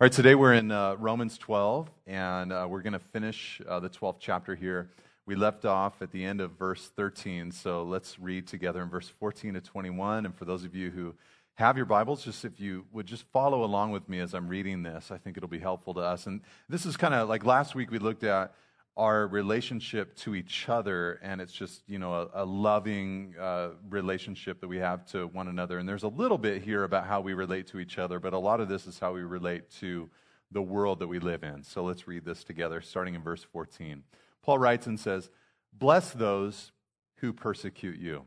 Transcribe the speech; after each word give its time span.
All 0.00 0.04
right, 0.04 0.12
today 0.12 0.36
we're 0.36 0.54
in 0.54 0.70
uh, 0.70 0.94
Romans 0.94 1.38
12, 1.38 1.90
and 2.06 2.52
uh, 2.52 2.68
we're 2.70 2.82
going 2.82 2.92
to 2.92 3.00
finish 3.00 3.60
uh, 3.68 3.80
the 3.80 3.90
12th 3.90 4.18
chapter 4.20 4.54
here. 4.54 4.90
We 5.26 5.34
left 5.34 5.64
off 5.64 6.00
at 6.00 6.12
the 6.12 6.24
end 6.24 6.40
of 6.40 6.52
verse 6.52 6.92
13, 6.94 7.50
so 7.50 7.82
let's 7.82 8.16
read 8.16 8.46
together 8.46 8.80
in 8.80 8.90
verse 8.90 9.08
14 9.08 9.54
to 9.54 9.60
21. 9.60 10.24
And 10.24 10.32
for 10.36 10.44
those 10.44 10.62
of 10.62 10.76
you 10.76 10.90
who 10.90 11.16
have 11.54 11.76
your 11.76 11.84
Bibles, 11.84 12.24
just 12.24 12.44
if 12.44 12.60
you 12.60 12.86
would 12.92 13.06
just 13.06 13.24
follow 13.32 13.64
along 13.64 13.90
with 13.90 14.08
me 14.08 14.20
as 14.20 14.34
I'm 14.34 14.46
reading 14.46 14.84
this, 14.84 15.10
I 15.10 15.18
think 15.18 15.36
it'll 15.36 15.48
be 15.48 15.58
helpful 15.58 15.94
to 15.94 16.00
us. 16.00 16.28
And 16.28 16.42
this 16.68 16.86
is 16.86 16.96
kind 16.96 17.12
of 17.12 17.28
like 17.28 17.44
last 17.44 17.74
week 17.74 17.90
we 17.90 17.98
looked 17.98 18.22
at 18.22 18.54
our 18.98 19.28
relationship 19.28 20.16
to 20.16 20.34
each 20.34 20.68
other, 20.68 21.20
and 21.22 21.40
it's 21.40 21.52
just, 21.52 21.82
you 21.86 22.00
know, 22.00 22.12
a, 22.12 22.42
a 22.42 22.44
loving 22.44 23.32
uh, 23.40 23.68
relationship 23.88 24.60
that 24.60 24.66
we 24.66 24.78
have 24.78 25.06
to 25.06 25.28
one 25.28 25.46
another. 25.46 25.78
And 25.78 25.88
there's 25.88 26.02
a 26.02 26.08
little 26.08 26.36
bit 26.36 26.62
here 26.62 26.82
about 26.82 27.06
how 27.06 27.20
we 27.20 27.32
relate 27.32 27.68
to 27.68 27.78
each 27.78 27.96
other, 27.96 28.18
but 28.18 28.32
a 28.32 28.38
lot 28.38 28.60
of 28.60 28.68
this 28.68 28.88
is 28.88 28.98
how 28.98 29.12
we 29.12 29.22
relate 29.22 29.70
to 29.78 30.10
the 30.50 30.60
world 30.60 30.98
that 30.98 31.06
we 31.06 31.20
live 31.20 31.44
in. 31.44 31.62
So 31.62 31.84
let's 31.84 32.08
read 32.08 32.24
this 32.24 32.42
together, 32.42 32.80
starting 32.80 33.14
in 33.14 33.22
verse 33.22 33.44
14. 33.44 34.02
Paul 34.42 34.58
writes 34.58 34.88
and 34.88 34.98
says, 34.98 35.30
Bless 35.72 36.10
those 36.10 36.72
who 37.18 37.32
persecute 37.32 37.98
you. 37.98 38.24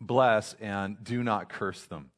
Bless 0.00 0.54
and 0.60 1.02
do 1.02 1.22
not 1.22 1.48
curse 1.48 1.84
them. 1.84 2.10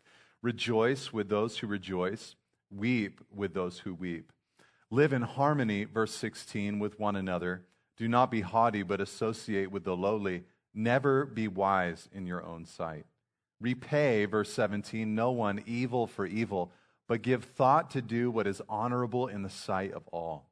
Rejoice 0.42 1.12
with 1.12 1.28
those 1.28 1.58
who 1.58 1.68
rejoice. 1.68 2.34
Weep 2.74 3.20
with 3.32 3.54
those 3.54 3.78
who 3.78 3.94
weep. 3.94 4.32
Live 4.90 5.12
in 5.12 5.22
harmony, 5.22 5.84
verse 5.84 6.12
16, 6.14 6.78
with 6.78 6.98
one 6.98 7.14
another. 7.14 7.62
Do 7.96 8.08
not 8.08 8.30
be 8.30 8.40
haughty, 8.40 8.82
but 8.82 9.00
associate 9.00 9.70
with 9.70 9.84
the 9.84 9.96
lowly. 9.96 10.42
Never 10.74 11.24
be 11.24 11.46
wise 11.46 12.08
in 12.12 12.26
your 12.26 12.44
own 12.44 12.64
sight. 12.64 13.06
Repay, 13.60 14.24
verse 14.24 14.52
17, 14.52 15.14
no 15.14 15.30
one 15.30 15.62
evil 15.66 16.06
for 16.06 16.26
evil, 16.26 16.72
but 17.06 17.22
give 17.22 17.44
thought 17.44 17.90
to 17.90 18.02
do 18.02 18.30
what 18.30 18.46
is 18.46 18.62
honorable 18.68 19.28
in 19.28 19.42
the 19.42 19.50
sight 19.50 19.92
of 19.92 20.08
all. 20.08 20.48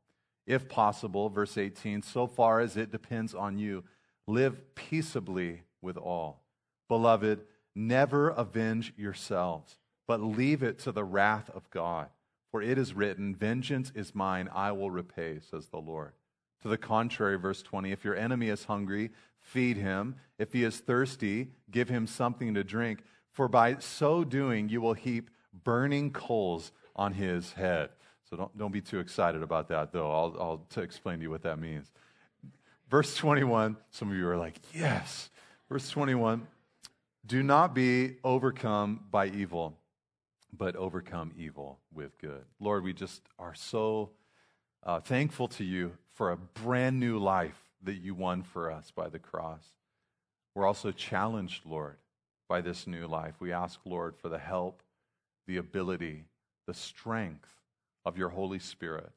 If 0.47 0.69
possible, 0.69 1.29
verse 1.29 1.59
18, 1.59 2.03
so 2.03 2.27
far 2.27 2.61
as 2.61 2.77
it 2.77 2.93
depends 2.93 3.35
on 3.35 3.59
you, 3.59 3.85
live 4.27 4.75
peaceably 4.75 5.63
with 5.83 5.97
all. 5.97 6.43
Beloved, 6.89 7.41
never 7.75 8.29
avenge 8.31 8.93
yourselves, 8.97 9.79
but 10.07 10.21
leave 10.21 10.63
it 10.63 10.79
to 10.81 10.93
the 10.93 11.05
wrath 11.05 11.51
of 11.55 11.69
God. 11.71 12.09
For 12.51 12.63
it 12.63 12.79
is 12.79 12.95
written, 12.95 13.35
Vengeance 13.35 13.93
is 13.95 14.15
mine, 14.15 14.49
I 14.55 14.73
will 14.73 14.91
repay, 14.91 15.41
says 15.51 15.69
the 15.69 15.79
Lord. 15.79 16.13
To 16.63 16.69
the 16.69 16.79
contrary, 16.79 17.39
verse 17.39 17.63
20, 17.63 17.93
if 17.93 18.05
your 18.05 18.17
enemy 18.17 18.49
is 18.49 18.65
hungry, 18.65 19.11
feed 19.41 19.77
him. 19.77 20.17
If 20.39 20.53
he 20.53 20.65
is 20.65 20.79
thirsty, 20.79 21.49
give 21.71 21.89
him 21.89 22.07
something 22.07 22.55
to 22.55 22.65
drink. 22.65 23.01
For 23.33 23.49
by 23.49 23.77
so 23.79 24.25
doing, 24.25 24.69
you 24.69 24.81
will 24.81 24.95
heap 24.95 25.31
burning 25.65 26.11
coals 26.11 26.73
on 26.97 27.13
his 27.13 27.53
head. 27.53 27.91
So 28.29 28.37
don't, 28.37 28.59
don't 28.59 28.73
be 28.73 28.81
too 28.81 28.99
excited 28.99 29.43
about 29.43 29.69
that, 29.69 29.93
though. 29.93 30.11
I'll, 30.11 30.37
I'll 30.41 30.67
to 30.71 30.81
explain 30.81 31.19
to 31.19 31.23
you 31.23 31.31
what 31.31 31.43
that 31.43 31.59
means. 31.59 31.93
Verse 32.91 33.15
21, 33.17 33.77
some 33.91 34.11
of 34.11 34.17
you 34.17 34.27
are 34.29 34.37
like, 34.37 34.59
yes. 34.73 35.31
Verse 35.69 35.89
21, 35.91 36.47
do 37.27 37.43
not 37.43 37.75
be 37.75 38.17
overcome 38.25 39.05
by 39.11 39.27
evil 39.27 39.78
but 40.57 40.77
overcome 40.77 41.33
evil 41.37 41.79
with 41.93 42.19
good. 42.19 42.45
Lord, 42.61 42.85
we 42.85 42.93
just 42.93 43.23
are 43.39 43.55
so 43.55 44.11
uh, 44.83 45.01
thankful 45.01 45.49
to 45.49 45.65
you 45.65 45.93
for 46.15 46.31
a 46.31 46.37
brand 46.37 46.99
new 46.99 47.19
life 47.19 47.59
that 47.83 47.97
you 47.97 48.15
won 48.15 48.43
for 48.43 48.71
us 48.71 48.91
by 48.91 49.09
the 49.09 49.19
cross. 49.19 49.65
We're 50.55 50.67
also 50.67 50.91
challenged, 50.91 51.65
Lord, 51.65 51.97
by 52.49 52.61
this 52.61 52.87
new 52.87 53.07
life. 53.07 53.35
We 53.39 53.53
ask, 53.53 53.79
Lord, 53.85 54.17
for 54.17 54.29
the 54.29 54.39
help, 54.39 54.83
the 55.47 55.59
ability, 55.59 56.25
the 56.67 56.75
strength 56.75 57.51
of 58.05 58.17
your 58.17 58.31
Holy 58.31 58.59
Spirit, 58.59 59.13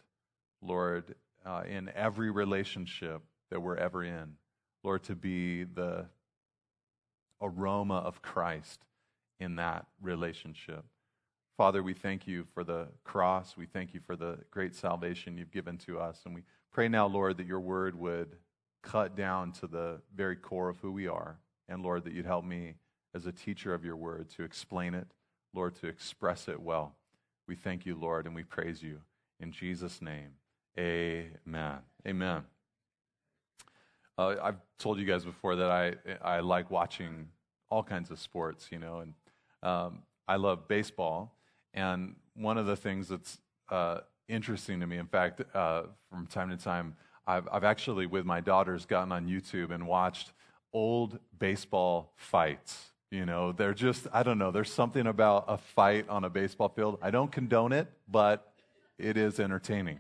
Lord, 0.62 1.16
uh, 1.46 1.64
in 1.68 1.90
every 1.96 2.30
relationship 2.30 3.22
that 3.50 3.62
we're 3.62 3.78
ever 3.78 4.04
in. 4.04 4.36
Lord, 4.84 5.04
to 5.04 5.16
be 5.16 5.64
the 5.64 6.06
aroma 7.42 7.98
of 7.98 8.22
Christ 8.22 8.82
in 9.40 9.56
that 9.56 9.88
relationship. 10.02 10.86
Father, 11.62 11.84
we 11.84 11.94
thank 11.94 12.26
you 12.26 12.48
for 12.56 12.64
the 12.64 12.88
cross. 13.04 13.56
We 13.56 13.68
thank 13.68 13.94
you 13.94 14.00
for 14.00 14.16
the 14.16 14.40
great 14.50 14.74
salvation 14.74 15.38
you've 15.38 15.52
given 15.52 15.78
to 15.86 16.00
us. 16.00 16.24
And 16.26 16.34
we 16.34 16.42
pray 16.72 16.88
now, 16.88 17.06
Lord, 17.06 17.38
that 17.38 17.46
your 17.46 17.60
word 17.60 17.94
would 18.00 18.36
cut 18.82 19.16
down 19.16 19.52
to 19.52 19.68
the 19.68 20.02
very 20.16 20.36
core 20.36 20.70
of 20.70 20.80
who 20.80 20.92
we 20.92 21.08
are. 21.08 21.38
And 21.70 21.84
Lord, 21.84 22.04
that 22.06 22.14
you'd 22.14 22.26
help 22.26 22.46
me 22.46 22.74
as 23.14 23.28
a 23.28 23.32
teacher 23.32 23.76
of 23.76 23.86
your 23.86 23.96
word 23.96 24.28
to 24.38 24.44
explain 24.44 24.96
it, 24.96 25.06
Lord, 25.54 25.76
to 25.82 25.88
express 25.88 26.48
it 26.48 26.60
well. 26.60 26.96
We 27.48 27.56
thank 27.56 27.86
you, 27.86 27.94
Lord, 27.94 28.26
and 28.26 28.34
we 28.34 28.42
praise 28.42 28.82
you. 28.82 29.00
In 29.40 29.52
Jesus' 29.52 30.02
name, 30.02 30.32
amen. 30.80 31.78
Amen. 32.08 32.42
Uh, 34.18 34.34
I've 34.42 34.62
told 34.80 34.98
you 34.98 35.06
guys 35.06 35.24
before 35.24 35.56
that 35.58 35.70
I, 35.70 35.94
I 36.24 36.40
like 36.40 36.72
watching 36.72 37.28
all 37.70 37.84
kinds 37.84 38.10
of 38.10 38.18
sports, 38.18 38.70
you 38.72 38.80
know, 38.80 39.02
and 39.02 39.14
um, 39.62 40.00
I 40.28 40.38
love 40.38 40.68
baseball. 40.68 41.36
And 41.74 42.16
one 42.36 42.58
of 42.58 42.66
the 42.66 42.76
things 42.76 43.08
that's 43.08 43.38
uh, 43.70 44.00
interesting 44.28 44.80
to 44.80 44.88
me, 44.88 44.98
in 44.98 45.08
fact, 45.08 45.42
uh, 45.56 45.84
from 46.10 46.28
time 46.28 46.50
to 46.50 46.58
time, 46.58 46.96
I've, 47.28 47.48
I've 47.52 47.64
actually, 47.64 48.06
with 48.06 48.26
my 48.26 48.42
daughters, 48.42 48.86
gotten 48.86 49.12
on 49.12 49.28
YouTube 49.28 49.72
and 49.72 49.88
watched 49.88 50.34
old 50.74 51.20
baseball 51.38 52.14
fights. 52.16 52.92
You 53.10 53.26
know, 53.26 53.52
they're 53.52 53.74
just, 53.74 54.08
I 54.14 54.24
don't 54.24 54.38
know, 54.38 54.52
there's 54.52 54.72
something 54.72 55.06
about 55.06 55.46
a 55.48 55.58
fight 55.58 56.08
on 56.10 56.24
a 56.24 56.30
baseball 56.30 56.70
field. 56.70 56.98
I 57.02 57.12
don't 57.12 57.32
condone 57.32 57.74
it, 57.74 57.92
but 58.10 58.54
it 58.98 59.18
is 59.18 59.40
entertaining. 59.40 60.00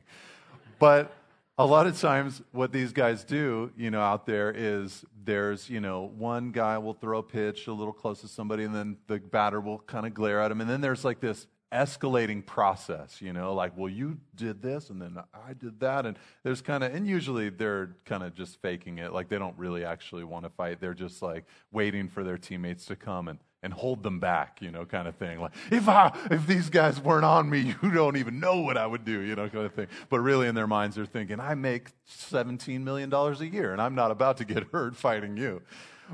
But 0.79 1.13
a 1.57 1.65
lot 1.65 1.85
of 1.85 1.99
times 1.99 2.41
what 2.51 2.71
these 2.71 2.91
guys 2.91 3.23
do 3.23 3.71
you 3.77 3.91
know 3.91 4.01
out 4.01 4.25
there 4.25 4.51
is 4.55 5.05
there's 5.23 5.69
you 5.69 5.79
know 5.79 6.11
one 6.17 6.51
guy 6.51 6.77
will 6.77 6.93
throw 6.93 7.19
a 7.19 7.23
pitch 7.23 7.67
a 7.67 7.73
little 7.73 7.93
close 7.93 8.21
to 8.21 8.27
somebody 8.27 8.63
and 8.63 8.73
then 8.73 8.97
the 9.07 9.19
batter 9.19 9.61
will 9.61 9.77
kind 9.79 10.07
of 10.07 10.13
glare 10.13 10.41
at 10.41 10.49
him 10.49 10.61
and 10.61 10.69
then 10.69 10.81
there's 10.81 11.05
like 11.05 11.19
this 11.19 11.45
escalating 11.71 12.45
process, 12.45 13.21
you 13.21 13.33
know, 13.33 13.53
like, 13.53 13.77
well, 13.77 13.89
you 13.89 14.17
did 14.35 14.61
this 14.61 14.89
and 14.89 15.01
then 15.01 15.17
I 15.33 15.53
did 15.53 15.79
that. 15.79 16.05
And 16.05 16.17
there's 16.43 16.61
kind 16.61 16.83
of, 16.83 16.93
and 16.93 17.07
usually 17.07 17.49
they're 17.49 17.95
kind 18.05 18.23
of 18.23 18.33
just 18.33 18.61
faking 18.61 18.97
it. 18.97 19.13
Like 19.13 19.29
they 19.29 19.37
don't 19.37 19.57
really 19.57 19.85
actually 19.85 20.23
want 20.23 20.45
to 20.45 20.49
fight. 20.49 20.81
They're 20.81 20.93
just 20.93 21.21
like 21.21 21.45
waiting 21.71 22.09
for 22.09 22.23
their 22.23 22.37
teammates 22.37 22.85
to 22.87 22.95
come 22.95 23.27
and, 23.27 23.39
and 23.63 23.71
hold 23.71 24.03
them 24.03 24.19
back, 24.19 24.57
you 24.59 24.71
know, 24.71 24.85
kind 24.85 25.07
of 25.07 25.15
thing. 25.15 25.39
Like, 25.39 25.51
if 25.69 25.87
I, 25.87 26.11
if 26.31 26.47
these 26.47 26.69
guys 26.69 26.99
weren't 26.99 27.25
on 27.25 27.49
me, 27.49 27.75
you 27.83 27.91
don't 27.91 28.17
even 28.17 28.39
know 28.39 28.61
what 28.61 28.75
I 28.75 28.85
would 28.85 29.05
do, 29.05 29.21
you 29.21 29.35
know, 29.35 29.47
kind 29.49 29.65
of 29.65 29.73
thing. 29.73 29.87
But 30.09 30.19
really 30.19 30.47
in 30.47 30.55
their 30.55 30.67
minds, 30.67 30.95
they're 30.95 31.05
thinking, 31.05 31.39
I 31.39 31.55
make 31.55 31.89
$17 32.07 32.81
million 32.83 33.13
a 33.13 33.33
year 33.43 33.71
and 33.71 33.81
I'm 33.81 33.95
not 33.95 34.11
about 34.11 34.37
to 34.37 34.45
get 34.45 34.63
hurt 34.71 34.95
fighting 34.95 35.37
you. 35.37 35.61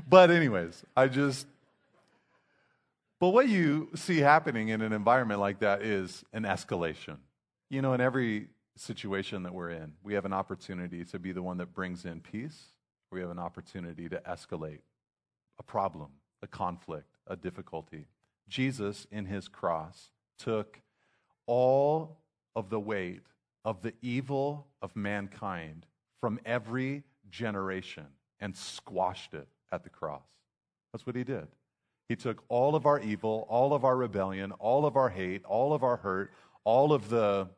But 0.08 0.30
anyways, 0.30 0.84
I 0.96 1.08
just, 1.08 1.46
but 3.20 3.28
what 3.30 3.48
you 3.48 3.90
see 3.94 4.18
happening 4.18 4.68
in 4.68 4.80
an 4.80 4.92
environment 4.92 5.40
like 5.40 5.60
that 5.60 5.82
is 5.82 6.24
an 6.32 6.44
escalation. 6.44 7.18
You 7.70 7.82
know, 7.82 7.92
in 7.92 8.00
every 8.00 8.48
situation 8.76 9.42
that 9.42 9.52
we're 9.52 9.70
in, 9.70 9.94
we 10.02 10.14
have 10.14 10.24
an 10.24 10.32
opportunity 10.32 11.04
to 11.06 11.18
be 11.18 11.32
the 11.32 11.42
one 11.42 11.58
that 11.58 11.74
brings 11.74 12.04
in 12.04 12.20
peace. 12.20 12.72
We 13.10 13.20
have 13.20 13.30
an 13.30 13.38
opportunity 13.38 14.08
to 14.08 14.20
escalate 14.28 14.80
a 15.58 15.62
problem, 15.62 16.08
a 16.42 16.46
conflict, 16.46 17.16
a 17.26 17.36
difficulty. 17.36 18.06
Jesus, 18.48 19.06
in 19.10 19.26
his 19.26 19.48
cross, 19.48 20.10
took 20.38 20.80
all 21.46 22.18
of 22.54 22.70
the 22.70 22.80
weight 22.80 23.22
of 23.64 23.82
the 23.82 23.94
evil 24.00 24.66
of 24.80 24.94
mankind 24.94 25.86
from 26.20 26.38
every 26.46 27.02
generation 27.30 28.06
and 28.40 28.56
squashed 28.56 29.34
it 29.34 29.48
at 29.72 29.82
the 29.82 29.90
cross. 29.90 30.26
That's 30.92 31.06
what 31.06 31.16
he 31.16 31.24
did. 31.24 31.48
He 32.08 32.16
took 32.16 32.42
all 32.48 32.74
of 32.74 32.86
our 32.86 32.98
evil, 32.98 33.46
all 33.50 33.74
of 33.74 33.84
our 33.84 33.96
rebellion, 33.96 34.52
all 34.52 34.86
of 34.86 34.96
our 34.96 35.10
hate, 35.10 35.44
all 35.44 35.74
of 35.74 35.82
our 35.82 35.98
hurt, 35.98 36.32
all 36.64 36.92
of 36.92 37.10
the 37.10 37.48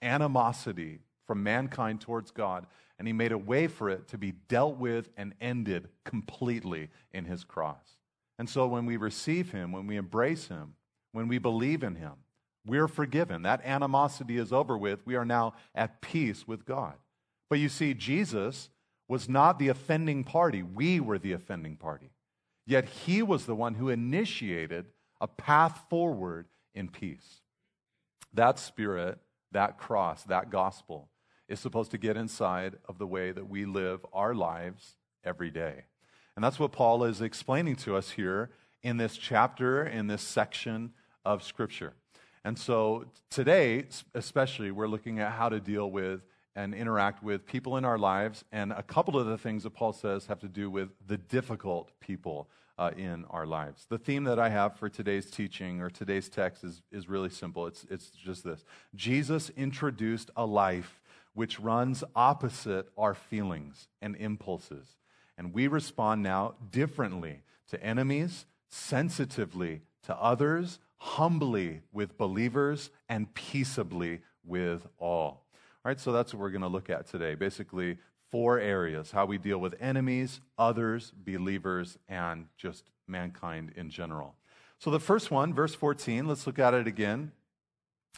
animosity 0.00 1.00
from 1.26 1.42
mankind 1.42 2.00
towards 2.00 2.30
God, 2.30 2.66
and 2.98 3.06
he 3.06 3.12
made 3.12 3.32
a 3.32 3.38
way 3.38 3.66
for 3.66 3.90
it 3.90 4.08
to 4.08 4.18
be 4.18 4.32
dealt 4.48 4.78
with 4.78 5.10
and 5.16 5.34
ended 5.40 5.88
completely 6.04 6.88
in 7.12 7.26
his 7.26 7.44
cross. 7.44 7.96
And 8.38 8.48
so 8.48 8.66
when 8.66 8.86
we 8.86 8.96
receive 8.96 9.52
him, 9.52 9.72
when 9.72 9.86
we 9.86 9.96
embrace 9.96 10.48
him, 10.48 10.74
when 11.12 11.28
we 11.28 11.38
believe 11.38 11.82
in 11.82 11.96
him, 11.96 12.14
we're 12.66 12.88
forgiven. 12.88 13.42
That 13.42 13.64
animosity 13.64 14.38
is 14.38 14.52
over 14.52 14.76
with. 14.76 15.04
We 15.06 15.16
are 15.16 15.24
now 15.24 15.54
at 15.74 16.00
peace 16.00 16.46
with 16.46 16.64
God. 16.64 16.94
But 17.50 17.58
you 17.58 17.68
see, 17.68 17.94
Jesus 17.94 18.70
was 19.06 19.28
not 19.28 19.58
the 19.58 19.68
offending 19.68 20.22
party, 20.24 20.62
we 20.62 21.00
were 21.00 21.18
the 21.18 21.32
offending 21.32 21.76
party. 21.76 22.10
Yet 22.68 22.84
he 22.84 23.22
was 23.22 23.46
the 23.46 23.54
one 23.54 23.76
who 23.76 23.88
initiated 23.88 24.84
a 25.22 25.26
path 25.26 25.84
forward 25.88 26.48
in 26.74 26.90
peace. 26.90 27.40
That 28.34 28.58
spirit, 28.58 29.18
that 29.52 29.78
cross, 29.78 30.22
that 30.24 30.50
gospel 30.50 31.08
is 31.48 31.60
supposed 31.60 31.92
to 31.92 31.98
get 31.98 32.18
inside 32.18 32.76
of 32.86 32.98
the 32.98 33.06
way 33.06 33.32
that 33.32 33.48
we 33.48 33.64
live 33.64 34.04
our 34.12 34.34
lives 34.34 34.96
every 35.24 35.50
day. 35.50 35.86
And 36.36 36.44
that's 36.44 36.58
what 36.58 36.72
Paul 36.72 37.04
is 37.04 37.22
explaining 37.22 37.76
to 37.76 37.96
us 37.96 38.10
here 38.10 38.50
in 38.82 38.98
this 38.98 39.16
chapter, 39.16 39.82
in 39.82 40.06
this 40.06 40.20
section 40.20 40.92
of 41.24 41.42
Scripture. 41.42 41.94
And 42.44 42.58
so 42.58 43.06
today, 43.30 43.86
especially, 44.14 44.72
we're 44.72 44.88
looking 44.88 45.20
at 45.20 45.32
how 45.32 45.48
to 45.48 45.58
deal 45.58 45.90
with 45.90 46.20
and 46.58 46.74
interact 46.74 47.22
with 47.22 47.46
people 47.46 47.76
in 47.76 47.84
our 47.84 47.96
lives. 47.96 48.44
And 48.50 48.72
a 48.72 48.82
couple 48.82 49.16
of 49.16 49.26
the 49.26 49.38
things 49.38 49.62
that 49.62 49.70
Paul 49.70 49.92
says 49.92 50.26
have 50.26 50.40
to 50.40 50.48
do 50.48 50.68
with 50.68 50.90
the 51.06 51.16
difficult 51.16 51.92
people 52.00 52.50
uh, 52.76 52.90
in 52.96 53.24
our 53.30 53.46
lives. 53.46 53.86
The 53.88 53.98
theme 53.98 54.24
that 54.24 54.40
I 54.40 54.48
have 54.48 54.76
for 54.76 54.88
today's 54.88 55.30
teaching 55.30 55.80
or 55.80 55.88
today's 55.88 56.28
text 56.28 56.64
is, 56.64 56.82
is 56.90 57.08
really 57.08 57.30
simple. 57.30 57.68
It's, 57.68 57.86
it's 57.88 58.10
just 58.10 58.42
this 58.42 58.64
Jesus 58.96 59.50
introduced 59.56 60.32
a 60.36 60.44
life 60.44 61.00
which 61.32 61.60
runs 61.60 62.02
opposite 62.16 62.88
our 62.98 63.14
feelings 63.14 63.86
and 64.02 64.16
impulses. 64.16 64.96
And 65.36 65.54
we 65.54 65.68
respond 65.68 66.24
now 66.24 66.54
differently 66.72 67.42
to 67.70 67.80
enemies, 67.80 68.46
sensitively 68.68 69.82
to 70.06 70.16
others, 70.16 70.80
humbly 70.96 71.82
with 71.92 72.18
believers, 72.18 72.90
and 73.08 73.32
peaceably 73.34 74.22
with 74.44 74.88
all. 74.98 75.44
All 75.88 75.90
right, 75.90 75.98
so 75.98 76.12
that's 76.12 76.34
what 76.34 76.40
we're 76.42 76.50
going 76.50 76.60
to 76.60 76.68
look 76.68 76.90
at 76.90 77.06
today. 77.06 77.34
Basically, 77.34 77.96
four 78.30 78.58
areas 78.58 79.10
how 79.10 79.24
we 79.24 79.38
deal 79.38 79.56
with 79.56 79.74
enemies, 79.80 80.42
others, 80.58 81.14
believers, 81.24 81.96
and 82.10 82.44
just 82.58 82.84
mankind 83.06 83.72
in 83.74 83.88
general. 83.88 84.34
So, 84.78 84.90
the 84.90 85.00
first 85.00 85.30
one, 85.30 85.54
verse 85.54 85.74
14, 85.74 86.28
let's 86.28 86.46
look 86.46 86.58
at 86.58 86.74
it 86.74 86.86
again. 86.86 87.32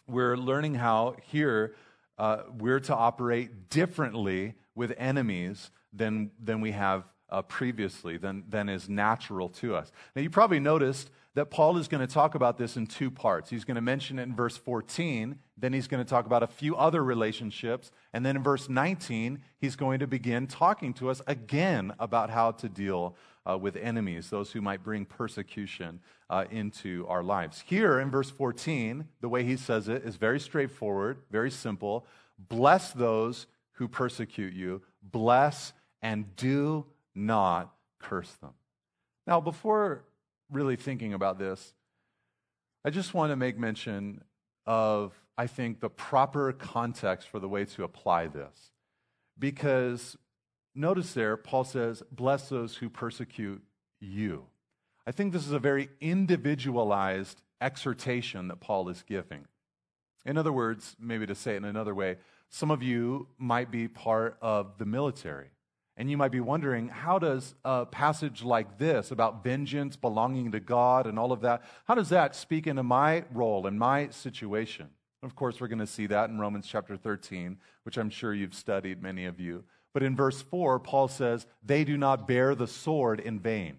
We're 0.08 0.36
learning 0.36 0.74
how 0.74 1.14
here 1.30 1.76
uh, 2.18 2.38
we're 2.58 2.80
to 2.80 2.96
operate 2.96 3.70
differently 3.70 4.54
with 4.74 4.92
enemies 4.98 5.70
than, 5.92 6.32
than 6.42 6.60
we 6.60 6.72
have 6.72 7.04
uh, 7.28 7.42
previously, 7.42 8.16
than, 8.16 8.42
than 8.48 8.68
is 8.68 8.88
natural 8.88 9.48
to 9.48 9.76
us. 9.76 9.92
Now, 10.16 10.22
you 10.22 10.30
probably 10.30 10.58
noticed 10.58 11.08
that 11.34 11.50
Paul 11.50 11.76
is 11.76 11.86
going 11.86 12.06
to 12.06 12.12
talk 12.12 12.34
about 12.34 12.58
this 12.58 12.76
in 12.76 12.86
two 12.86 13.10
parts. 13.10 13.50
He's 13.50 13.64
going 13.64 13.76
to 13.76 13.80
mention 13.80 14.18
it 14.18 14.24
in 14.24 14.34
verse 14.34 14.56
14, 14.56 15.38
then 15.56 15.72
he's 15.72 15.86
going 15.86 16.02
to 16.02 16.08
talk 16.08 16.26
about 16.26 16.42
a 16.42 16.48
few 16.48 16.74
other 16.76 17.04
relationships, 17.04 17.92
and 18.12 18.26
then 18.26 18.36
in 18.36 18.42
verse 18.42 18.68
19, 18.68 19.40
he's 19.58 19.76
going 19.76 20.00
to 20.00 20.06
begin 20.06 20.46
talking 20.46 20.92
to 20.94 21.08
us 21.08 21.22
again 21.26 21.92
about 22.00 22.30
how 22.30 22.50
to 22.52 22.68
deal 22.68 23.16
uh, 23.48 23.56
with 23.56 23.76
enemies, 23.76 24.28
those 24.28 24.52
who 24.52 24.60
might 24.60 24.82
bring 24.82 25.04
persecution 25.04 26.00
uh, 26.28 26.44
into 26.50 27.06
our 27.08 27.22
lives. 27.22 27.62
Here 27.64 28.00
in 28.00 28.10
verse 28.10 28.30
14, 28.30 29.06
the 29.20 29.28
way 29.28 29.44
he 29.44 29.56
says 29.56 29.88
it 29.88 30.04
is 30.04 30.16
very 30.16 30.40
straightforward, 30.40 31.18
very 31.30 31.50
simple. 31.50 32.06
Bless 32.38 32.92
those 32.92 33.46
who 33.72 33.88
persecute 33.88 34.52
you, 34.52 34.82
bless 35.02 35.72
and 36.02 36.34
do 36.36 36.86
not 37.14 37.72
curse 37.98 38.32
them. 38.40 38.52
Now, 39.26 39.40
before 39.40 40.04
really 40.50 40.76
thinking 40.76 41.14
about 41.14 41.38
this, 41.38 41.74
I 42.84 42.90
just 42.90 43.14
want 43.14 43.30
to 43.30 43.36
make 43.36 43.58
mention 43.58 44.22
of, 44.66 45.12
I 45.36 45.46
think, 45.46 45.80
the 45.80 45.90
proper 45.90 46.52
context 46.52 47.28
for 47.28 47.38
the 47.38 47.48
way 47.48 47.64
to 47.66 47.84
apply 47.84 48.28
this. 48.28 48.72
Because 49.38 50.16
notice 50.74 51.12
there, 51.12 51.36
Paul 51.36 51.64
says, 51.64 52.02
Bless 52.10 52.48
those 52.48 52.76
who 52.76 52.88
persecute 52.88 53.62
you. 54.00 54.44
I 55.06 55.12
think 55.12 55.32
this 55.32 55.46
is 55.46 55.52
a 55.52 55.58
very 55.58 55.88
individualized 56.00 57.42
exhortation 57.60 58.48
that 58.48 58.60
Paul 58.60 58.88
is 58.88 59.02
giving. 59.02 59.46
In 60.24 60.36
other 60.36 60.52
words, 60.52 60.96
maybe 61.00 61.26
to 61.26 61.34
say 61.34 61.54
it 61.54 61.58
in 61.58 61.64
another 61.64 61.94
way, 61.94 62.16
some 62.48 62.70
of 62.70 62.82
you 62.82 63.28
might 63.38 63.70
be 63.70 63.88
part 63.88 64.36
of 64.40 64.78
the 64.78 64.84
military. 64.84 65.50
And 66.00 66.10
you 66.10 66.16
might 66.16 66.32
be 66.32 66.40
wondering, 66.40 66.88
how 66.88 67.18
does 67.18 67.54
a 67.62 67.84
passage 67.84 68.42
like 68.42 68.78
this 68.78 69.10
about 69.10 69.44
vengeance 69.44 69.96
belonging 69.96 70.52
to 70.52 70.58
God 70.58 71.06
and 71.06 71.18
all 71.18 71.30
of 71.30 71.42
that, 71.42 71.62
how 71.84 71.94
does 71.94 72.08
that 72.08 72.34
speak 72.34 72.66
into 72.66 72.82
my 72.82 73.24
role 73.34 73.66
and 73.66 73.78
my 73.78 74.08
situation? 74.08 74.88
Of 75.22 75.36
course, 75.36 75.60
we're 75.60 75.68
going 75.68 75.80
to 75.80 75.86
see 75.86 76.06
that 76.06 76.30
in 76.30 76.38
Romans 76.38 76.66
chapter 76.66 76.96
13, 76.96 77.58
which 77.82 77.98
I'm 77.98 78.08
sure 78.08 78.32
you've 78.32 78.54
studied, 78.54 79.02
many 79.02 79.26
of 79.26 79.38
you. 79.38 79.62
But 79.92 80.02
in 80.02 80.16
verse 80.16 80.40
4, 80.40 80.78
Paul 80.80 81.06
says, 81.06 81.46
they 81.62 81.84
do 81.84 81.98
not 81.98 82.26
bear 82.26 82.54
the 82.54 82.66
sword 82.66 83.20
in 83.20 83.38
vain. 83.38 83.76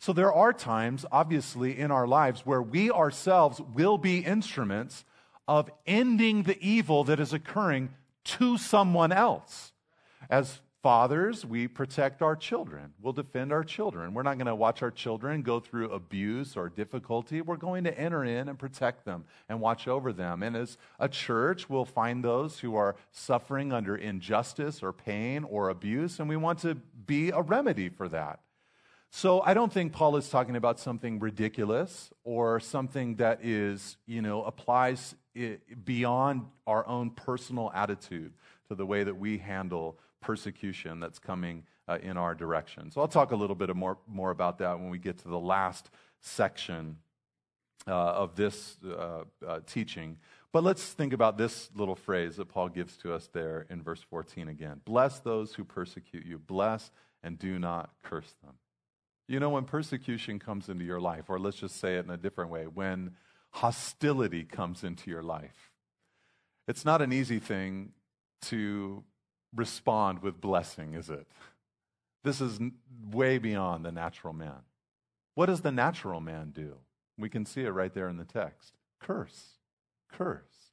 So 0.00 0.12
there 0.12 0.32
are 0.32 0.52
times, 0.52 1.06
obviously, 1.12 1.78
in 1.78 1.92
our 1.92 2.08
lives 2.08 2.44
where 2.44 2.60
we 2.60 2.90
ourselves 2.90 3.60
will 3.72 3.98
be 3.98 4.18
instruments 4.18 5.04
of 5.46 5.70
ending 5.86 6.42
the 6.42 6.60
evil 6.60 7.04
that 7.04 7.20
is 7.20 7.32
occurring 7.32 7.90
to 8.24 8.58
someone 8.58 9.12
else. 9.12 9.70
As 10.28 10.60
Fathers, 10.82 11.46
we 11.46 11.68
protect 11.68 12.22
our 12.22 12.34
children. 12.34 12.92
We'll 13.00 13.12
defend 13.12 13.52
our 13.52 13.62
children. 13.62 14.14
We're 14.14 14.24
not 14.24 14.36
going 14.36 14.46
to 14.46 14.54
watch 14.54 14.82
our 14.82 14.90
children 14.90 15.42
go 15.42 15.60
through 15.60 15.90
abuse 15.90 16.56
or 16.56 16.68
difficulty. 16.68 17.40
We're 17.40 17.56
going 17.56 17.84
to 17.84 17.96
enter 17.96 18.24
in 18.24 18.48
and 18.48 18.58
protect 18.58 19.04
them 19.04 19.24
and 19.48 19.60
watch 19.60 19.86
over 19.86 20.12
them. 20.12 20.42
And 20.42 20.56
as 20.56 20.78
a 20.98 21.08
church, 21.08 21.70
we'll 21.70 21.84
find 21.84 22.24
those 22.24 22.58
who 22.58 22.74
are 22.74 22.96
suffering 23.12 23.72
under 23.72 23.94
injustice 23.94 24.82
or 24.82 24.92
pain 24.92 25.44
or 25.44 25.68
abuse, 25.68 26.18
and 26.18 26.28
we 26.28 26.36
want 26.36 26.58
to 26.60 26.74
be 26.74 27.30
a 27.30 27.42
remedy 27.42 27.88
for 27.88 28.08
that. 28.08 28.40
So 29.08 29.40
I 29.42 29.54
don't 29.54 29.72
think 29.72 29.92
Paul 29.92 30.16
is 30.16 30.28
talking 30.30 30.56
about 30.56 30.80
something 30.80 31.20
ridiculous 31.20 32.10
or 32.24 32.58
something 32.58 33.16
that 33.16 33.44
is, 33.44 33.98
you 34.06 34.20
know, 34.20 34.42
applies 34.42 35.14
eh, 35.36 35.56
beyond 35.84 36.46
our 36.66 36.84
own 36.88 37.10
personal 37.10 37.70
attitude 37.72 38.32
to 38.68 38.74
the 38.74 38.86
way 38.86 39.04
that 39.04 39.16
we 39.16 39.38
handle 39.38 39.96
persecution 40.22 41.00
that's 41.00 41.18
coming 41.18 41.64
uh, 41.88 41.98
in 42.02 42.16
our 42.16 42.34
direction. 42.34 42.90
So 42.90 43.02
I'll 43.02 43.08
talk 43.08 43.32
a 43.32 43.36
little 43.36 43.56
bit 43.56 43.74
more, 43.76 43.98
more 44.06 44.30
about 44.30 44.58
that 44.58 44.78
when 44.78 44.88
we 44.88 44.98
get 44.98 45.18
to 45.18 45.28
the 45.28 45.38
last 45.38 45.90
section 46.20 46.96
uh, 47.86 47.90
of 47.92 48.36
this 48.36 48.78
uh, 48.84 49.24
uh, 49.46 49.60
teaching. 49.66 50.16
But 50.52 50.64
let's 50.64 50.84
think 50.84 51.12
about 51.12 51.36
this 51.36 51.70
little 51.74 51.96
phrase 51.96 52.36
that 52.36 52.48
Paul 52.48 52.68
gives 52.68 52.96
to 52.98 53.12
us 53.12 53.28
there 53.32 53.66
in 53.68 53.82
verse 53.82 54.02
14 54.02 54.48
again. 54.48 54.80
Bless 54.84 55.18
those 55.18 55.54
who 55.54 55.64
persecute 55.64 56.24
you, 56.24 56.38
bless 56.38 56.90
and 57.22 57.38
do 57.38 57.58
not 57.58 57.90
curse 58.02 58.34
them. 58.42 58.54
You 59.28 59.40
know, 59.40 59.50
when 59.50 59.64
persecution 59.64 60.38
comes 60.38 60.68
into 60.68 60.84
your 60.84 61.00
life, 61.00 61.24
or 61.28 61.38
let's 61.38 61.56
just 61.56 61.80
say 61.80 61.96
it 61.96 62.04
in 62.04 62.10
a 62.10 62.16
different 62.16 62.50
way, 62.50 62.66
when 62.66 63.12
hostility 63.50 64.44
comes 64.44 64.84
into 64.84 65.10
your 65.10 65.22
life, 65.22 65.70
it's 66.68 66.84
not 66.84 67.00
an 67.02 67.12
easy 67.12 67.38
thing 67.38 67.92
to 68.42 69.02
respond 69.54 70.20
with 70.20 70.40
blessing, 70.40 70.94
is 70.94 71.10
it? 71.10 71.26
This 72.24 72.40
is 72.40 72.60
way 73.10 73.38
beyond 73.38 73.84
the 73.84 73.92
natural 73.92 74.32
man. 74.32 74.62
What 75.34 75.46
does 75.46 75.62
the 75.62 75.72
natural 75.72 76.20
man 76.20 76.50
do? 76.54 76.76
We 77.18 77.28
can 77.28 77.44
see 77.46 77.62
it 77.62 77.70
right 77.70 77.92
there 77.92 78.08
in 78.08 78.16
the 78.16 78.24
text 78.24 78.74
curse. 79.00 79.58
Curse. 80.10 80.72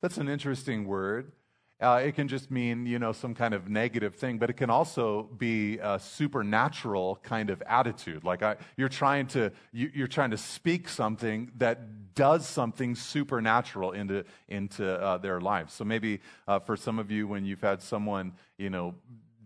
That's 0.00 0.18
an 0.18 0.28
interesting 0.28 0.86
word. 0.86 1.32
Uh, 1.78 2.00
it 2.02 2.14
can 2.14 2.26
just 2.26 2.50
mean, 2.50 2.86
you 2.86 2.98
know, 2.98 3.12
some 3.12 3.34
kind 3.34 3.52
of 3.52 3.68
negative 3.68 4.14
thing, 4.14 4.38
but 4.38 4.48
it 4.48 4.54
can 4.54 4.70
also 4.70 5.24
be 5.36 5.78
a 5.78 5.98
supernatural 5.98 7.20
kind 7.22 7.50
of 7.50 7.62
attitude. 7.66 8.24
Like 8.24 8.42
I, 8.42 8.56
you're 8.78 8.88
trying 8.88 9.26
to 9.28 9.52
you, 9.72 10.04
are 10.04 10.06
trying 10.06 10.30
to 10.30 10.38
speak 10.38 10.88
something 10.88 11.50
that 11.58 12.14
does 12.14 12.46
something 12.46 12.94
supernatural 12.94 13.92
into 13.92 14.24
into 14.48 14.90
uh, 14.90 15.18
their 15.18 15.38
lives. 15.38 15.74
So 15.74 15.84
maybe 15.84 16.20
uh, 16.48 16.60
for 16.60 16.76
some 16.78 16.98
of 16.98 17.10
you, 17.10 17.28
when 17.28 17.44
you've 17.44 17.60
had 17.60 17.82
someone, 17.82 18.32
you 18.56 18.70
know, 18.70 18.94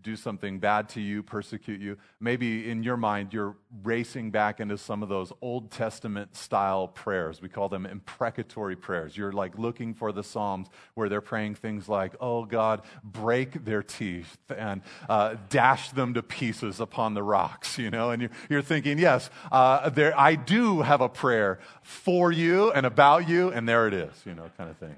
do 0.01 0.15
something 0.15 0.59
bad 0.59 0.89
to 0.89 1.01
you, 1.01 1.23
persecute 1.23 1.79
you, 1.79 1.97
maybe 2.19 2.69
in 2.69 2.83
your 2.83 2.97
mind 2.97 3.33
you're 3.33 3.55
racing 3.83 4.31
back 4.31 4.59
into 4.59 4.77
some 4.77 5.03
of 5.03 5.09
those 5.09 5.31
Old 5.41 5.71
Testament 5.71 6.35
style 6.35 6.87
prayers. 6.87 7.41
We 7.41 7.49
call 7.49 7.69
them 7.69 7.85
imprecatory 7.85 8.75
prayers. 8.75 9.15
You're 9.15 9.31
like 9.31 9.57
looking 9.57 9.93
for 9.93 10.11
the 10.11 10.23
Psalms 10.23 10.67
where 10.93 11.09
they're 11.09 11.21
praying 11.21 11.55
things 11.55 11.87
like, 11.87 12.13
Oh 12.19 12.45
God, 12.45 12.81
break 13.03 13.65
their 13.65 13.83
teeth 13.83 14.37
and 14.55 14.81
uh, 15.09 15.35
dash 15.49 15.91
them 15.91 16.13
to 16.15 16.23
pieces 16.23 16.79
upon 16.79 17.13
the 17.13 17.23
rocks, 17.23 17.77
you 17.77 17.89
know? 17.89 18.11
And 18.11 18.23
you're, 18.23 18.31
you're 18.49 18.61
thinking, 18.61 18.97
Yes, 18.97 19.29
uh, 19.51 19.89
there, 19.89 20.17
I 20.19 20.35
do 20.35 20.81
have 20.81 21.01
a 21.01 21.09
prayer 21.09 21.59
for 21.81 22.31
you 22.31 22.71
and 22.71 22.85
about 22.85 23.29
you, 23.29 23.49
and 23.49 23.67
there 23.67 23.87
it 23.87 23.93
is, 23.93 24.13
you 24.25 24.33
know, 24.33 24.49
kind 24.57 24.69
of 24.69 24.77
thing. 24.77 24.95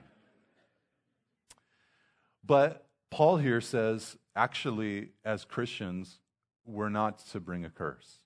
But 2.45 2.85
Paul 3.09 3.37
here 3.37 3.61
says, 3.61 4.17
actually, 4.35 5.09
as 5.23 5.45
Christians, 5.45 6.19
we're 6.65 6.89
not 6.89 7.19
to 7.31 7.39
bring 7.39 7.65
a 7.65 7.69
curse. 7.69 8.17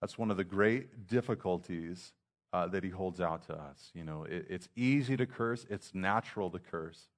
That's 0.00 0.18
one 0.18 0.30
of 0.30 0.36
the 0.36 0.44
great 0.44 1.06
difficulties 1.06 2.12
uh, 2.52 2.68
that 2.68 2.84
he 2.84 2.90
holds 2.90 3.20
out 3.20 3.46
to 3.46 3.54
us. 3.54 3.90
You 3.94 4.04
know, 4.04 4.24
it, 4.24 4.46
it's 4.48 4.68
easy 4.76 5.16
to 5.16 5.26
curse, 5.26 5.66
it's 5.68 5.94
natural 5.94 6.50
to 6.50 6.58
curse. 6.58 7.08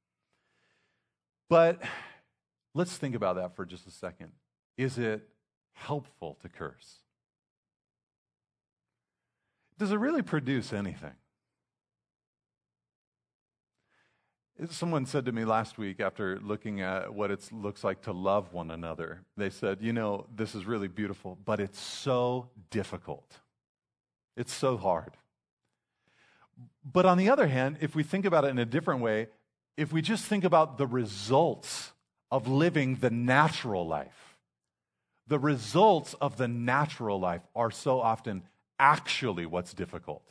But 1.49 1.83
let's 2.75 2.97
think 2.97 3.15
about 3.15 3.37
that 3.37 3.55
for 3.55 3.65
just 3.65 3.87
a 3.87 3.91
second. 3.91 4.33
Is 4.77 4.99
it 4.99 5.29
helpful 5.73 6.39
to 6.43 6.49
curse? 6.49 6.97
Does 9.79 9.93
it 9.93 9.99
really 9.99 10.23
produce 10.23 10.73
anything? 10.73 11.13
Someone 14.71 15.05
said 15.05 15.27
to 15.27 15.33
me 15.33 15.45
last 15.45 15.77
week 15.77 16.01
after 16.01 16.41
looking 16.41 16.81
at 16.81 17.13
what 17.13 17.31
it 17.31 17.47
looks 17.53 17.85
like 17.85 18.01
to 18.03 18.13
love 18.13 18.55
one 18.55 18.71
another, 18.71 19.21
they 19.37 19.51
said, 19.51 19.83
You 19.83 19.93
know, 19.93 20.27
this 20.35 20.55
is 20.55 20.65
really 20.65 20.89
beautiful, 20.89 21.37
but 21.45 21.61
it's 21.61 21.79
so 21.79 22.49
difficult. 22.71 23.39
It's 24.35 24.55
so 24.55 24.79
hard. 24.79 25.13
But 26.91 27.05
on 27.05 27.19
the 27.19 27.29
other 27.29 27.49
hand, 27.49 27.77
if 27.81 27.95
we 27.95 28.03
think 28.03 28.25
about 28.25 28.45
it 28.45 28.49
in 28.49 28.59
a 28.59 28.65
different 28.65 29.03
way, 29.03 29.29
if 29.77 29.93
we 29.93 30.01
just 30.01 30.25
think 30.25 30.43
about 30.43 30.79
the 30.79 30.87
results 30.87 31.93
of 32.31 32.49
living 32.49 32.97
the 32.97 33.11
natural 33.11 33.87
life, 33.87 34.39
the 35.27 35.39
results 35.39 36.15
of 36.15 36.39
the 36.39 36.49
natural 36.49 37.21
life 37.21 37.43
are 37.55 37.71
so 37.71 38.01
often 38.01 38.43
actually 38.79 39.45
what's 39.45 39.75
difficult. 39.75 40.23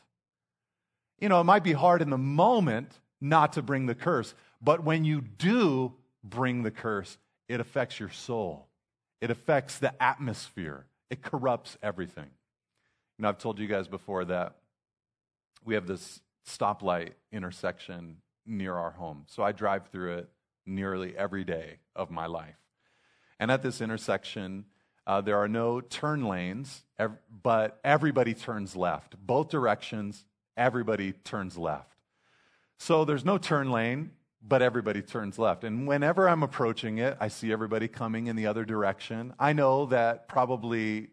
You 1.20 1.29
know, 1.29 1.39
it 1.41 1.44
might 1.44 1.63
be 1.63 1.74
hard 1.74 2.01
in 2.01 2.10
the 2.10 2.17
moment 2.17 3.00
not 3.29 3.53
to 3.53 3.62
bring 3.62 3.86
the 3.86 3.96
curse, 3.96 4.34
but 4.62 4.84
when 4.84 5.03
you 5.03 5.22
do 5.22 5.94
bring 6.24 6.63
the 6.63 6.72
curse, 6.72 7.17
it 7.48 7.60
affects 7.60 8.00
your 8.00 8.10
soul. 8.10 8.67
It 9.22 9.32
affects 9.32 9.79
the 9.79 10.01
atmosphere. 10.01 10.86
It 11.10 11.22
corrupts 11.22 11.77
everything. 11.82 12.29
Know, 13.17 13.29
I've 13.29 13.38
told 13.38 13.60
you 13.60 13.67
guys 13.67 13.88
before 13.88 14.25
that 14.25 14.55
we 15.63 15.75
have 15.75 15.88
this 15.88 16.22
stoplight 16.48 17.12
intersection 17.32 18.17
near 18.46 18.75
our 18.75 18.91
home. 18.91 19.24
So 19.27 19.41
I 19.41 19.51
drive 19.51 19.88
through 19.88 20.17
it 20.17 20.29
nearly 20.65 21.17
every 21.17 21.44
day 21.44 21.79
of 21.96 22.12
my 22.12 22.25
life. 22.25 22.58
And 23.39 23.50
at 23.51 23.63
this 23.63 23.82
intersection, 23.82 24.65
uh, 25.08 25.22
there 25.22 25.38
are 25.38 25.48
no 25.48 25.82
turn 25.82 26.25
lanes, 26.25 26.84
ev- 27.00 27.17
but 27.44 27.79
everybody 27.84 28.34
turns 28.34 28.75
left. 28.75 29.15
Both 29.17 29.50
directions, 29.50 30.25
everybody 30.58 31.13
turns 31.13 31.58
left. 31.58 31.95
So 32.77 33.05
there's 33.05 33.25
no 33.25 33.38
turn 33.38 33.72
lane, 33.72 34.12
but 34.41 34.62
everybody 34.62 35.01
turns 35.01 35.39
left. 35.39 35.63
And 35.63 35.88
whenever 35.88 36.29
I'm 36.29 36.44
approaching 36.44 37.00
it, 37.00 37.17
I 37.20 37.27
see 37.27 37.51
everybody 37.51 37.88
coming 37.88 38.27
in 38.27 38.36
the 38.36 38.48
other 38.48 38.65
direction. 38.65 39.34
I 39.39 39.53
know 39.53 39.88
that 39.88 40.27
probably 40.27 41.10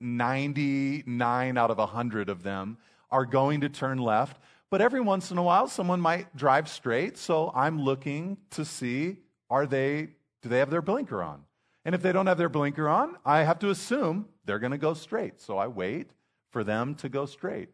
99 0.00 1.58
out 1.58 1.70
of 1.70 1.78
100 1.78 2.28
of 2.28 2.42
them 2.42 2.78
are 3.10 3.26
going 3.26 3.62
to 3.62 3.68
turn 3.68 3.98
left, 3.98 4.40
but 4.70 4.80
every 4.80 5.00
once 5.00 5.30
in 5.30 5.38
a 5.38 5.42
while 5.42 5.66
someone 5.66 6.00
might 6.00 6.34
drive 6.36 6.68
straight, 6.68 7.18
so 7.18 7.52
I'm 7.54 7.80
looking 7.80 8.38
to 8.50 8.64
see 8.64 9.18
are 9.50 9.66
they 9.66 10.10
do 10.42 10.48
they 10.48 10.58
have 10.58 10.70
their 10.70 10.80
blinker 10.80 11.22
on? 11.22 11.42
And 11.84 11.94
if 11.94 12.02
they 12.02 12.12
don't 12.12 12.26
have 12.26 12.38
their 12.38 12.48
blinker 12.48 12.88
on, 12.88 13.16
I 13.24 13.42
have 13.42 13.58
to 13.60 13.70
assume 13.70 14.26
they're 14.44 14.58
going 14.58 14.72
to 14.72 14.78
go 14.78 14.94
straight. 14.94 15.40
So 15.40 15.58
I 15.58 15.66
wait 15.66 16.10
for 16.50 16.64
them 16.64 16.94
to 16.96 17.08
go 17.08 17.26
straight. 17.26 17.68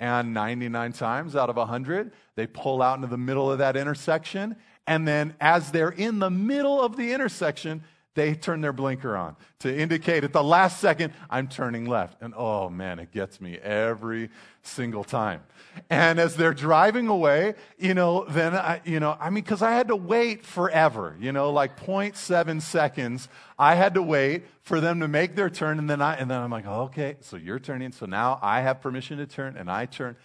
And 0.00 0.34
99 0.34 0.92
times 0.92 1.36
out 1.36 1.50
of 1.50 1.56
100, 1.56 2.12
they 2.36 2.46
pull 2.46 2.82
out 2.82 2.96
into 2.96 3.06
the 3.06 3.16
middle 3.16 3.50
of 3.50 3.58
that 3.58 3.76
intersection. 3.76 4.56
And 4.86 5.06
then, 5.06 5.34
as 5.40 5.70
they're 5.70 5.90
in 5.90 6.18
the 6.18 6.30
middle 6.30 6.80
of 6.80 6.96
the 6.96 7.12
intersection, 7.12 7.84
they 8.14 8.34
turn 8.34 8.60
their 8.60 8.72
blinker 8.72 9.16
on 9.16 9.36
to 9.60 9.76
indicate 9.76 10.22
at 10.24 10.32
the 10.32 10.42
last 10.42 10.80
second, 10.80 11.12
I'm 11.28 11.48
turning 11.48 11.84
left. 11.84 12.22
And 12.22 12.32
oh 12.36 12.70
man, 12.70 12.98
it 12.98 13.10
gets 13.10 13.40
me 13.40 13.58
every 13.58 14.30
single 14.62 15.02
time. 15.02 15.42
And 15.90 16.20
as 16.20 16.36
they're 16.36 16.54
driving 16.54 17.08
away, 17.08 17.54
you 17.76 17.94
know, 17.94 18.24
then 18.28 18.54
I, 18.54 18.80
you 18.84 19.00
know, 19.00 19.16
I 19.18 19.30
mean, 19.30 19.42
because 19.42 19.62
I 19.62 19.72
had 19.72 19.88
to 19.88 19.96
wait 19.96 20.44
forever, 20.44 21.16
you 21.18 21.32
know, 21.32 21.50
like 21.50 21.78
0.7 21.78 22.62
seconds. 22.62 23.28
I 23.58 23.74
had 23.74 23.94
to 23.94 24.02
wait 24.02 24.44
for 24.62 24.80
them 24.80 25.00
to 25.00 25.08
make 25.08 25.34
their 25.34 25.50
turn. 25.50 25.80
And 25.80 25.90
then 25.90 26.00
I, 26.00 26.14
and 26.14 26.30
then 26.30 26.40
I'm 26.40 26.50
like, 26.50 26.66
okay, 26.66 27.16
so 27.20 27.36
you're 27.36 27.58
turning. 27.58 27.90
So 27.90 28.06
now 28.06 28.38
I 28.40 28.60
have 28.60 28.80
permission 28.80 29.18
to 29.18 29.26
turn 29.26 29.56
and 29.56 29.68
I 29.68 29.86
turn. 29.86 30.16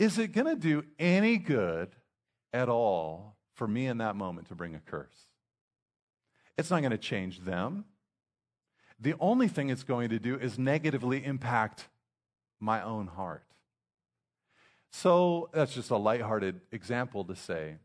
Is 0.00 0.18
it 0.18 0.32
going 0.32 0.46
to 0.46 0.56
do 0.56 0.84
any 0.98 1.38
good 1.38 1.94
at 2.52 2.68
all 2.68 3.36
for 3.54 3.68
me 3.68 3.86
in 3.86 3.98
that 3.98 4.16
moment 4.16 4.48
to 4.48 4.56
bring 4.56 4.74
a 4.74 4.80
curse? 4.80 5.25
It's 6.58 6.70
not 6.70 6.80
going 6.80 6.92
to 6.92 6.98
change 6.98 7.40
them. 7.40 7.84
The 8.98 9.14
only 9.20 9.48
thing 9.48 9.68
it's 9.68 9.82
going 9.82 10.08
to 10.10 10.18
do 10.18 10.36
is 10.38 10.58
negatively 10.58 11.24
impact 11.24 11.88
my 12.60 12.82
own 12.82 13.08
heart. 13.08 13.44
So 14.90 15.50
that's 15.52 15.74
just 15.74 15.90
a 15.90 15.96
lighthearted 15.96 16.60
example 16.72 17.24
to 17.24 17.36
say 17.36 17.76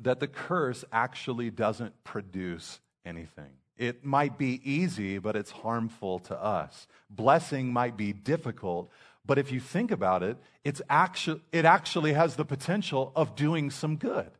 that 0.00 0.20
the 0.20 0.26
curse 0.26 0.84
actually 0.92 1.50
doesn't 1.50 2.04
produce 2.04 2.80
anything. 3.06 3.52
It 3.76 4.04
might 4.04 4.38
be 4.38 4.60
easy, 4.62 5.18
but 5.18 5.34
it's 5.34 5.50
harmful 5.50 6.18
to 6.20 6.40
us. 6.40 6.86
Blessing 7.08 7.72
might 7.72 7.96
be 7.96 8.12
difficult, 8.12 8.90
but 9.24 9.38
if 9.38 9.50
you 9.50 9.60
think 9.60 9.90
about 9.90 10.22
it, 10.22 10.36
it's 10.62 10.82
actu- 10.90 11.40
it 11.52 11.64
actually 11.64 12.12
has 12.12 12.36
the 12.36 12.44
potential 12.44 13.12
of 13.16 13.34
doing 13.34 13.70
some 13.70 13.96
good. 13.96 14.30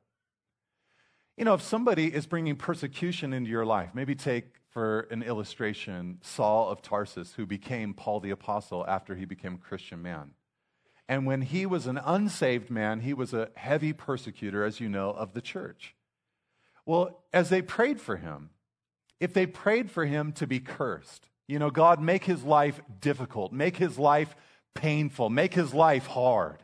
You 1.36 1.44
know, 1.44 1.54
if 1.54 1.62
somebody 1.62 2.14
is 2.14 2.26
bringing 2.26 2.54
persecution 2.54 3.32
into 3.32 3.50
your 3.50 3.66
life, 3.66 3.90
maybe 3.92 4.14
take 4.14 4.54
for 4.70 5.00
an 5.10 5.22
illustration 5.22 6.18
Saul 6.22 6.70
of 6.70 6.80
Tarsus, 6.80 7.34
who 7.34 7.44
became 7.44 7.92
Paul 7.92 8.20
the 8.20 8.30
Apostle 8.30 8.84
after 8.86 9.16
he 9.16 9.24
became 9.24 9.54
a 9.54 9.58
Christian 9.58 10.00
man. 10.00 10.30
And 11.08 11.26
when 11.26 11.42
he 11.42 11.66
was 11.66 11.86
an 11.86 11.98
unsaved 11.98 12.70
man, 12.70 13.00
he 13.00 13.12
was 13.12 13.34
a 13.34 13.50
heavy 13.56 13.92
persecutor, 13.92 14.64
as 14.64 14.80
you 14.80 14.88
know, 14.88 15.10
of 15.10 15.34
the 15.34 15.40
church. 15.40 15.94
Well, 16.86 17.24
as 17.32 17.48
they 17.48 17.62
prayed 17.62 18.00
for 18.00 18.16
him, 18.16 18.50
if 19.20 19.34
they 19.34 19.46
prayed 19.46 19.90
for 19.90 20.06
him 20.06 20.32
to 20.32 20.46
be 20.46 20.60
cursed, 20.60 21.28
you 21.48 21.58
know, 21.58 21.70
God, 21.70 22.00
make 22.00 22.24
his 22.24 22.42
life 22.44 22.80
difficult, 23.00 23.52
make 23.52 23.76
his 23.76 23.98
life 23.98 24.34
painful, 24.74 25.30
make 25.30 25.54
his 25.54 25.74
life 25.74 26.06
hard. 26.06 26.62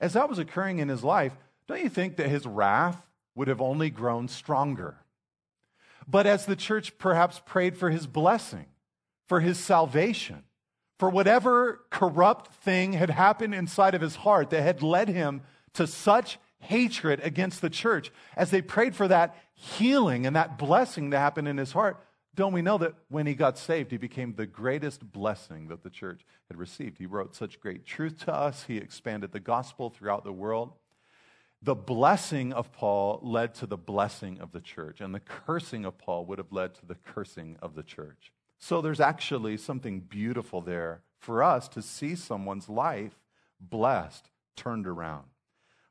As 0.00 0.12
that 0.12 0.28
was 0.28 0.38
occurring 0.38 0.78
in 0.78 0.88
his 0.88 1.02
life, 1.02 1.32
don't 1.66 1.82
you 1.82 1.88
think 1.88 2.16
that 2.16 2.28
his 2.28 2.46
wrath 2.46 3.02
would 3.36 3.46
have 3.46 3.60
only 3.60 3.90
grown 3.90 4.26
stronger. 4.26 4.96
But 6.08 6.26
as 6.26 6.46
the 6.46 6.56
church 6.56 6.98
perhaps 6.98 7.40
prayed 7.44 7.76
for 7.76 7.90
his 7.90 8.08
blessing, 8.08 8.66
for 9.28 9.40
his 9.40 9.58
salvation, 9.58 10.42
for 10.98 11.10
whatever 11.10 11.82
corrupt 11.90 12.52
thing 12.54 12.94
had 12.94 13.10
happened 13.10 13.54
inside 13.54 13.94
of 13.94 14.00
his 14.00 14.16
heart 14.16 14.50
that 14.50 14.62
had 14.62 14.82
led 14.82 15.08
him 15.08 15.42
to 15.74 15.86
such 15.86 16.38
hatred 16.58 17.20
against 17.22 17.60
the 17.60 17.70
church, 17.70 18.10
as 18.36 18.50
they 18.50 18.62
prayed 18.62 18.96
for 18.96 19.06
that 19.06 19.36
healing 19.54 20.26
and 20.26 20.34
that 20.34 20.58
blessing 20.58 21.10
to 21.10 21.18
happen 21.18 21.46
in 21.46 21.58
his 21.58 21.72
heart, 21.72 22.02
don't 22.34 22.52
we 22.52 22.62
know 22.62 22.78
that 22.78 22.94
when 23.08 23.26
he 23.26 23.34
got 23.34 23.56
saved, 23.58 23.90
he 23.90 23.96
became 23.96 24.34
the 24.34 24.46
greatest 24.46 25.10
blessing 25.10 25.68
that 25.68 25.82
the 25.82 25.90
church 25.90 26.20
had 26.48 26.58
received? 26.58 26.98
He 26.98 27.06
wrote 27.06 27.34
such 27.34 27.60
great 27.60 27.84
truth 27.84 28.24
to 28.24 28.34
us, 28.34 28.64
he 28.64 28.76
expanded 28.76 29.32
the 29.32 29.40
gospel 29.40 29.90
throughout 29.90 30.24
the 30.24 30.32
world. 30.32 30.72
The 31.62 31.74
blessing 31.74 32.52
of 32.52 32.72
Paul 32.72 33.18
led 33.22 33.54
to 33.54 33.66
the 33.66 33.76
blessing 33.76 34.38
of 34.40 34.52
the 34.52 34.60
church, 34.60 35.00
and 35.00 35.14
the 35.14 35.20
cursing 35.20 35.84
of 35.84 35.98
Paul 35.98 36.26
would 36.26 36.38
have 36.38 36.52
led 36.52 36.74
to 36.76 36.86
the 36.86 36.94
cursing 36.94 37.56
of 37.60 37.74
the 37.74 37.82
church. 37.82 38.32
So 38.58 38.80
there's 38.80 39.00
actually 39.00 39.56
something 39.56 40.00
beautiful 40.00 40.60
there 40.60 41.02
for 41.18 41.42
us 41.42 41.68
to 41.68 41.82
see 41.82 42.14
someone's 42.14 42.68
life 42.68 43.18
blessed, 43.60 44.30
turned 44.54 44.86
around. 44.86 45.24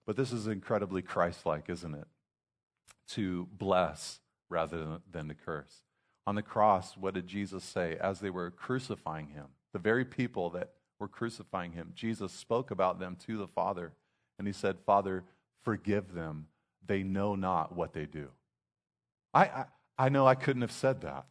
But 0.06 0.16
this 0.16 0.32
is 0.32 0.48
incredibly 0.48 1.02
Christ 1.02 1.46
like, 1.46 1.70
isn't 1.70 1.96
it? 1.96 2.08
To 3.10 3.48
bless 3.52 4.20
rather 4.50 5.00
than 5.12 5.28
to 5.28 5.34
curse. 5.34 5.82
On 6.28 6.36
the 6.36 6.42
cross, 6.42 6.96
what 6.98 7.14
did 7.14 7.28
Jesus 7.28 7.64
say 7.64 7.98
as 8.00 8.20
they 8.20 8.30
were 8.30 8.52
crucifying 8.52 9.30
him? 9.30 9.46
The 9.74 9.80
very 9.80 10.06
people 10.06 10.50
that 10.52 10.74
were 11.00 11.08
crucifying 11.08 11.74
him, 11.74 11.92
Jesus 11.94 12.32
spoke 12.32 12.72
about 12.72 13.00
them 13.00 13.18
to 13.28 13.38
the 13.38 13.48
Father, 13.48 13.94
and 14.38 14.48
he 14.48 14.54
said, 14.54 14.78
Father, 14.86 15.24
Forgive 15.66 16.14
them. 16.14 16.48
They 16.86 17.04
know 17.04 17.36
not 17.36 17.76
what 17.76 17.94
they 17.94 18.06
do. 18.06 18.30
I, 19.34 19.44
I, 19.44 19.66
I 19.98 20.10
know 20.10 20.26
I 20.28 20.36
couldn't 20.36 20.62
have 20.62 20.72
said 20.72 21.02
that. 21.02 21.26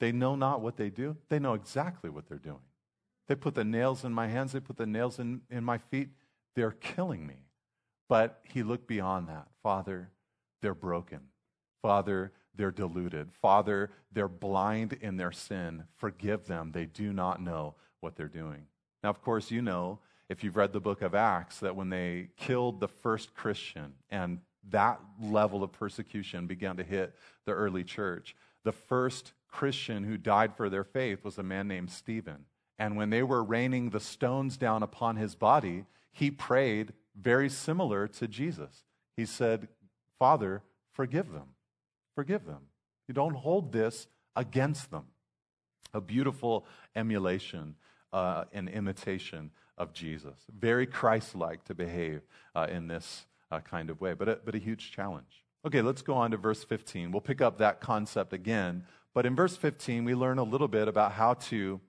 They 0.00 0.10
know 0.10 0.34
not 0.34 0.60
what 0.60 0.76
they 0.76 0.90
do. 0.90 1.16
They 1.28 1.38
know 1.38 1.54
exactly 1.54 2.10
what 2.10 2.26
they're 2.26 2.38
doing. 2.38 2.60
They 3.28 3.34
put 3.34 3.54
the 3.54 3.64
nails 3.64 4.04
in 4.04 4.12
my 4.12 4.28
hands, 4.28 4.52
they 4.52 4.60
put 4.60 4.76
the 4.76 4.86
nails 4.86 5.18
in, 5.18 5.42
in 5.50 5.64
my 5.64 5.78
feet. 5.78 6.08
They're 6.54 6.72
killing 6.72 7.26
me. 7.26 7.36
But 8.08 8.40
he 8.44 8.62
looked 8.62 8.86
beyond 8.86 9.28
that. 9.28 9.48
Father, 9.62 10.10
they're 10.62 10.74
broken. 10.74 11.20
Father, 11.82 12.32
they're 12.54 12.70
deluded. 12.70 13.30
Father, 13.42 13.90
they're 14.12 14.28
blind 14.28 14.94
in 14.94 15.16
their 15.16 15.32
sin. 15.32 15.84
Forgive 15.96 16.46
them. 16.46 16.72
They 16.72 16.86
do 16.86 17.12
not 17.12 17.42
know 17.42 17.74
what 18.00 18.16
they're 18.16 18.28
doing. 18.28 18.66
Now, 19.02 19.10
of 19.10 19.20
course, 19.22 19.50
you 19.50 19.60
know 19.60 19.98
if 20.28 20.42
you've 20.42 20.56
read 20.56 20.72
the 20.72 20.80
book 20.80 21.02
of 21.02 21.14
Acts, 21.14 21.60
that 21.60 21.76
when 21.76 21.88
they 21.88 22.28
killed 22.36 22.80
the 22.80 22.88
first 22.88 23.34
Christian 23.34 23.94
and 24.10 24.40
that 24.70 25.00
level 25.22 25.62
of 25.62 25.72
persecution 25.72 26.46
began 26.46 26.76
to 26.76 26.82
hit 26.82 27.14
the 27.44 27.52
early 27.52 27.84
church, 27.84 28.34
the 28.64 28.72
first 28.72 29.32
Christian 29.48 30.04
who 30.04 30.16
died 30.16 30.56
for 30.56 30.68
their 30.68 30.84
faith 30.84 31.24
was 31.24 31.38
a 31.38 31.42
man 31.42 31.68
named 31.68 31.90
Stephen. 31.90 32.44
And 32.78 32.96
when 32.96 33.10
they 33.10 33.22
were 33.22 33.42
raining 33.42 33.90
the 33.90 34.00
stones 34.00 34.56
down 34.56 34.82
upon 34.82 35.16
his 35.16 35.34
body, 35.34 35.84
he 36.12 36.30
prayed 36.30 36.92
very 37.18 37.48
similar 37.48 38.08
to 38.08 38.28
Jesus. 38.28 38.84
He 39.16 39.24
said, 39.24 39.68
Father, 40.18 40.62
forgive 40.92 41.32
them. 41.32 41.54
Forgive 42.14 42.44
them. 42.44 42.62
You 43.08 43.14
don't 43.14 43.36
hold 43.36 43.72
this 43.72 44.08
against 44.34 44.90
them. 44.90 45.04
A 45.94 46.00
beautiful 46.00 46.66
emulation 46.94 47.76
uh, 48.12 48.44
and 48.52 48.68
imitation 48.68 49.50
of 49.78 49.92
Jesus. 49.92 50.36
Very 50.56 50.86
Christ 50.86 51.34
like 51.34 51.64
to 51.64 51.74
behave 51.74 52.22
uh, 52.54 52.66
in 52.70 52.88
this 52.88 53.26
uh, 53.50 53.60
kind 53.60 53.90
of 53.90 54.00
way, 54.00 54.14
but 54.14 54.28
a, 54.28 54.38
but 54.44 54.54
a 54.54 54.58
huge 54.58 54.90
challenge. 54.90 55.44
Okay, 55.66 55.82
let's 55.82 56.02
go 56.02 56.14
on 56.14 56.30
to 56.30 56.36
verse 56.36 56.64
15. 56.64 57.10
We'll 57.10 57.20
pick 57.20 57.40
up 57.40 57.58
that 57.58 57.80
concept 57.80 58.32
again. 58.32 58.84
But 59.14 59.26
in 59.26 59.34
verse 59.34 59.56
15, 59.56 60.04
we 60.04 60.14
learn 60.14 60.38
a 60.38 60.44
little 60.44 60.68
bit 60.68 60.88
about 60.88 61.12
how 61.12 61.34
to 61.34 61.80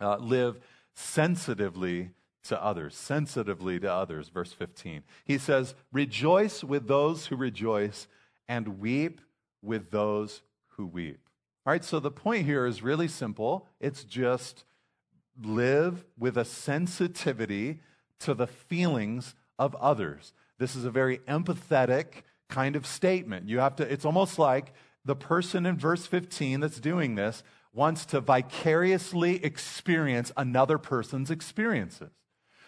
uh, 0.00 0.16
live 0.18 0.60
sensitively 0.94 2.10
to 2.44 2.62
others, 2.62 2.94
sensitively 2.94 3.80
to 3.80 3.92
others. 3.92 4.28
Verse 4.28 4.52
15. 4.52 5.02
He 5.24 5.38
says, 5.38 5.74
Rejoice 5.92 6.62
with 6.62 6.86
those 6.86 7.26
who 7.26 7.36
rejoice, 7.36 8.06
and 8.48 8.78
weep 8.78 9.20
with 9.62 9.90
those 9.90 10.42
who 10.76 10.86
weep. 10.86 11.20
All 11.66 11.72
right, 11.72 11.84
so 11.84 11.98
the 11.98 12.12
point 12.12 12.46
here 12.46 12.66
is 12.66 12.82
really 12.82 13.08
simple. 13.08 13.66
It's 13.80 14.04
just 14.04 14.64
live 15.42 16.04
with 16.18 16.36
a 16.36 16.44
sensitivity 16.44 17.80
to 18.20 18.34
the 18.34 18.46
feelings 18.46 19.34
of 19.58 19.74
others. 19.76 20.32
This 20.58 20.74
is 20.74 20.84
a 20.84 20.90
very 20.90 21.18
empathetic 21.18 22.22
kind 22.48 22.76
of 22.76 22.86
statement. 22.86 23.48
You 23.48 23.58
have 23.58 23.76
to, 23.76 23.90
it's 23.90 24.04
almost 24.04 24.38
like 24.38 24.72
the 25.04 25.16
person 25.16 25.66
in 25.66 25.78
verse 25.78 26.06
15 26.06 26.60
that's 26.60 26.80
doing 26.80 27.14
this 27.14 27.42
wants 27.72 28.06
to 28.06 28.20
vicariously 28.20 29.44
experience 29.44 30.32
another 30.36 30.78
person's 30.78 31.30
experiences. 31.30 32.10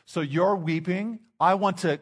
So 0.05 0.21
you're 0.21 0.57
weeping. 0.57 1.21
I 1.41 1.55
want 1.55 1.79
to 1.79 2.01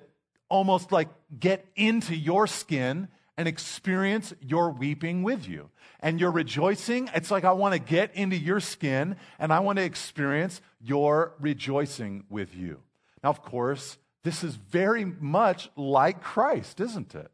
almost 0.49 0.93
like 0.93 1.09
get 1.39 1.65
into 1.77 2.17
your 2.17 2.47
skin 2.47 3.09
and 3.37 3.47
experience 3.47 4.33
your 4.40 4.71
weeping 4.71 5.23
with 5.23 5.49
you. 5.49 5.71
And 6.00 6.21
you're 6.21 6.31
rejoicing. 6.31 7.11
It's 7.14 7.31
like 7.31 7.45
I 7.45 7.52
want 7.52 7.75
to 7.75 7.78
get 7.78 8.14
into 8.14 8.37
your 8.37 8.61
skin 8.61 9.16
and 9.38 9.52
I 9.52 9.61
want 9.61 9.78
to 9.78 9.85
experience 9.85 10.61
your 10.81 11.35
rejoicing 11.40 12.25
with 12.28 12.55
you. 12.55 12.81
Now, 13.23 13.31
of 13.31 13.43
course, 13.43 13.99
this 14.23 14.43
is 14.43 14.55
very 14.55 15.05
much 15.05 15.71
like 15.76 16.23
Christ, 16.23 16.81
isn't 16.81 17.14
it? 17.14 17.31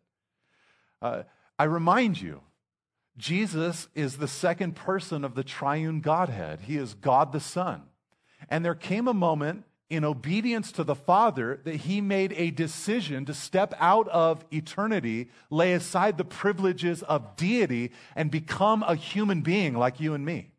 Uh, 1.00 1.22
I 1.58 1.64
remind 1.64 2.20
you, 2.20 2.40
Jesus 3.16 3.88
is 3.94 4.16
the 4.16 4.28
second 4.28 4.74
person 4.74 5.24
of 5.24 5.34
the 5.34 5.44
triune 5.44 6.00
Godhead. 6.00 6.60
He 6.60 6.76
is 6.76 6.94
God 6.94 7.32
the 7.32 7.40
Son. 7.40 7.82
And 8.48 8.64
there 8.64 8.74
came 8.74 9.06
a 9.06 9.14
moment 9.14 9.64
in 9.92 10.06
obedience 10.06 10.72
to 10.72 10.84
the 10.84 10.94
Father, 10.94 11.60
that 11.64 11.76
he 11.76 12.00
made 12.00 12.32
a 12.38 12.50
decision 12.50 13.26
to 13.26 13.34
step 13.34 13.74
out 13.78 14.08
of 14.08 14.42
eternity, 14.50 15.28
lay 15.50 15.74
aside 15.74 16.16
the 16.16 16.24
privileges 16.24 17.02
of 17.02 17.36
deity, 17.36 17.92
and 18.16 18.30
become 18.30 18.82
a 18.84 18.94
human 18.94 19.42
being 19.42 19.74
like 19.74 20.00
you 20.00 20.14
and 20.14 20.24
me. 20.24 20.50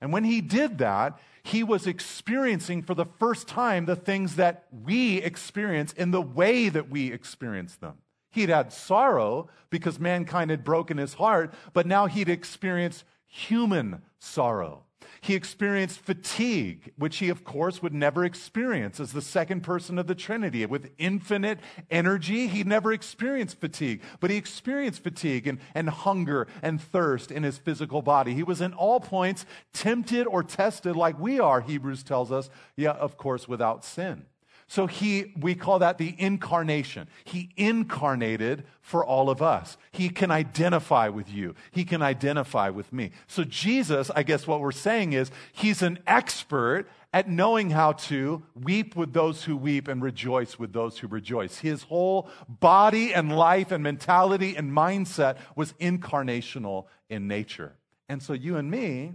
And 0.00 0.12
when 0.12 0.24
he 0.24 0.40
did 0.40 0.78
that, 0.78 1.20
he 1.44 1.62
was 1.62 1.86
experiencing 1.86 2.82
for 2.82 2.94
the 2.94 3.06
first 3.20 3.46
time 3.46 3.84
the 3.86 3.94
things 3.94 4.34
that 4.36 4.64
we 4.72 5.18
experience 5.18 5.92
in 5.92 6.10
the 6.10 6.20
way 6.20 6.68
that 6.68 6.90
we 6.90 7.12
experience 7.12 7.76
them. 7.76 7.98
He'd 8.32 8.48
had 8.48 8.72
sorrow 8.72 9.50
because 9.70 10.00
mankind 10.00 10.50
had 10.50 10.64
broken 10.64 10.98
his 10.98 11.14
heart, 11.14 11.54
but 11.72 11.86
now 11.86 12.06
he'd 12.06 12.28
experienced 12.28 13.04
human 13.28 14.02
sorrow. 14.18 14.82
He 15.20 15.34
experienced 15.34 16.00
fatigue, 16.00 16.92
which 16.96 17.18
he, 17.18 17.28
of 17.28 17.44
course, 17.44 17.82
would 17.82 17.94
never 17.94 18.24
experience 18.24 19.00
as 19.00 19.12
the 19.12 19.22
second 19.22 19.62
person 19.62 19.98
of 19.98 20.06
the 20.06 20.14
Trinity. 20.14 20.64
With 20.66 20.90
infinite 20.98 21.60
energy, 21.90 22.46
he 22.46 22.64
never 22.64 22.92
experienced 22.92 23.60
fatigue, 23.60 24.02
but 24.20 24.30
he 24.30 24.36
experienced 24.36 25.02
fatigue 25.02 25.46
and, 25.46 25.58
and 25.74 25.88
hunger 25.88 26.46
and 26.62 26.80
thirst 26.80 27.30
in 27.30 27.42
his 27.42 27.58
physical 27.58 28.02
body. 28.02 28.34
He 28.34 28.42
was 28.42 28.60
in 28.60 28.72
all 28.72 29.00
points 29.00 29.46
tempted 29.72 30.26
or 30.26 30.42
tested 30.42 30.96
like 30.96 31.18
we 31.18 31.40
are, 31.40 31.60
Hebrews 31.60 32.02
tells 32.02 32.30
us, 32.32 32.50
yeah, 32.76 32.92
of 32.92 33.16
course, 33.16 33.48
without 33.48 33.84
sin. 33.84 34.26
So 34.66 34.86
he, 34.86 35.32
we 35.38 35.54
call 35.54 35.78
that 35.80 35.98
the 35.98 36.14
incarnation. 36.18 37.08
He 37.24 37.50
incarnated 37.56 38.64
for 38.80 39.04
all 39.04 39.30
of 39.30 39.42
us. 39.42 39.76
He 39.92 40.08
can 40.08 40.30
identify 40.30 41.08
with 41.08 41.30
you. 41.30 41.54
He 41.70 41.84
can 41.84 42.02
identify 42.02 42.70
with 42.70 42.92
me. 42.92 43.10
So 43.26 43.44
Jesus, 43.44 44.10
I 44.14 44.22
guess 44.22 44.46
what 44.46 44.60
we're 44.60 44.72
saying 44.72 45.12
is, 45.12 45.30
he's 45.52 45.82
an 45.82 45.98
expert 46.06 46.86
at 47.12 47.28
knowing 47.28 47.70
how 47.70 47.92
to 47.92 48.42
weep 48.54 48.96
with 48.96 49.12
those 49.12 49.44
who 49.44 49.56
weep 49.56 49.86
and 49.86 50.02
rejoice 50.02 50.58
with 50.58 50.72
those 50.72 50.98
who 50.98 51.06
rejoice. 51.06 51.58
His 51.58 51.84
whole 51.84 52.28
body 52.48 53.14
and 53.14 53.36
life 53.36 53.70
and 53.70 53.82
mentality 53.82 54.56
and 54.56 54.72
mindset 54.72 55.36
was 55.54 55.74
incarnational 55.74 56.86
in 57.08 57.28
nature. 57.28 57.76
And 58.08 58.22
so 58.22 58.32
you 58.32 58.56
and 58.56 58.70
me, 58.70 59.12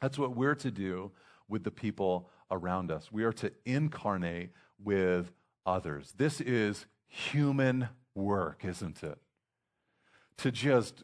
that's 0.00 0.18
what 0.18 0.36
we're 0.36 0.54
to 0.56 0.70
do 0.70 1.10
with 1.48 1.64
the 1.64 1.70
people 1.70 2.30
around 2.52 2.92
us. 2.92 3.10
We 3.10 3.24
are 3.24 3.32
to 3.32 3.50
incarnate 3.64 4.50
with 4.78 5.32
others. 5.66 6.14
This 6.16 6.40
is 6.40 6.86
human 7.08 7.88
work, 8.14 8.64
isn't 8.64 9.02
it? 9.02 9.18
To 10.38 10.52
just 10.52 11.02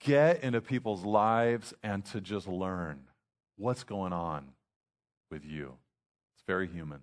get 0.00 0.42
into 0.42 0.60
people's 0.60 1.04
lives 1.04 1.74
and 1.82 2.04
to 2.06 2.20
just 2.20 2.48
learn 2.48 3.04
what's 3.56 3.84
going 3.84 4.12
on 4.12 4.48
with 5.30 5.44
you. 5.44 5.74
It's 6.34 6.44
very 6.46 6.66
human. 6.66 7.00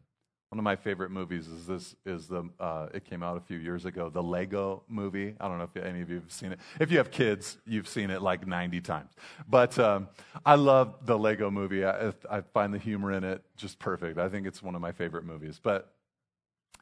One 0.55 0.59
of 0.59 0.63
my 0.63 0.77
favorite 0.77 1.11
movies 1.11 1.47
is 1.47 1.67
this 1.67 1.97
is 2.05 2.27
the 2.27 2.49
uh, 2.61 2.87
it 2.93 3.03
came 3.03 3.21
out 3.21 3.35
a 3.35 3.41
few 3.41 3.57
years 3.57 3.83
ago 3.83 4.09
the 4.09 4.23
Lego 4.23 4.83
movie. 4.87 5.35
I 5.37 5.49
don't 5.49 5.57
know 5.57 5.65
if 5.65 5.83
any 5.83 5.99
of 5.99 6.09
you 6.09 6.21
have 6.21 6.31
seen 6.31 6.53
it. 6.53 6.61
If 6.79 6.91
you 6.91 6.97
have 6.99 7.11
kids, 7.11 7.57
you've 7.67 7.89
seen 7.89 8.09
it 8.09 8.21
like 8.21 8.47
90 8.47 8.79
times. 8.79 9.11
But 9.49 9.77
um, 9.77 10.07
I 10.45 10.55
love 10.55 10.95
the 11.05 11.17
Lego 11.17 11.51
movie. 11.51 11.83
I, 11.83 12.13
I 12.31 12.39
find 12.53 12.73
the 12.73 12.77
humor 12.77 13.11
in 13.11 13.25
it 13.25 13.43
just 13.57 13.79
perfect. 13.79 14.17
I 14.17 14.29
think 14.29 14.47
it's 14.47 14.63
one 14.63 14.75
of 14.75 14.81
my 14.81 14.93
favorite 14.93 15.25
movies. 15.25 15.59
But 15.61 15.91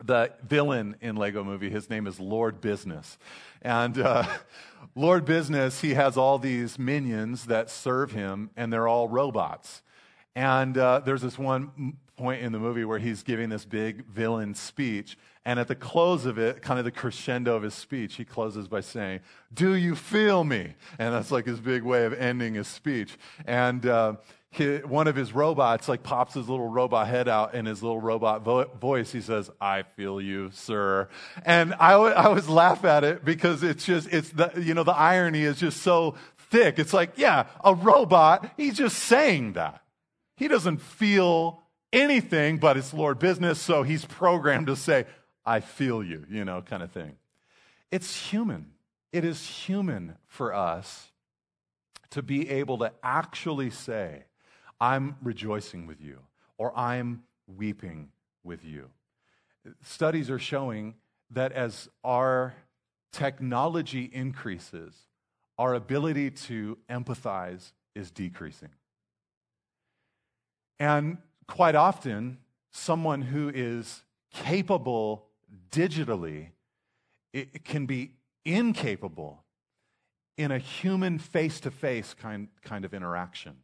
the 0.03 0.31
villain 0.47 0.95
in 1.01 1.15
Lego 1.15 1.43
movie, 1.43 1.71
his 1.71 1.89
name 1.89 2.05
is 2.05 2.19
Lord 2.19 2.61
Business. 2.61 3.17
And 3.63 3.97
uh, 3.97 4.27
Lord 4.95 5.25
Business, 5.25 5.81
he 5.81 5.95
has 5.95 6.15
all 6.15 6.37
these 6.37 6.77
minions 6.77 7.45
that 7.45 7.71
serve 7.71 8.11
him, 8.11 8.51
and 8.55 8.71
they're 8.71 8.87
all 8.87 9.09
robots. 9.09 9.81
And 10.35 10.77
uh, 10.77 10.99
there's 10.99 11.23
this 11.23 11.39
one 11.39 11.97
point 12.17 12.41
in 12.41 12.51
the 12.51 12.59
movie 12.59 12.85
where 12.85 12.99
he's 12.99 13.23
giving 13.23 13.49
this 13.49 13.65
big 13.65 14.05
villain 14.05 14.53
speech. 14.55 15.17
And 15.45 15.59
at 15.59 15.67
the 15.67 15.75
close 15.75 16.25
of 16.25 16.37
it, 16.37 16.61
kind 16.61 16.79
of 16.79 16.85
the 16.85 16.91
crescendo 16.91 17.55
of 17.55 17.63
his 17.63 17.73
speech, 17.73 18.15
he 18.15 18.23
closes 18.23 18.67
by 18.67 18.81
saying, 18.81 19.19
Do 19.53 19.75
you 19.75 19.95
feel 19.95 20.43
me? 20.43 20.75
And 20.97 21.13
that's 21.13 21.31
like 21.31 21.45
his 21.45 21.59
big 21.59 21.83
way 21.83 22.05
of 22.05 22.13
ending 22.13 22.53
his 22.53 22.67
speech. 22.67 23.17
And 23.45 23.85
uh, 23.85 24.15
he, 24.51 24.77
one 24.77 25.07
of 25.07 25.15
his 25.15 25.33
robots 25.33 25.89
like 25.89 26.03
pops 26.03 26.35
his 26.35 26.47
little 26.47 26.69
robot 26.69 27.07
head 27.07 27.27
out 27.27 27.55
in 27.55 27.65
his 27.65 27.81
little 27.81 27.99
robot 27.99 28.43
vo- 28.43 28.69
voice. 28.79 29.11
He 29.11 29.19
says, 29.19 29.49
I 29.59 29.83
feel 29.83 30.21
you, 30.21 30.51
sir. 30.53 31.09
And 31.43 31.73
I, 31.73 31.93
w- 31.93 32.13
I 32.13 32.25
always 32.25 32.47
laugh 32.47 32.85
at 32.85 33.03
it 33.03 33.25
because 33.25 33.63
it's 33.63 33.83
just, 33.83 34.13
it's 34.13 34.29
the, 34.29 34.51
you 34.61 34.75
know, 34.75 34.83
the 34.83 34.95
irony 34.95 35.41
is 35.41 35.59
just 35.59 35.81
so 35.81 36.15
thick. 36.51 36.77
It's 36.77 36.93
like, 36.93 37.13
yeah, 37.17 37.47
a 37.63 37.73
robot, 37.73 38.53
he's 38.55 38.77
just 38.77 38.99
saying 38.99 39.53
that. 39.53 39.81
He 40.37 40.47
doesn't 40.47 40.77
feel 40.77 41.62
anything 41.93 42.57
but 42.57 42.75
it's 42.75 42.93
Lord 42.93 43.19
business, 43.19 43.61
so 43.61 43.83
he's 43.83 44.03
programmed 44.03 44.67
to 44.67 44.75
say, 44.75 45.05
I 45.45 45.61
feel 45.61 46.03
you, 46.03 46.25
you 46.29 46.43
know, 46.43 46.61
kind 46.61 46.83
of 46.83 46.91
thing. 46.91 47.13
It's 47.91 48.29
human. 48.29 48.71
It 49.11 49.23
is 49.23 49.45
human 49.45 50.15
for 50.27 50.53
us 50.53 51.11
to 52.09 52.21
be 52.21 52.49
able 52.49 52.79
to 52.79 52.91
actually 53.03 53.69
say, 53.69 54.25
I'm 54.81 55.15
rejoicing 55.21 55.87
with 55.87 56.01
you, 56.01 56.19
or 56.57 56.77
I'm 56.77 57.23
weeping 57.47 58.09
with 58.43 58.65
you. 58.65 58.89
Studies 59.81 60.29
are 60.29 60.39
showing 60.39 60.95
that 61.31 61.51
as 61.51 61.87
our 62.03 62.53
technology 63.11 64.09
increases, 64.11 64.93
our 65.57 65.73
ability 65.73 66.31
to 66.31 66.77
empathize 66.89 67.71
is 67.95 68.11
decreasing. 68.11 68.69
And 70.79 71.17
quite 71.47 71.75
often, 71.75 72.37
someone 72.71 73.21
who 73.21 73.51
is 73.53 74.03
capable 74.31 75.27
digitally 75.69 76.49
it 77.33 77.65
can 77.65 77.85
be 77.87 78.11
incapable 78.45 79.43
in 80.37 80.51
a 80.51 80.59
human 80.59 81.17
face 81.17 81.59
to 81.61 81.71
face 81.71 82.13
kind 82.13 82.49
of 82.69 82.93
interaction. 82.93 83.57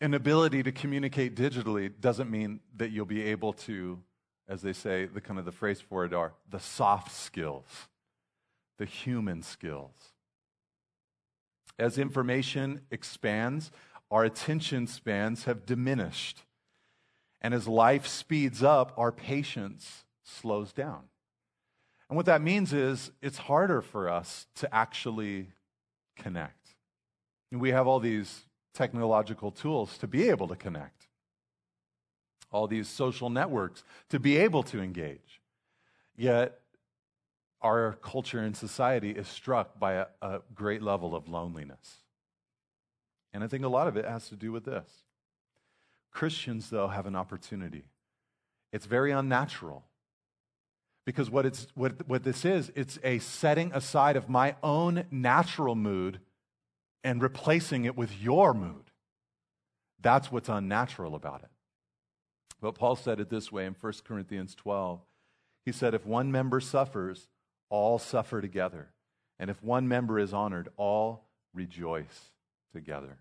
An 0.00 0.12
ability 0.12 0.62
to 0.62 0.72
communicate 0.72 1.34
digitally 1.34 1.90
doesn't 2.00 2.30
mean 2.30 2.60
that 2.76 2.90
you'll 2.90 3.06
be 3.06 3.22
able 3.22 3.54
to, 3.54 3.98
as 4.46 4.60
they 4.60 4.74
say, 4.74 5.06
the 5.06 5.20
kind 5.20 5.38
of 5.38 5.46
the 5.46 5.52
phrase 5.52 5.80
for 5.80 6.04
it 6.04 6.12
are 6.12 6.34
the 6.50 6.60
soft 6.60 7.10
skills, 7.10 7.88
the 8.78 8.84
human 8.84 9.42
skills. 9.42 10.12
As 11.78 11.96
information 11.96 12.82
expands, 12.90 13.70
our 14.14 14.22
attention 14.22 14.86
spans 14.86 15.42
have 15.42 15.66
diminished. 15.66 16.44
And 17.40 17.52
as 17.52 17.66
life 17.66 18.06
speeds 18.06 18.62
up, 18.62 18.94
our 18.96 19.10
patience 19.10 20.04
slows 20.22 20.72
down. 20.72 21.02
And 22.08 22.16
what 22.16 22.26
that 22.26 22.40
means 22.40 22.72
is 22.72 23.10
it's 23.20 23.38
harder 23.38 23.82
for 23.82 24.08
us 24.08 24.46
to 24.54 24.72
actually 24.72 25.48
connect. 26.16 26.68
And 27.50 27.60
we 27.60 27.72
have 27.72 27.88
all 27.88 27.98
these 27.98 28.44
technological 28.72 29.50
tools 29.50 29.98
to 29.98 30.06
be 30.06 30.28
able 30.28 30.46
to 30.46 30.54
connect, 30.54 31.08
all 32.52 32.68
these 32.68 32.86
social 32.86 33.30
networks 33.30 33.82
to 34.10 34.20
be 34.20 34.36
able 34.36 34.62
to 34.62 34.80
engage. 34.80 35.40
Yet, 36.14 36.60
our 37.60 37.98
culture 38.00 38.38
and 38.38 38.56
society 38.56 39.10
is 39.10 39.26
struck 39.26 39.80
by 39.80 39.94
a, 39.94 40.06
a 40.22 40.42
great 40.54 40.82
level 40.82 41.16
of 41.16 41.26
loneliness. 41.26 42.03
And 43.34 43.42
I 43.42 43.48
think 43.48 43.64
a 43.64 43.68
lot 43.68 43.88
of 43.88 43.96
it 43.96 44.04
has 44.04 44.28
to 44.28 44.36
do 44.36 44.52
with 44.52 44.64
this 44.64 44.88
Christians, 46.12 46.70
though, 46.70 46.86
have 46.86 47.06
an 47.06 47.16
opportunity. 47.16 47.84
It's 48.72 48.86
very 48.86 49.10
unnatural. 49.10 49.84
Because 51.04 51.28
what, 51.28 51.44
it's, 51.44 51.66
what, 51.74 52.08
what 52.08 52.22
this 52.22 52.46
is, 52.46 52.72
it's 52.74 52.98
a 53.04 53.18
setting 53.18 53.72
aside 53.74 54.16
of 54.16 54.30
my 54.30 54.54
own 54.62 55.04
natural 55.10 55.74
mood 55.74 56.18
and 57.02 57.20
replacing 57.20 57.84
it 57.84 57.94
with 57.94 58.18
your 58.22 58.54
mood. 58.54 58.90
That's 60.00 60.32
what's 60.32 60.48
unnatural 60.48 61.14
about 61.14 61.42
it. 61.42 61.50
But 62.62 62.76
Paul 62.76 62.96
said 62.96 63.20
it 63.20 63.28
this 63.28 63.52
way 63.52 63.66
in 63.66 63.76
1 63.78 63.92
Corinthians 64.04 64.54
12. 64.54 65.00
He 65.66 65.72
said, 65.72 65.92
If 65.92 66.06
one 66.06 66.32
member 66.32 66.60
suffers, 66.60 67.28
all 67.68 67.98
suffer 67.98 68.40
together. 68.40 68.88
And 69.38 69.50
if 69.50 69.62
one 69.62 69.86
member 69.88 70.18
is 70.18 70.32
honored, 70.32 70.70
all 70.78 71.26
rejoice 71.52 72.30
together. 72.74 73.16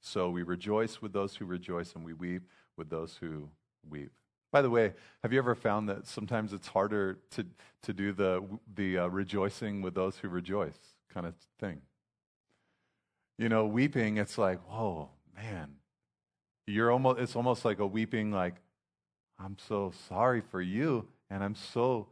So 0.00 0.30
we 0.30 0.42
rejoice 0.42 1.00
with 1.02 1.12
those 1.12 1.34
who 1.34 1.46
rejoice, 1.46 1.94
and 1.94 2.04
we 2.04 2.12
weep 2.12 2.42
with 2.76 2.90
those 2.90 3.16
who 3.20 3.48
weep. 3.88 4.12
By 4.52 4.62
the 4.62 4.70
way, 4.70 4.92
have 5.22 5.32
you 5.32 5.38
ever 5.38 5.54
found 5.54 5.88
that 5.88 6.06
sometimes 6.06 6.52
it's 6.52 6.68
harder 6.68 7.18
to, 7.30 7.44
to 7.82 7.92
do 7.92 8.12
the, 8.12 8.44
the 8.72 8.98
uh, 8.98 9.06
rejoicing 9.08 9.82
with 9.82 9.94
those 9.94 10.18
who 10.18 10.28
rejoice 10.28 10.78
kind 11.12 11.26
of 11.26 11.34
thing? 11.58 11.80
You 13.38 13.48
know, 13.48 13.66
weeping, 13.66 14.18
it's 14.18 14.38
like, 14.38 14.60
whoa, 14.68 15.08
man. 15.34 15.76
You're 16.66 16.92
almost, 16.92 17.18
it's 17.18 17.34
almost 17.34 17.64
like 17.64 17.80
a 17.80 17.86
weeping, 17.86 18.30
like, 18.30 18.54
I'm 19.38 19.56
so 19.68 19.92
sorry 20.08 20.42
for 20.52 20.60
you, 20.60 21.08
and 21.30 21.42
I'm 21.42 21.56
so, 21.56 22.06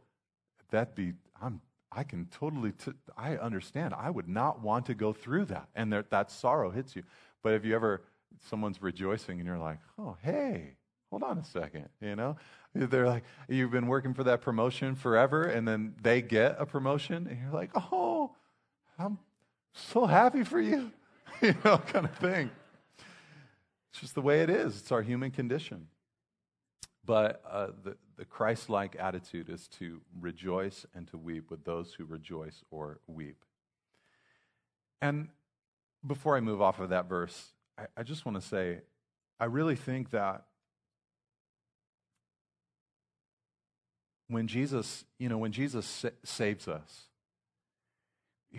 that 0.71 0.95
be, 0.95 1.13
I'm, 1.41 1.61
I 1.95 2.03
can 2.03 2.25
totally, 2.25 2.71
t- 2.71 2.93
I 3.17 3.37
understand. 3.37 3.93
I 3.93 4.09
would 4.09 4.27
not 4.27 4.61
want 4.61 4.85
to 4.87 4.93
go 4.93 5.13
through 5.13 5.45
that. 5.45 5.67
And 5.75 5.91
there, 5.91 6.05
that 6.09 6.31
sorrow 6.31 6.71
hits 6.71 6.95
you. 6.95 7.03
But 7.41 7.53
if 7.53 7.65
you 7.65 7.75
ever, 7.75 8.01
someone's 8.49 8.81
rejoicing 8.81 9.39
and 9.39 9.47
you're 9.47 9.57
like, 9.57 9.79
oh, 9.99 10.17
hey, 10.21 10.75
hold 11.09 11.23
on 11.23 11.37
a 11.37 11.43
second, 11.43 11.89
you 12.01 12.15
know? 12.15 12.35
They're 12.73 13.07
like, 13.07 13.23
you've 13.47 13.71
been 13.71 13.87
working 13.87 14.13
for 14.13 14.23
that 14.23 14.41
promotion 14.41 14.95
forever, 14.95 15.43
and 15.43 15.67
then 15.67 15.93
they 16.01 16.23
get 16.23 16.55
a 16.57 16.65
promotion, 16.65 17.27
and 17.29 17.39
you're 17.39 17.53
like, 17.53 17.69
oh, 17.75 18.31
I'm 18.97 19.19
so 19.73 20.07
happy 20.07 20.43
for 20.43 20.59
you, 20.59 20.91
you 21.41 21.53
know, 21.63 21.77
kind 21.77 22.05
of 22.05 22.15
thing. 22.15 22.49
It's 23.91 24.01
just 24.01 24.15
the 24.15 24.21
way 24.21 24.41
it 24.41 24.49
is, 24.49 24.77
it's 24.77 24.91
our 24.91 25.03
human 25.03 25.29
condition. 25.29 25.87
But 27.05 27.43
uh, 27.47 27.67
the, 27.83 27.95
the 28.17 28.25
Christ 28.25 28.69
like 28.69 28.95
attitude 28.99 29.49
is 29.49 29.67
to 29.79 30.01
rejoice 30.19 30.85
and 30.93 31.07
to 31.07 31.17
weep 31.17 31.49
with 31.49 31.65
those 31.65 31.93
who 31.93 32.05
rejoice 32.05 32.63
or 32.71 32.99
weep. 33.07 33.43
And 35.01 35.29
before 36.05 36.37
I 36.37 36.39
move 36.39 36.61
off 36.61 36.79
of 36.79 36.89
that 36.89 37.09
verse, 37.09 37.53
I, 37.77 37.85
I 37.97 38.03
just 38.03 38.25
want 38.25 38.39
to 38.41 38.47
say 38.47 38.79
I 39.39 39.45
really 39.45 39.75
think 39.75 40.11
that 40.11 40.45
when 44.27 44.47
Jesus, 44.47 45.05
you 45.19 45.29
know, 45.29 45.37
when 45.37 45.51
Jesus 45.51 45.85
sa- 45.85 46.09
saves 46.23 46.67
us, 46.67 47.03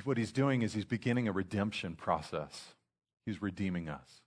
what 0.05 0.19
he's 0.19 0.33
doing 0.33 0.63
is 0.63 0.75
he's 0.75 0.85
beginning 0.85 1.29
a 1.29 1.33
redemption 1.33 1.95
process. 1.95 2.75
He's 3.25 3.41
redeeming 3.41 3.89
us. 3.89 4.21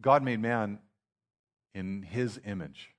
God 0.00 0.22
made 0.22 0.40
man 0.40 0.80
in 1.74 2.02
his 2.02 2.40
image. 2.44 2.90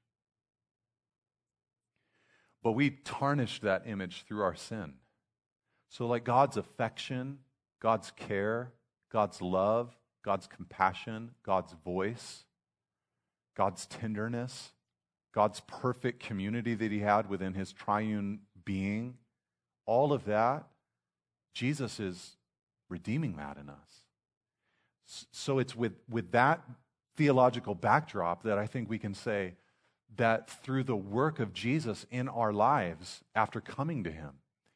But 2.64 2.72
we 2.72 2.92
tarnished 2.92 3.62
that 3.64 3.84
image 3.86 4.24
through 4.28 4.42
our 4.42 4.56
sin. 4.56 4.94
So, 5.90 6.08
like 6.08 6.24
God's 6.24 6.58
affection, 6.58 7.40
God's 7.80 8.12
care, 8.12 8.72
God's 9.12 9.42
love, 9.42 9.96
God's 10.24 10.48
compassion, 10.48 11.32
God's 11.46 11.74
voice, 11.86 12.46
God's 13.56 13.86
tenderness, 13.86 14.72
God's 15.34 15.60
perfect 15.62 16.24
community 16.24 16.74
that 16.74 16.92
he 16.92 17.00
had 17.00 17.30
within 17.30 17.54
his 17.54 17.74
triune 17.74 18.40
being, 18.66 19.16
all 19.86 20.14
of 20.14 20.26
that, 20.26 20.66
Jesus 21.54 22.00
is 22.00 22.38
redeeming 22.90 23.36
that 23.36 23.58
in 23.58 23.70
us. 23.70 25.28
So 25.32 25.60
it's 25.60 25.76
with, 25.76 25.94
with 26.10 26.32
that 26.32 26.62
theological 27.18 27.76
backdrop 27.76 28.44
that 28.44 28.58
I 28.58 28.66
think 28.66 28.90
we 28.90 28.98
can 28.98 29.14
say 29.14 29.56
that 30.18 30.50
through 30.50 30.84
the 30.84 30.96
work 30.96 31.40
of 31.40 31.54
Jesus 31.54 32.06
in 32.12 32.28
our 32.30 32.54
lives 32.54 33.22
after 33.36 33.60
coming 33.62 34.04
to 34.04 34.12
him, 34.12 34.34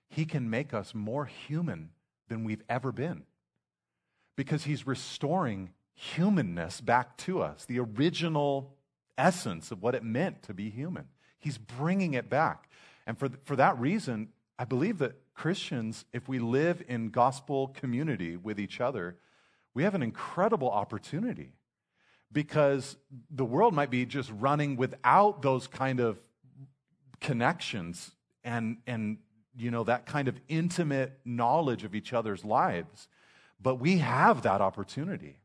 he 0.09 0.25
can 0.25 0.49
make 0.49 0.73
us 0.73 0.95
more 0.95 1.25
human 1.25 1.89
than 2.27 2.43
we've 2.43 2.63
ever 2.69 2.91
been. 2.91 3.23
Because 4.35 4.63
he's 4.63 4.87
restoring 4.87 5.71
humanness 5.93 6.81
back 6.81 7.17
to 7.17 7.41
us, 7.41 7.65
the 7.65 7.79
original 7.79 8.75
essence 9.17 9.71
of 9.71 9.81
what 9.81 9.95
it 9.95 10.03
meant 10.03 10.43
to 10.43 10.53
be 10.53 10.69
human. 10.69 11.05
He's 11.39 11.57
bringing 11.57 12.13
it 12.13 12.29
back. 12.29 12.69
And 13.05 13.17
for, 13.17 13.29
for 13.45 13.55
that 13.55 13.79
reason, 13.79 14.29
I 14.59 14.65
believe 14.65 14.99
that 14.99 15.15
Christians, 15.33 16.05
if 16.13 16.27
we 16.27 16.39
live 16.39 16.83
in 16.87 17.09
gospel 17.09 17.67
community 17.69 18.35
with 18.35 18.59
each 18.59 18.79
other, 18.79 19.17
we 19.73 19.83
have 19.83 19.95
an 19.95 20.03
incredible 20.03 20.69
opportunity 20.69 21.53
because 22.31 22.97
the 23.29 23.45
world 23.45 23.73
might 23.73 23.89
be 23.89 24.05
just 24.05 24.31
running 24.39 24.75
without 24.75 25.41
those 25.41 25.67
kind 25.67 25.99
of 25.99 26.19
connections 27.21 28.11
and, 28.43 28.77
and 28.85 29.17
you 29.57 29.71
know, 29.71 29.83
that 29.83 30.05
kind 30.05 30.27
of 30.27 30.39
intimate 30.47 31.19
knowledge 31.25 31.83
of 31.83 31.95
each 31.95 32.13
other's 32.13 32.45
lives. 32.45 33.07
But 33.61 33.75
we 33.75 33.97
have 33.97 34.43
that 34.43 34.61
opportunity. 34.61 35.37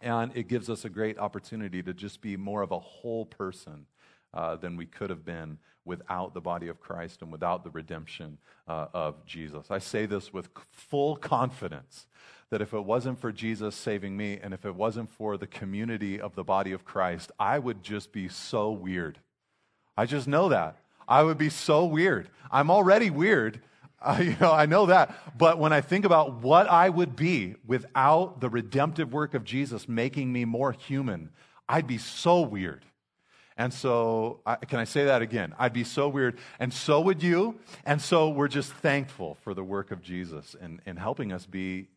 And 0.00 0.32
it 0.34 0.48
gives 0.48 0.68
us 0.68 0.84
a 0.84 0.88
great 0.88 1.18
opportunity 1.18 1.82
to 1.82 1.92
just 1.92 2.20
be 2.20 2.36
more 2.36 2.62
of 2.62 2.72
a 2.72 2.78
whole 2.78 3.26
person 3.26 3.86
uh, 4.34 4.56
than 4.56 4.76
we 4.76 4.86
could 4.86 5.10
have 5.10 5.24
been 5.24 5.58
without 5.84 6.32
the 6.32 6.40
body 6.40 6.68
of 6.68 6.80
Christ 6.80 7.22
and 7.22 7.30
without 7.30 7.64
the 7.64 7.70
redemption 7.70 8.38
uh, 8.66 8.86
of 8.94 9.24
Jesus. 9.26 9.66
I 9.70 9.78
say 9.78 10.06
this 10.06 10.32
with 10.32 10.48
full 10.70 11.16
confidence 11.16 12.06
that 12.52 12.60
if 12.60 12.74
it 12.74 12.84
wasn't 12.84 13.18
for 13.18 13.32
Jesus 13.32 13.74
saving 13.74 14.14
me 14.14 14.38
and 14.42 14.52
if 14.52 14.66
it 14.66 14.74
wasn't 14.74 15.10
for 15.10 15.38
the 15.38 15.46
community 15.46 16.20
of 16.20 16.34
the 16.34 16.44
body 16.44 16.72
of 16.72 16.84
Christ, 16.84 17.32
I 17.38 17.58
would 17.58 17.82
just 17.82 18.12
be 18.12 18.28
so 18.28 18.70
weird. 18.70 19.18
I 19.96 20.04
just 20.04 20.28
know 20.28 20.50
that. 20.50 20.76
I 21.08 21.22
would 21.22 21.38
be 21.38 21.48
so 21.48 21.86
weird. 21.86 22.28
I'm 22.50 22.70
already 22.70 23.08
weird, 23.08 23.62
you 24.20 24.36
know, 24.38 24.52
I 24.52 24.66
know 24.66 24.84
that. 24.84 25.38
But 25.38 25.58
when 25.58 25.72
I 25.72 25.80
think 25.80 26.04
about 26.04 26.42
what 26.42 26.68
I 26.68 26.90
would 26.90 27.16
be 27.16 27.54
without 27.66 28.42
the 28.42 28.50
redemptive 28.50 29.14
work 29.14 29.32
of 29.32 29.44
Jesus 29.44 29.88
making 29.88 30.30
me 30.30 30.44
more 30.44 30.72
human, 30.72 31.30
I'd 31.66 31.86
be 31.86 31.96
so 31.96 32.42
weird. 32.42 32.84
And 33.56 33.72
so, 33.72 34.40
I, 34.44 34.56
can 34.56 34.78
I 34.78 34.84
say 34.84 35.06
that 35.06 35.22
again? 35.22 35.54
I'd 35.58 35.72
be 35.72 35.84
so 35.84 36.06
weird. 36.06 36.38
And 36.58 36.70
so 36.70 37.00
would 37.00 37.22
you. 37.22 37.60
And 37.86 38.00
so 38.00 38.28
we're 38.28 38.48
just 38.48 38.72
thankful 38.74 39.38
for 39.42 39.54
the 39.54 39.64
work 39.64 39.90
of 39.90 40.02
Jesus 40.02 40.54
in, 40.60 40.82
in 40.84 40.98
helping 40.98 41.32
us 41.32 41.46
be 41.46 41.88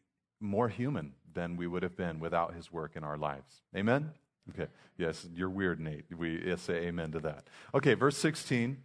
more 0.45 0.69
human 0.69 1.13
than 1.33 1.57
we 1.57 1.67
would 1.67 1.83
have 1.83 1.97
been 1.97 2.19
without 2.19 2.53
his 2.53 2.71
work 2.71 2.95
in 2.95 3.03
our 3.03 3.17
lives. 3.17 3.61
Amen? 3.75 4.11
Okay. 4.49 4.67
Yes, 4.97 5.27
you're 5.33 5.49
weird, 5.49 5.79
Nate. 5.79 6.05
We 6.15 6.55
say 6.57 6.85
amen 6.85 7.11
to 7.13 7.19
that. 7.21 7.47
Okay, 7.73 7.95
verse 7.95 8.17
16. 8.17 8.77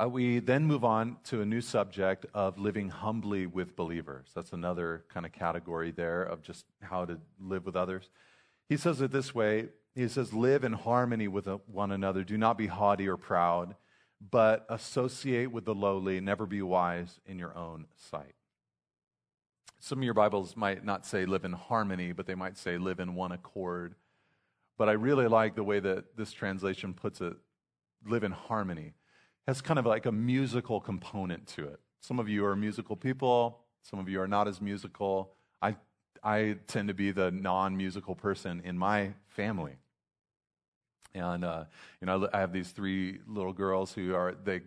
Uh, 0.00 0.08
we 0.08 0.38
then 0.38 0.64
move 0.64 0.84
on 0.84 1.16
to 1.24 1.40
a 1.40 1.44
new 1.44 1.60
subject 1.60 2.24
of 2.32 2.56
living 2.56 2.88
humbly 2.88 3.46
with 3.46 3.74
believers. 3.74 4.28
That's 4.32 4.52
another 4.52 5.04
kind 5.12 5.26
of 5.26 5.32
category 5.32 5.90
there 5.90 6.22
of 6.22 6.40
just 6.42 6.66
how 6.80 7.04
to 7.04 7.18
live 7.40 7.66
with 7.66 7.74
others. 7.74 8.08
He 8.68 8.76
says 8.76 9.00
it 9.00 9.10
this 9.10 9.34
way 9.34 9.68
He 9.96 10.06
says, 10.06 10.32
Live 10.32 10.62
in 10.62 10.74
harmony 10.74 11.26
with 11.26 11.48
one 11.66 11.90
another. 11.90 12.22
Do 12.22 12.38
not 12.38 12.56
be 12.56 12.68
haughty 12.68 13.08
or 13.08 13.16
proud, 13.16 13.74
but 14.30 14.66
associate 14.68 15.50
with 15.50 15.64
the 15.64 15.74
lowly. 15.74 16.20
Never 16.20 16.46
be 16.46 16.62
wise 16.62 17.18
in 17.26 17.38
your 17.38 17.56
own 17.56 17.86
sight. 17.96 18.34
Some 19.80 19.98
of 19.98 20.04
your 20.04 20.14
Bibles 20.14 20.56
might 20.56 20.84
not 20.84 21.06
say 21.06 21.24
live 21.24 21.44
in 21.44 21.52
harmony, 21.52 22.12
but 22.12 22.26
they 22.26 22.34
might 22.34 22.58
say 22.58 22.78
live 22.78 22.98
in 22.98 23.14
one 23.14 23.32
accord. 23.32 23.94
But 24.76 24.88
I 24.88 24.92
really 24.92 25.28
like 25.28 25.54
the 25.54 25.64
way 25.64 25.78
that 25.80 26.16
this 26.16 26.32
translation 26.32 26.94
puts 26.94 27.20
it 27.20 27.36
live 28.04 28.24
in 28.24 28.32
harmony 28.32 28.94
has 29.46 29.60
kind 29.60 29.78
of 29.78 29.86
like 29.86 30.06
a 30.06 30.12
musical 30.12 30.80
component 30.80 31.46
to 31.46 31.64
it. 31.64 31.80
Some 32.00 32.18
of 32.18 32.28
you 32.28 32.44
are 32.44 32.54
musical 32.54 32.96
people, 32.96 33.60
some 33.82 33.98
of 33.98 34.08
you 34.08 34.20
are 34.20 34.28
not 34.28 34.48
as 34.48 34.60
musical. 34.60 35.32
I, 35.62 35.76
I 36.22 36.56
tend 36.66 36.88
to 36.88 36.94
be 36.94 37.12
the 37.12 37.30
non 37.30 37.76
musical 37.76 38.14
person 38.14 38.60
in 38.64 38.76
my 38.76 39.14
family. 39.28 39.78
And, 41.14 41.44
uh, 41.44 41.64
you 42.00 42.06
know, 42.06 42.28
I 42.32 42.40
have 42.40 42.52
these 42.52 42.70
three 42.70 43.20
little 43.26 43.52
girls 43.52 43.92
who 43.92 44.14
are, 44.14 44.34
they, 44.44 44.60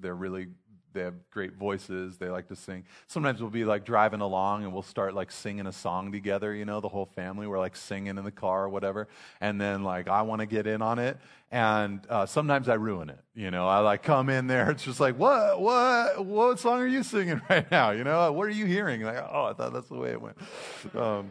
they're 0.00 0.14
really 0.14 0.48
they 0.92 1.02
have 1.02 1.14
great 1.30 1.54
voices. 1.54 2.18
They 2.18 2.28
like 2.28 2.48
to 2.48 2.56
sing. 2.56 2.84
Sometimes 3.06 3.40
we'll 3.40 3.50
be 3.50 3.64
like 3.64 3.84
driving 3.84 4.20
along 4.20 4.64
and 4.64 4.72
we'll 4.72 4.82
start 4.82 5.14
like 5.14 5.30
singing 5.30 5.66
a 5.66 5.72
song 5.72 6.12
together, 6.12 6.54
you 6.54 6.64
know, 6.64 6.80
the 6.80 6.88
whole 6.88 7.06
family. 7.06 7.46
We're 7.46 7.58
like 7.58 7.76
singing 7.76 8.18
in 8.18 8.24
the 8.24 8.30
car 8.30 8.64
or 8.64 8.68
whatever. 8.68 9.08
And 9.40 9.60
then 9.60 9.82
like 9.82 10.08
I 10.08 10.22
want 10.22 10.40
to 10.40 10.46
get 10.46 10.66
in 10.66 10.82
on 10.82 10.98
it. 10.98 11.18
And 11.50 12.00
uh, 12.08 12.24
sometimes 12.26 12.68
I 12.68 12.74
ruin 12.74 13.10
it. 13.10 13.18
You 13.34 13.50
know, 13.50 13.68
I 13.68 13.80
like 13.80 14.02
come 14.02 14.28
in 14.28 14.46
there. 14.46 14.70
It's 14.72 14.84
just 14.84 15.00
like, 15.00 15.18
what, 15.18 15.60
what, 15.60 16.24
what 16.24 16.58
song 16.58 16.80
are 16.80 16.86
you 16.86 17.02
singing 17.02 17.42
right 17.50 17.70
now? 17.70 17.90
You 17.90 18.04
know, 18.04 18.32
what 18.32 18.46
are 18.46 18.50
you 18.50 18.64
hearing? 18.64 19.02
Like, 19.02 19.18
oh, 19.18 19.44
I 19.44 19.52
thought 19.52 19.72
that's 19.72 19.88
the 19.88 19.96
way 19.96 20.10
it 20.10 20.20
went. 20.20 20.36
Um, 20.94 21.30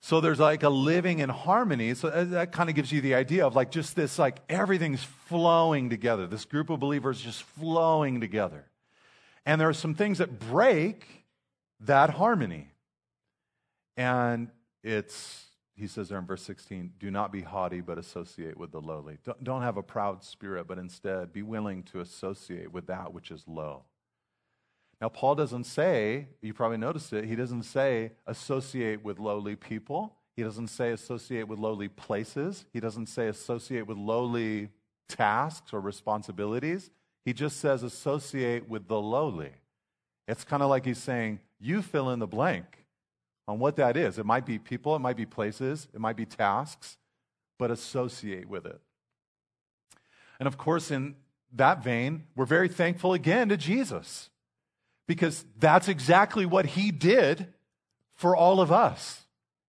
So 0.00 0.20
there's 0.20 0.38
like 0.38 0.62
a 0.62 0.68
living 0.68 1.18
in 1.18 1.28
harmony. 1.28 1.94
So 1.94 2.08
uh, 2.08 2.24
that 2.24 2.52
kind 2.52 2.68
of 2.68 2.76
gives 2.76 2.92
you 2.92 3.00
the 3.00 3.14
idea 3.14 3.46
of 3.46 3.56
like 3.56 3.70
just 3.70 3.96
this, 3.96 4.18
like 4.18 4.38
everything's 4.48 5.02
flowing 5.02 5.90
together. 5.90 6.26
This 6.26 6.44
group 6.44 6.70
of 6.70 6.80
believers 6.80 7.20
just 7.20 7.42
flowing 7.42 8.20
together. 8.20 8.66
And 9.44 9.60
there 9.60 9.68
are 9.68 9.74
some 9.74 9.94
things 9.94 10.18
that 10.18 10.38
break 10.38 11.06
that 11.80 12.10
harmony. 12.10 12.72
And 13.96 14.50
it's, 14.84 15.46
he 15.74 15.86
says 15.88 16.08
there 16.08 16.18
in 16.18 16.26
verse 16.26 16.42
16, 16.42 16.92
do 17.00 17.10
not 17.10 17.32
be 17.32 17.42
haughty, 17.42 17.80
but 17.80 17.98
associate 17.98 18.56
with 18.56 18.70
the 18.70 18.80
lowly. 18.80 19.18
Don't 19.42 19.62
have 19.62 19.76
a 19.76 19.82
proud 19.82 20.22
spirit, 20.22 20.68
but 20.68 20.78
instead 20.78 21.32
be 21.32 21.42
willing 21.42 21.82
to 21.84 22.00
associate 22.00 22.72
with 22.72 22.86
that 22.86 23.12
which 23.12 23.30
is 23.30 23.42
low. 23.48 23.84
Now, 25.00 25.08
Paul 25.08 25.36
doesn't 25.36 25.64
say, 25.64 26.26
you 26.42 26.52
probably 26.52 26.76
noticed 26.76 27.12
it, 27.12 27.24
he 27.24 27.36
doesn't 27.36 27.62
say 27.62 28.12
associate 28.26 29.04
with 29.04 29.18
lowly 29.18 29.54
people. 29.54 30.14
He 30.36 30.42
doesn't 30.42 30.68
say 30.68 30.90
associate 30.90 31.46
with 31.48 31.58
lowly 31.58 31.88
places. 31.88 32.64
He 32.72 32.80
doesn't 32.80 33.06
say 33.06 33.28
associate 33.28 33.86
with 33.86 33.96
lowly 33.96 34.70
tasks 35.08 35.72
or 35.72 35.80
responsibilities. 35.80 36.90
He 37.24 37.32
just 37.32 37.60
says 37.60 37.82
associate 37.82 38.68
with 38.68 38.88
the 38.88 39.00
lowly. 39.00 39.52
It's 40.26 40.44
kind 40.44 40.62
of 40.62 40.68
like 40.68 40.84
he's 40.84 40.98
saying, 40.98 41.40
you 41.60 41.82
fill 41.82 42.10
in 42.10 42.18
the 42.18 42.26
blank 42.26 42.84
on 43.46 43.58
what 43.58 43.76
that 43.76 43.96
is. 43.96 44.18
It 44.18 44.26
might 44.26 44.46
be 44.46 44.58
people, 44.58 44.94
it 44.94 45.00
might 45.00 45.16
be 45.16 45.26
places, 45.26 45.88
it 45.94 46.00
might 46.00 46.16
be 46.16 46.26
tasks, 46.26 46.98
but 47.58 47.70
associate 47.70 48.48
with 48.48 48.66
it. 48.66 48.80
And 50.38 50.46
of 50.46 50.56
course, 50.56 50.90
in 50.90 51.16
that 51.52 51.82
vein, 51.82 52.24
we're 52.36 52.44
very 52.44 52.68
thankful 52.68 53.12
again 53.12 53.48
to 53.48 53.56
Jesus 53.56 54.30
because 55.08 55.44
that's 55.58 55.88
exactly 55.88 56.46
what 56.46 56.66
he 56.66 56.92
did 56.92 57.48
for 58.14 58.36
all 58.36 58.60
of 58.60 58.70
us. 58.70 59.22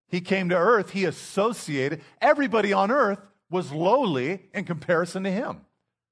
He 0.08 0.22
came 0.22 0.50
to 0.50 0.58
earth, 0.58 0.92
he 0.92 1.06
associated, 1.06 2.02
everybody 2.22 2.74
on 2.74 2.92
earth 2.92 3.20
was 3.50 3.72
lowly 3.72 4.50
in 4.54 4.66
comparison 4.66 5.24
to 5.24 5.32
him. 5.32 5.62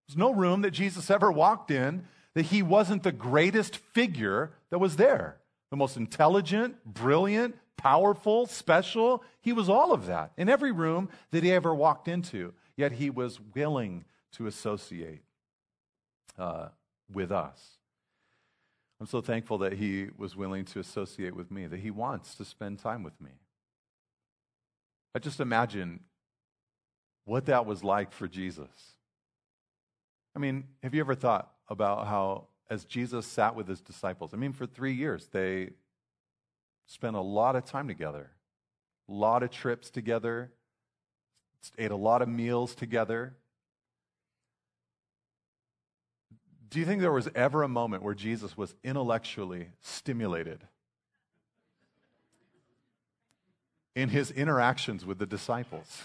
There's 0.07 0.17
no 0.17 0.33
room 0.33 0.61
that 0.61 0.71
Jesus 0.71 1.11
ever 1.11 1.31
walked 1.31 1.69
in 1.69 2.05
that 2.33 2.47
he 2.47 2.63
wasn't 2.63 3.03
the 3.03 3.11
greatest 3.11 3.75
figure 3.77 4.53
that 4.69 4.79
was 4.79 4.95
there. 4.95 5.37
The 5.69 5.77
most 5.77 5.97
intelligent, 5.97 6.83
brilliant, 6.85 7.55
powerful, 7.75 8.45
special. 8.45 9.23
He 9.41 9.51
was 9.51 9.67
all 9.67 9.91
of 9.91 10.05
that 10.05 10.31
in 10.37 10.47
every 10.47 10.71
room 10.71 11.09
that 11.31 11.43
he 11.43 11.51
ever 11.51 11.75
walked 11.75 12.07
into. 12.07 12.53
Yet 12.77 12.93
he 12.93 13.09
was 13.09 13.39
willing 13.53 14.05
to 14.33 14.47
associate 14.47 15.23
uh, 16.37 16.69
with 17.11 17.31
us. 17.31 17.76
I'm 18.99 19.07
so 19.07 19.21
thankful 19.21 19.59
that 19.59 19.73
he 19.73 20.07
was 20.17 20.35
willing 20.35 20.65
to 20.65 20.79
associate 20.79 21.35
with 21.35 21.51
me, 21.51 21.67
that 21.67 21.79
he 21.79 21.91
wants 21.91 22.35
to 22.35 22.45
spend 22.45 22.79
time 22.79 23.03
with 23.03 23.19
me. 23.21 23.31
I 25.13 25.19
just 25.19 25.39
imagine 25.39 26.01
what 27.25 27.45
that 27.45 27.65
was 27.65 27.83
like 27.83 28.11
for 28.11 28.27
Jesus. 28.27 28.95
I 30.35 30.39
mean, 30.39 30.65
have 30.83 30.93
you 30.93 31.01
ever 31.01 31.15
thought 31.15 31.51
about 31.67 32.07
how, 32.07 32.47
as 32.69 32.85
Jesus 32.85 33.25
sat 33.25 33.55
with 33.55 33.67
his 33.67 33.81
disciples, 33.81 34.33
I 34.33 34.37
mean, 34.37 34.53
for 34.53 34.65
three 34.65 34.93
years, 34.93 35.27
they 35.31 35.71
spent 36.85 37.15
a 37.15 37.21
lot 37.21 37.55
of 37.55 37.65
time 37.65 37.87
together, 37.87 38.31
a 39.09 39.11
lot 39.11 39.43
of 39.43 39.51
trips 39.51 39.89
together, 39.89 40.51
ate 41.77 41.91
a 41.91 41.95
lot 41.95 42.21
of 42.21 42.29
meals 42.29 42.75
together. 42.75 43.35
Do 46.69 46.79
you 46.79 46.85
think 46.85 47.01
there 47.01 47.11
was 47.11 47.29
ever 47.33 47.63
a 47.63 47.67
moment 47.67 48.03
where 48.03 48.13
Jesus 48.13 48.57
was 48.57 48.75
intellectually 48.83 49.69
stimulated 49.81 50.63
in 53.95 54.09
his 54.09 54.31
interactions 54.31 55.05
with 55.05 55.17
the 55.17 55.25
disciples? 55.25 56.03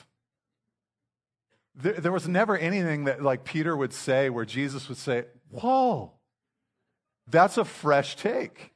There, 1.74 1.94
there, 1.94 2.12
was 2.12 2.28
never 2.28 2.56
anything 2.56 3.04
that, 3.04 3.22
like, 3.22 3.44
Peter 3.44 3.76
would 3.76 3.92
say 3.92 4.28
where 4.30 4.44
Jesus 4.44 4.88
would 4.88 4.98
say, 4.98 5.24
Whoa, 5.50 6.12
that's 7.26 7.56
a 7.56 7.64
fresh 7.64 8.14
take. 8.16 8.72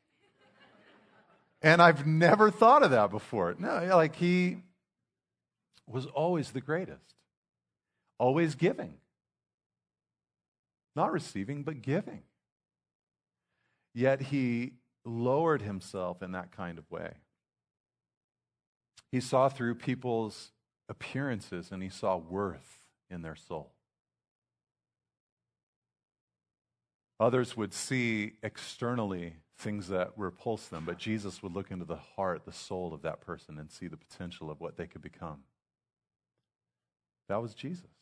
And 1.62 1.80
I've 1.80 2.06
never 2.06 2.50
thought 2.50 2.82
of 2.82 2.90
that 2.90 3.10
before. 3.10 3.54
No, 3.58 3.86
like, 3.94 4.16
he 4.16 4.58
was 5.86 6.06
always 6.06 6.50
the 6.50 6.60
greatest, 6.60 7.14
always 8.18 8.54
giving. 8.54 8.94
Not 10.96 11.12
receiving, 11.12 11.62
but 11.62 11.82
giving. 11.82 12.22
Yet 13.94 14.22
he 14.22 14.72
lowered 15.04 15.62
himself 15.62 16.22
in 16.22 16.32
that 16.32 16.50
kind 16.50 16.78
of 16.78 16.90
way. 16.90 17.12
He 19.12 19.20
saw 19.20 19.48
through 19.48 19.76
people's 19.76 20.52
appearances 20.88 21.70
and 21.70 21.82
he 21.82 21.90
saw 21.90 22.16
worth 22.16 22.78
in 23.10 23.22
their 23.22 23.36
soul. 23.36 23.72
Others 27.20 27.56
would 27.56 27.72
see 27.72 28.32
externally 28.42 29.36
things 29.58 29.88
that 29.88 30.10
repulse 30.16 30.68
them, 30.68 30.84
but 30.84 30.98
Jesus 30.98 31.42
would 31.42 31.52
look 31.52 31.70
into 31.70 31.86
the 31.86 31.96
heart, 31.96 32.44
the 32.44 32.52
soul 32.52 32.92
of 32.92 33.02
that 33.02 33.22
person, 33.22 33.58
and 33.58 33.70
see 33.70 33.88
the 33.88 33.96
potential 33.96 34.50
of 34.50 34.60
what 34.60 34.76
they 34.76 34.86
could 34.86 35.00
become. 35.00 35.44
That 37.28 37.40
was 37.40 37.54
Jesus. 37.54 37.95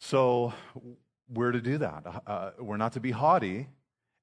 So 0.00 0.54
we're 1.32 1.52
to 1.52 1.60
do 1.60 1.78
that. 1.78 2.04
Uh, 2.06 2.20
uh, 2.26 2.50
we're 2.58 2.78
not 2.78 2.94
to 2.94 3.00
be 3.00 3.10
haughty, 3.10 3.68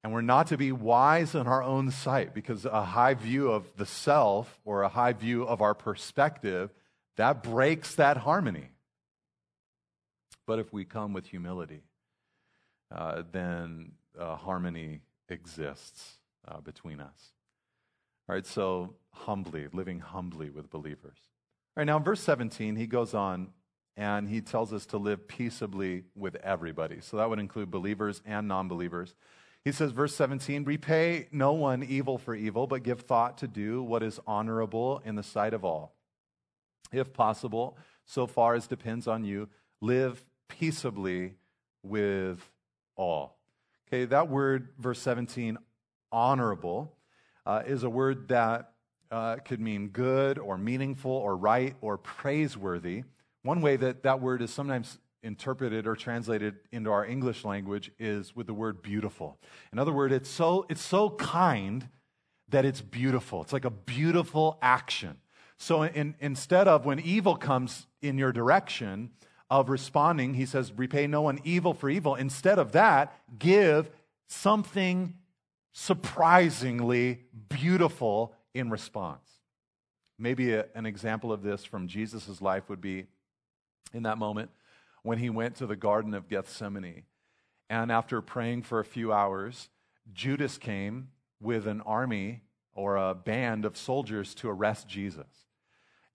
and 0.04 0.12
we're 0.12 0.22
not 0.22 0.48
to 0.48 0.58
be 0.58 0.72
wise 0.72 1.36
in 1.36 1.48
our 1.48 1.64
own 1.64 1.92
sight, 1.92 2.34
because 2.34 2.66
a 2.66 2.84
high 2.84 3.14
view 3.14 3.52
of 3.52 3.66
the 3.78 3.86
self 3.86 4.60
or 4.66 4.82
a 4.82 4.90
high 4.90 5.14
view 5.14 5.44
of 5.44 5.62
our 5.62 5.74
perspective, 5.74 6.72
that 7.16 7.44
breaks 7.44 7.96
that 7.96 8.18
harmony. 8.18 8.70
But 10.46 10.60
if 10.60 10.74
we 10.74 10.84
come 10.84 11.14
with 11.14 11.28
humility, 11.28 11.84
uh, 12.92 13.24
then 13.32 13.92
uh, 14.20 14.36
harmony 14.36 15.02
exists 15.30 16.18
uh, 16.48 16.60
between 16.62 17.00
us. 17.00 17.34
All 18.28 18.36
right, 18.36 18.46
so 18.46 18.96
humbly, 19.12 19.68
living 19.72 20.00
humbly 20.00 20.50
with 20.50 20.70
believers. 20.70 21.18
All 21.76 21.82
right, 21.82 21.86
now 21.86 21.98
in 21.98 22.04
verse 22.04 22.22
17, 22.22 22.76
he 22.76 22.88
goes 22.88 23.14
on 23.14 23.50
and 23.98 24.30
he 24.30 24.42
tells 24.42 24.72
us 24.72 24.86
to 24.86 24.98
live 24.98 25.28
peaceably 25.28 26.04
with 26.16 26.36
everybody. 26.38 27.02
So 27.02 27.18
that 27.18 27.30
would 27.30 27.40
include 27.40 27.72
believers 27.72 28.22
and 28.26 28.48
non 28.48 28.68
believers. 28.68 29.16
He 29.66 29.72
says, 29.74 29.92
verse 29.92 30.16
17, 30.16 30.64
repay 30.64 31.28
no 31.32 31.52
one 31.52 31.84
evil 31.84 32.18
for 32.18 32.34
evil, 32.34 32.68
but 32.68 32.84
give 32.84 33.02
thought 33.02 33.40
to 33.40 33.48
do 33.48 33.84
what 33.84 34.04
is 34.04 34.20
honorable 34.26 35.02
in 35.04 35.16
the 35.16 35.24
sight 35.24 35.54
of 35.54 35.66
all. 35.66 35.94
If 36.94 37.12
possible, 37.12 37.78
so 38.06 38.28
far 38.28 38.54
as 38.54 38.68
depends 38.68 39.08
on 39.08 39.26
you, 39.26 39.50
live 39.82 40.24
peaceably 40.48 41.34
with 41.84 42.50
all. 42.96 43.38
Okay, 43.88 44.06
that 44.06 44.30
word, 44.30 44.70
verse 44.80 45.02
17, 45.02 45.58
honorable, 46.12 46.94
uh, 47.46 47.64
is 47.66 47.84
a 47.84 47.90
word 47.90 48.30
that 48.30 48.72
uh, 49.12 49.38
could 49.38 49.60
mean 49.60 49.90
good 49.90 50.38
or 50.38 50.58
meaningful 50.58 51.12
or 51.12 51.36
right 51.36 51.76
or 51.82 51.98
praiseworthy. 51.98 53.04
One 53.48 53.62
way 53.62 53.78
that 53.78 54.04
that 54.04 54.20
word 54.20 54.42
is 54.42 54.52
sometimes 54.52 55.00
interpreted 55.24 55.88
or 55.88 55.96
translated 55.96 56.56
into 56.74 56.92
our 56.92 57.06
English 57.06 57.46
language 57.46 57.90
is 57.98 58.36
with 58.36 58.46
the 58.46 58.54
word 58.54 58.82
beautiful. 58.82 59.38
In 59.72 59.80
other 59.80 59.94
words, 59.94 60.14
it's 60.14 60.30
so, 60.30 60.66
it's 60.68 60.82
so 60.82 61.12
kind 61.12 61.88
that 62.50 62.66
it's 62.66 62.82
beautiful. 62.82 63.42
It's 63.44 63.54
like 63.54 63.64
a 63.64 63.70
beautiful 63.70 64.60
action. 64.62 65.16
So 65.56 65.84
in, 65.84 66.16
instead 66.20 66.68
of 66.68 66.86
when 66.86 67.00
evil 67.00 67.38
comes 67.38 67.88
in 68.02 68.18
your 68.18 68.34
direction 68.34 69.12
of 69.50 69.70
responding, 69.70 70.34
he 70.34 70.46
says, 70.46 70.74
repay 70.76 71.08
no 71.08 71.22
one 71.22 71.40
evil 71.46 71.74
for 71.74 71.90
evil. 71.90 72.16
Instead 72.16 72.60
of 72.60 72.74
that, 72.74 73.18
give 73.40 73.90
something 74.28 75.14
surprisingly 75.72 77.22
beautiful 77.48 78.36
in 78.54 78.70
response. 78.70 79.30
Maybe 80.20 80.52
a, 80.52 80.66
an 80.76 80.86
example 80.86 81.32
of 81.32 81.44
this 81.44 81.64
from 81.64 81.88
Jesus' 81.88 82.42
life 82.42 82.68
would 82.68 82.82
be 82.82 83.06
in 83.94 84.04
that 84.04 84.18
moment 84.18 84.52
when 85.04 85.18
he 85.18 85.30
went 85.30 85.56
to 85.56 85.66
the 85.66 85.76
Garden 85.76 86.14
of 86.14 86.28
Gethsemane. 86.28 87.04
And 87.70 87.92
after 87.92 88.22
praying 88.22 88.64
for 88.64 88.80
a 88.80 88.86
few 88.86 89.12
hours, 89.12 89.70
Judas 90.14 90.58
came 90.58 91.10
with 91.42 91.68
an 91.68 91.82
army 91.82 92.42
or 92.74 92.96
a 92.96 93.16
band 93.16 93.66
of 93.66 93.78
soldiers 93.78 94.36
to 94.36 94.50
arrest 94.50 94.88
Jesus. 94.88 95.28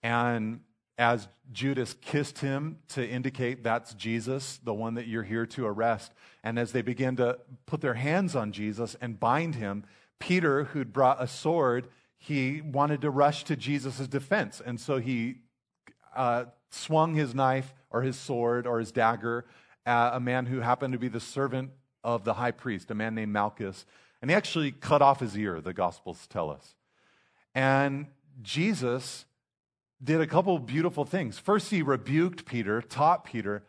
And 0.01 0.61
as 0.97 1.27
Judas 1.51 1.95
kissed 2.01 2.39
him 2.39 2.79
to 2.89 3.07
indicate 3.07 3.63
that's 3.63 3.93
Jesus, 3.93 4.59
the 4.63 4.73
one 4.73 4.93
that 4.95 5.07
you're 5.07 5.23
here 5.23 5.45
to 5.47 5.65
arrest, 5.65 6.13
and 6.43 6.59
as 6.59 6.71
they 6.71 6.81
began 6.81 7.15
to 7.15 7.39
put 7.65 7.81
their 7.81 7.95
hands 7.95 8.35
on 8.35 8.51
Jesus 8.51 8.95
and 9.01 9.19
bind 9.19 9.55
him, 9.55 9.85
Peter, 10.19 10.65
who'd 10.65 10.93
brought 10.93 11.21
a 11.21 11.27
sword, 11.27 11.87
he 12.17 12.61
wanted 12.61 13.01
to 13.01 13.09
rush 13.09 13.43
to 13.45 13.55
Jesus' 13.55 14.07
defense. 14.07 14.61
And 14.63 14.79
so 14.79 14.97
he 14.97 15.39
uh, 16.15 16.45
swung 16.73 17.15
his 17.15 17.35
knife 17.35 17.73
or 17.89 18.01
his 18.01 18.17
sword 18.17 18.65
or 18.65 18.79
his 18.79 18.91
dagger 18.91 19.45
at 19.85 20.15
a 20.15 20.19
man 20.19 20.45
who 20.45 20.59
happened 20.59 20.93
to 20.93 20.99
be 20.99 21.07
the 21.07 21.19
servant 21.19 21.71
of 22.03 22.23
the 22.23 22.33
high 22.33 22.51
priest, 22.51 22.91
a 22.91 22.95
man 22.95 23.15
named 23.15 23.31
Malchus. 23.31 23.85
And 24.21 24.31
he 24.31 24.35
actually 24.35 24.71
cut 24.71 25.01
off 25.01 25.19
his 25.19 25.37
ear, 25.37 25.61
the 25.61 25.73
Gospels 25.73 26.27
tell 26.27 26.49
us. 26.49 26.75
And 27.53 28.07
Jesus 28.41 29.25
did 30.03 30.21
a 30.21 30.27
couple 30.27 30.57
beautiful 30.59 31.05
things. 31.05 31.37
First, 31.37 31.69
he 31.69 31.81
rebuked 31.81 32.45
Peter, 32.45 32.81
taught 32.81 33.23
Peter, 33.23 33.63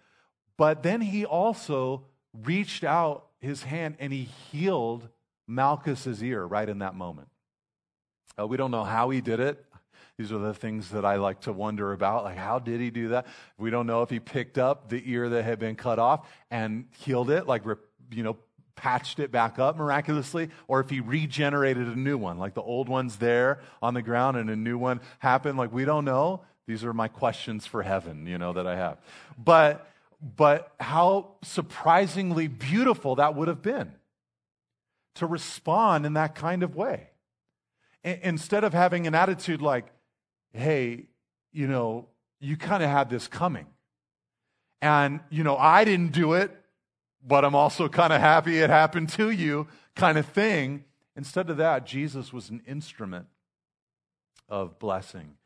but 0.57 0.83
then 0.83 1.01
he 1.01 1.25
also 1.25 2.07
reached 2.33 2.85
out 2.85 3.27
his 3.41 3.65
hand 3.65 3.97
and 3.99 4.13
he 4.13 4.29
healed 4.51 5.09
Malchus's 5.47 6.23
ear 6.23 6.45
right 6.45 6.69
in 6.69 6.79
that 6.79 6.95
moment. 6.95 7.29
Uh, 8.39 8.47
we 8.47 8.57
don't 8.57 8.71
know 8.71 8.85
how 8.85 9.11
he 9.11 9.21
did 9.21 9.39
it. 9.39 9.65
These 10.19 10.31
are 10.31 10.39
the 10.39 10.55
things 10.55 10.91
that 10.91 11.05
I 11.05 11.17
like 11.17 11.41
to 11.43 11.53
wonder 11.53 11.93
about. 11.93 12.25
Like, 12.25 12.37
how 12.37 12.59
did 12.59 12.81
he 12.81 12.91
do 12.91 13.09
that? 13.09 13.27
We 13.59 13.71
don't 13.71 13.87
know 13.87 14.03
if 14.03 14.11
he 14.11 14.21
picked 14.21 14.59
up 14.59 14.89
the 14.89 15.03
ear 15.05 15.29
that 15.29 15.43
had 15.45 15.59
been 15.59 15.75
cut 15.75 15.99
off 15.99 16.29
and 16.51 16.87
healed 16.99 17.31
it, 17.31 17.47
like, 17.47 17.65
you 18.13 18.23
know, 18.23 18.37
patched 18.77 19.21
it 19.21 19.31
back 19.31 19.59
up 19.59 19.77
miraculously, 19.77 20.51
or 20.67 20.81
if 20.81 20.91
he 20.91 21.01
regenerated 21.01 21.87
a 21.87 21.99
new 21.99 22.19
one, 22.19 22.39
like 22.39 22.55
the 22.55 22.63
old 22.63 22.89
one's 22.89 23.17
there 23.17 23.61
on 23.81 23.95
the 23.95 24.03
ground 24.03 24.37
and 24.37 24.51
a 24.51 24.57
new 24.57 24.77
one 24.77 25.01
happened. 25.21 25.57
Like, 25.57 25.73
we 25.73 25.85
don't 25.85 26.05
know. 26.05 26.43
These 26.67 26.85
are 26.85 26.93
my 26.93 27.09
questions 27.09 27.67
for 27.67 27.83
heaven, 27.83 28.27
you 28.27 28.39
know, 28.39 28.53
that 28.53 28.67
I 28.67 28.77
have. 28.77 28.99
But, 29.39 29.89
but 30.21 30.73
how 30.81 31.37
surprisingly 31.43 32.49
beautiful 32.49 33.17
that 33.17 33.35
would 33.35 33.49
have 33.49 33.63
been 33.63 33.93
to 35.17 35.27
respond 35.27 36.07
in 36.07 36.15
that 36.15 36.35
kind 36.35 36.63
of 36.63 36.75
way. 36.75 37.11
instead 38.05 38.65
of 38.65 38.73
having 38.73 39.07
an 39.07 39.15
attitude 39.15 39.63
like, 39.63 39.87
hey, 40.55 41.07
you 41.53 41.67
know, 41.67 42.07
you 42.41 42.57
kind 42.57 42.83
of 42.83 42.89
had 42.89 43.11
this 43.11 43.29
coming. 43.29 43.67
And, 44.81 45.21
you 45.31 45.45
know, 45.45 45.57
I 45.57 45.85
didn't 45.85 46.13
do 46.13 46.35
it, 46.35 46.51
but 47.27 47.45
I'm 47.45 47.55
also 47.55 47.89
kind 47.89 48.13
of 48.13 48.21
happy 48.21 48.59
it 48.59 48.71
happened 48.71 49.09
to 49.11 49.31
you, 49.31 49.67
kind 49.95 50.19
of 50.19 50.27
thing. 50.27 50.85
Instead 51.17 51.51
of 51.51 51.57
that, 51.59 51.87
Jesus 51.87 52.33
was 52.33 52.51
an 52.51 52.63
instrument 52.67 53.27
of 54.49 54.79
blessing 54.79 55.37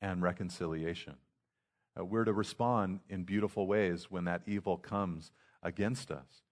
and 0.00 0.22
reconciliation. 0.22 1.16
Uh, 1.98 2.04
we're 2.04 2.24
to 2.24 2.32
respond 2.32 3.00
in 3.08 3.24
beautiful 3.24 3.66
ways 3.66 4.10
when 4.10 4.24
that 4.24 4.42
evil 4.46 4.76
comes 4.76 5.32
against 5.62 6.10
us. 6.10 6.42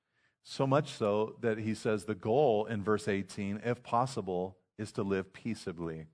So 0.42 0.66
much 0.66 0.92
so 0.92 1.36
that 1.40 1.58
he 1.58 1.74
says 1.74 2.04
the 2.04 2.14
goal 2.14 2.66
in 2.66 2.82
verse 2.82 3.08
18, 3.08 3.62
if 3.64 3.82
possible, 3.82 4.58
is 4.78 4.92
to 4.92 5.02
live 5.02 5.32
peaceably 5.32 6.06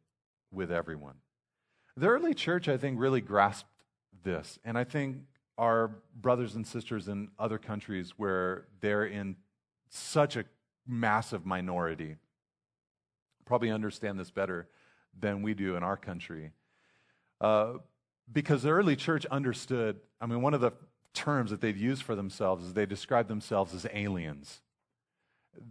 with 0.50 0.70
everyone. 0.70 1.16
The 1.96 2.08
early 2.08 2.34
church, 2.34 2.68
I 2.68 2.76
think, 2.76 2.98
really 2.98 3.20
grasped 3.20 3.68
this. 4.24 4.58
And 4.64 4.78
I 4.78 4.84
think 4.84 5.18
our 5.58 5.90
brothers 6.14 6.54
and 6.54 6.66
sisters 6.66 7.08
in 7.08 7.28
other 7.38 7.58
countries 7.58 8.14
where 8.16 8.66
they're 8.80 9.04
in 9.04 9.36
such 9.90 10.36
a 10.36 10.44
massive 10.86 11.44
minority 11.44 12.16
probably 13.44 13.70
understand 13.70 14.18
this 14.18 14.30
better 14.30 14.68
than 15.18 15.42
we 15.42 15.52
do 15.52 15.76
in 15.76 15.82
our 15.82 15.96
country. 15.96 16.52
Uh, 17.40 17.74
because 18.32 18.62
the 18.62 18.70
early 18.70 18.96
church 18.96 19.26
understood, 19.26 20.00
I 20.20 20.26
mean, 20.26 20.40
one 20.40 20.54
of 20.54 20.60
the 20.60 20.72
terms 21.12 21.50
that 21.50 21.60
they'd 21.60 21.76
use 21.76 22.00
for 22.00 22.14
themselves 22.14 22.64
is 22.64 22.72
they 22.72 22.86
described 22.86 23.28
themselves 23.28 23.74
as 23.74 23.86
aliens. 23.92 24.62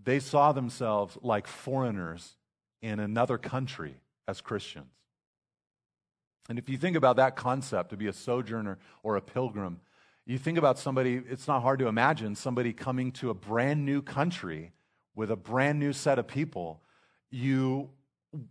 They 0.03 0.19
saw 0.19 0.51
themselves 0.51 1.17
like 1.23 1.47
foreigners 1.47 2.35
in 2.81 2.99
another 2.99 3.39
country 3.39 3.95
as 4.27 4.41
Christians. 4.41 4.91
And 6.49 6.59
if 6.59 6.67
you 6.69 6.77
think 6.77 6.97
about 6.97 7.15
that 7.17 7.35
concept, 7.35 7.91
to 7.91 7.97
be 7.97 8.07
a 8.07 8.13
sojourner 8.13 8.77
or 9.03 9.15
a 9.15 9.21
pilgrim, 9.21 9.79
you 10.25 10.37
think 10.37 10.57
about 10.57 10.77
somebody, 10.77 11.21
it's 11.29 11.47
not 11.47 11.61
hard 11.61 11.79
to 11.79 11.87
imagine 11.87 12.35
somebody 12.35 12.73
coming 12.73 13.11
to 13.13 13.29
a 13.29 13.33
brand 13.33 13.85
new 13.85 14.01
country 14.01 14.71
with 15.15 15.31
a 15.31 15.35
brand 15.35 15.79
new 15.79 15.93
set 15.93 16.19
of 16.19 16.27
people. 16.27 16.81
You 17.29 17.89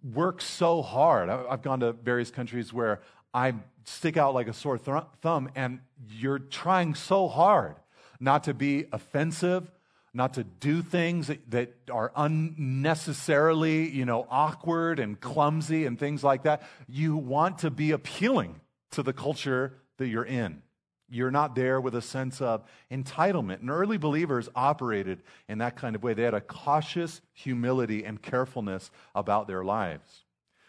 work 0.03 0.43
so 0.43 0.83
hard. 0.83 1.29
I've 1.29 1.63
gone 1.63 1.81
to 1.81 1.93
various 1.93 2.31
countries 2.31 2.73
where 2.73 3.01
I 3.33 3.55
stick 3.85 4.17
out 4.17 4.35
like 4.35 4.49
a 4.49 4.53
sore 4.53 4.79
thumb, 4.79 5.51
and 5.55 5.81
you're 6.09 6.39
trying 6.39 6.95
so 6.95 7.29
hard 7.29 7.77
not 8.19 8.45
to 8.45 8.55
be 8.55 8.87
offensive, 8.93 9.71
not 10.13 10.35
to 10.35 10.45
do 10.45 10.83
things 10.83 11.31
that, 11.49 11.75
are 11.91 12.13
unnecessarily, 12.17 13.89
you 13.89 14.05
know, 14.05 14.27
awkward 14.31 14.99
and 14.99 15.21
clumsy 15.21 15.87
and 15.87 15.99
things 15.99 16.25
like 16.25 16.45
that. 16.45 16.63
You 16.89 17.17
want 17.17 17.59
to 17.59 17.71
be 17.71 17.93
appealing 17.93 18.61
to 18.93 19.03
the 19.03 19.13
culture 19.13 19.75
that 19.99 20.09
you're 20.09 20.25
in. 20.25 20.63
You're 21.09 21.31
not 21.31 21.55
there 21.55 21.81
with 21.81 21.95
a 21.95 22.03
sense 22.03 22.41
of 22.41 22.65
entitlement. 22.91 23.61
And 23.61 23.71
early 23.71 23.99
believers 23.99 24.49
operated 24.55 25.23
in 25.49 25.59
that 25.59 25.77
kind 25.77 25.97
of 25.97 26.03
way. 26.03 26.15
They 26.15 26.23
had 26.23 26.35
a 26.35 26.41
cautious 26.41 27.21
humility 27.33 28.05
and 28.05 28.23
carefulness 28.23 28.91
about 29.15 29.49
their 29.49 29.65
lives. 29.65 30.25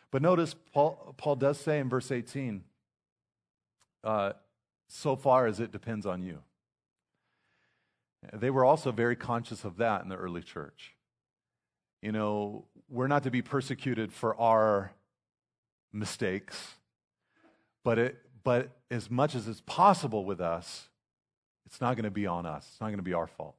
But 0.10 0.22
notice, 0.22 0.56
Paul, 0.74 1.14
Paul 1.18 1.36
does 1.36 1.60
say 1.60 1.80
in 1.80 1.90
verse 1.90 2.12
18, 2.12 2.64
uh, 4.04 4.34
so 4.88 5.16
far 5.16 5.46
as 5.48 5.60
it 5.60 5.72
depends 5.72 6.06
on 6.06 6.22
you. 6.22 6.40
They 8.34 8.50
were 8.50 8.64
also 8.64 8.92
very 8.92 9.16
conscious 9.16 9.66
of 9.66 9.78
that 9.78 10.04
in 10.04 10.10
the 10.10 10.16
early 10.16 10.42
church. 10.42 10.96
You 12.02 12.12
know, 12.12 12.66
we're 12.90 13.08
not 13.08 13.24
to 13.24 13.32
be 13.32 13.42
persecuted 13.42 14.12
for 14.12 14.40
our 14.40 14.92
mistakes, 15.94 16.76
but, 17.84 18.00
it, 18.00 18.18
but 18.44 18.70
as 18.90 19.12
much 19.12 19.36
as 19.36 19.48
it's 19.48 19.62
possible 19.66 20.26
with 20.26 20.40
us, 20.40 20.88
it's 21.66 21.82
not 21.82 21.96
going 21.96 22.06
to 22.06 22.12
be 22.12 22.28
on 22.28 22.46
us. 22.46 22.68
It's 22.72 22.82
not 22.82 22.88
going 22.88 22.98
to 22.98 23.04
be 23.04 23.14
our 23.14 23.28
fault. 23.28 23.56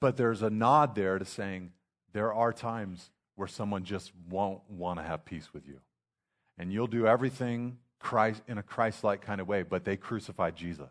But 0.00 0.16
there's 0.16 0.42
a 0.42 0.50
nod 0.50 0.94
there 0.94 1.18
to 1.18 1.24
saying 1.24 1.72
there 2.12 2.32
are 2.32 2.52
times 2.52 3.10
where 3.36 3.48
someone 3.48 3.84
just 3.84 4.12
won't 4.28 4.60
want 4.68 4.98
to 4.98 5.04
have 5.04 5.24
peace 5.24 5.52
with 5.52 5.66
you. 5.66 5.78
And 6.58 6.72
you'll 6.72 6.86
do 6.86 7.06
everything 7.06 7.78
Christ, 7.98 8.42
in 8.48 8.58
a 8.58 8.62
Christ 8.62 9.04
like 9.04 9.20
kind 9.20 9.40
of 9.40 9.48
way, 9.48 9.62
but 9.62 9.84
they 9.84 9.96
crucified 9.96 10.56
Jesus. 10.56 10.90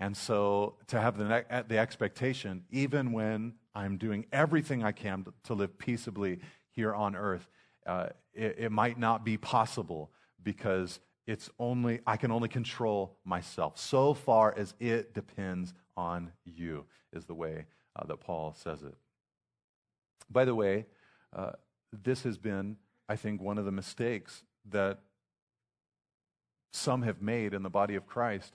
And 0.00 0.16
so 0.16 0.74
to 0.88 1.00
have 1.00 1.16
the, 1.16 1.64
the 1.68 1.78
expectation, 1.78 2.64
even 2.70 3.12
when 3.12 3.54
I'm 3.74 3.96
doing 3.96 4.26
everything 4.32 4.82
I 4.82 4.92
can 4.92 5.24
to 5.44 5.54
live 5.54 5.78
peaceably 5.78 6.40
here 6.70 6.94
on 6.94 7.14
earth, 7.14 7.48
uh, 7.86 8.08
it, 8.32 8.56
it 8.58 8.72
might 8.72 8.98
not 8.98 9.24
be 9.24 9.36
possible 9.36 10.10
because 10.42 11.00
it's 11.26 11.48
only 11.58 12.00
I 12.06 12.16
can 12.16 12.30
only 12.30 12.48
control 12.48 13.16
myself. 13.24 13.78
So 13.78 14.14
far 14.14 14.54
as 14.56 14.74
it 14.78 15.14
depends 15.14 15.72
on 15.96 16.32
you, 16.44 16.84
is 17.12 17.24
the 17.24 17.34
way 17.34 17.66
uh, 17.96 18.06
that 18.06 18.20
Paul 18.20 18.54
says 18.54 18.82
it. 18.82 18.94
By 20.30 20.44
the 20.44 20.54
way, 20.54 20.86
uh, 21.34 21.52
this 22.02 22.24
has 22.24 22.36
been, 22.36 22.76
I 23.08 23.16
think, 23.16 23.40
one 23.40 23.58
of 23.58 23.64
the 23.64 23.72
mistakes 23.72 24.42
that 24.70 25.00
some 26.72 27.02
have 27.02 27.22
made 27.22 27.54
in 27.54 27.62
the 27.62 27.70
body 27.70 27.94
of 27.94 28.06
Christ 28.06 28.54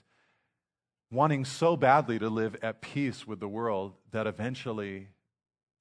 wanting 1.10 1.44
so 1.44 1.76
badly 1.76 2.18
to 2.18 2.30
live 2.30 2.56
at 2.62 2.80
peace 2.80 3.26
with 3.26 3.40
the 3.40 3.48
world 3.48 3.94
that 4.12 4.26
eventually 4.26 5.08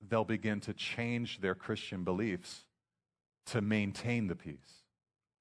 they'll 0.08 0.26
begin 0.26 0.60
to 0.62 0.74
change 0.74 1.42
their 1.42 1.56
Christian 1.56 2.04
beliefs 2.04 2.66
to 3.46 3.62
maintain 3.62 4.28
the 4.28 4.36
peace. 4.36 4.84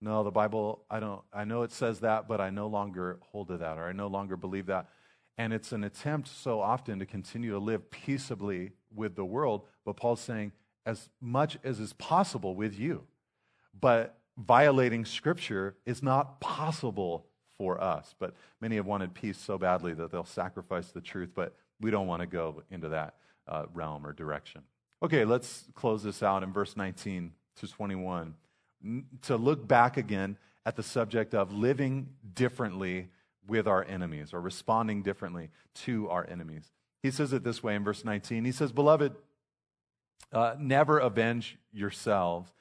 No, 0.01 0.23
the 0.23 0.31
Bible, 0.31 0.85
I 0.91 1.01
don't 1.01 1.23
I 1.33 1.45
know 1.45 1.63
it 1.63 1.73
says 1.73 2.01
that, 2.01 2.29
but 2.29 2.41
I 2.41 2.51
no 2.51 2.67
longer 2.67 3.19
hold 3.33 3.49
to 3.49 3.57
that 3.59 3.79
or 3.79 3.85
I 3.85 3.93
no 3.93 4.07
longer 4.07 4.37
believe 4.37 4.67
that. 4.67 4.89
And 5.37 5.53
it's 5.53 5.73
an 5.73 5.85
attempt 5.85 6.29
so 6.29 6.61
often 6.61 6.99
to 6.99 7.07
continue 7.07 7.53
to 7.53 7.59
live 7.59 7.91
peaceably 7.91 8.73
with 8.95 9.15
the 9.17 9.25
world, 9.25 9.63
but 9.85 9.97
Paul's 9.97 10.21
saying 10.21 10.53
as 10.85 11.09
much 11.21 11.59
as 11.65 11.81
is 11.81 11.93
possible 11.95 12.55
with 12.55 12.79
you. 12.79 13.05
But 13.79 14.19
violating 14.37 15.05
scripture 15.05 15.77
is 15.85 16.03
not 16.03 16.41
possible 16.41 17.28
for 17.59 17.83
us. 17.83 18.15
But 18.19 18.35
many 18.61 18.77
have 18.77 18.87
wanted 18.87 19.13
peace 19.13 19.37
so 19.37 19.59
badly 19.59 19.93
that 19.95 20.11
they'll 20.11 20.25
sacrifice 20.25 20.91
the 20.93 21.01
truth, 21.01 21.31
but 21.35 21.55
we 21.81 21.91
don't 21.91 22.07
want 22.07 22.23
to 22.23 22.27
go 22.27 22.63
into 22.71 22.89
that 22.91 23.15
uh, 23.47 23.65
realm 23.75 24.07
or 24.07 24.13
direction. 24.13 24.63
Okay, 25.03 25.25
let's 25.25 25.65
close 25.75 26.03
this 26.03 26.23
out 26.23 26.43
in 26.43 26.53
verse 26.53 26.77
19 26.77 27.33
to 27.57 27.69
21 27.69 28.35
to 29.23 29.37
look 29.37 29.67
back 29.67 29.97
again 29.97 30.37
at 30.65 30.77
the 30.77 30.83
subject 30.83 31.35
of 31.35 31.53
living 31.53 32.09
differently 32.35 33.09
with 33.47 33.67
our 33.67 33.85
enemies 33.85 34.33
or 34.33 34.41
responding 34.41 35.03
differently 35.03 35.51
to 35.75 36.09
our 36.11 36.27
enemies. 36.29 36.71
He 37.03 37.11
says 37.11 37.33
it 37.33 37.43
this 37.43 37.63
way 37.63 37.75
in 37.75 37.85
verse 37.85 38.05
19. 38.05 38.45
He 38.45 38.53
says, 38.53 38.73
Beloved, 38.73 39.15
uh, 40.33 40.55
never 40.59 40.99
avenge 40.99 41.57
yourselves, 41.73 42.53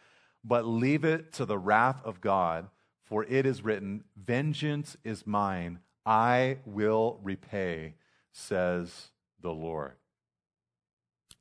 but 0.43 0.65
leave 0.65 1.03
it 1.03 1.33
to 1.33 1.45
the 1.45 1.57
wrath 1.57 2.01
of 2.05 2.21
God 2.21 2.67
for 3.07 3.23
it 3.23 3.45
is 3.45 3.63
written, 3.63 4.03
Vengeance 4.15 4.97
is 5.03 5.25
mine, 5.25 5.79
I 6.05 6.57
will 6.65 7.19
repay, 7.23 7.95
says 8.31 9.09
the 9.41 9.51
Lord. 9.51 9.93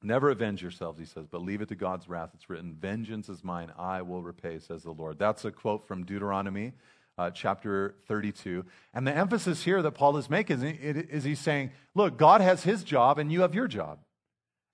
Never 0.02 0.30
avenge 0.30 0.62
yourselves, 0.62 0.98
he 0.98 1.04
says, 1.04 1.26
but 1.30 1.42
leave 1.42 1.60
it 1.60 1.68
to 1.68 1.74
God's 1.74 2.08
wrath. 2.08 2.30
It's 2.34 2.48
written, 2.48 2.76
Vengeance 2.78 3.28
is 3.28 3.42
mine, 3.42 3.72
I 3.76 4.02
will 4.02 4.22
repay, 4.22 4.58
says 4.60 4.84
the 4.84 4.92
Lord. 4.92 5.18
That's 5.18 5.44
a 5.44 5.50
quote 5.50 5.86
from 5.86 6.04
Deuteronomy 6.04 6.72
uh, 7.18 7.30
chapter 7.30 7.94
32. 8.06 8.64
And 8.94 9.06
the 9.06 9.16
emphasis 9.16 9.64
here 9.64 9.82
that 9.82 9.92
Paul 9.92 10.16
is 10.16 10.30
making 10.30 10.62
is, 10.62 10.96
is 10.96 11.24
he's 11.24 11.40
saying, 11.40 11.72
Look, 11.94 12.16
God 12.16 12.40
has 12.40 12.62
his 12.62 12.84
job 12.84 13.18
and 13.18 13.32
you 13.32 13.40
have 13.40 13.54
your 13.54 13.68
job. 13.68 13.98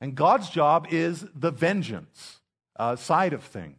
And 0.01 0.15
God's 0.15 0.51
job 0.51 0.89
is 0.91 1.25
the 1.35 1.51
vengeance 1.51 2.41
uh, 2.77 2.97
side 2.97 3.33
of 3.33 3.45
things. 3.45 3.79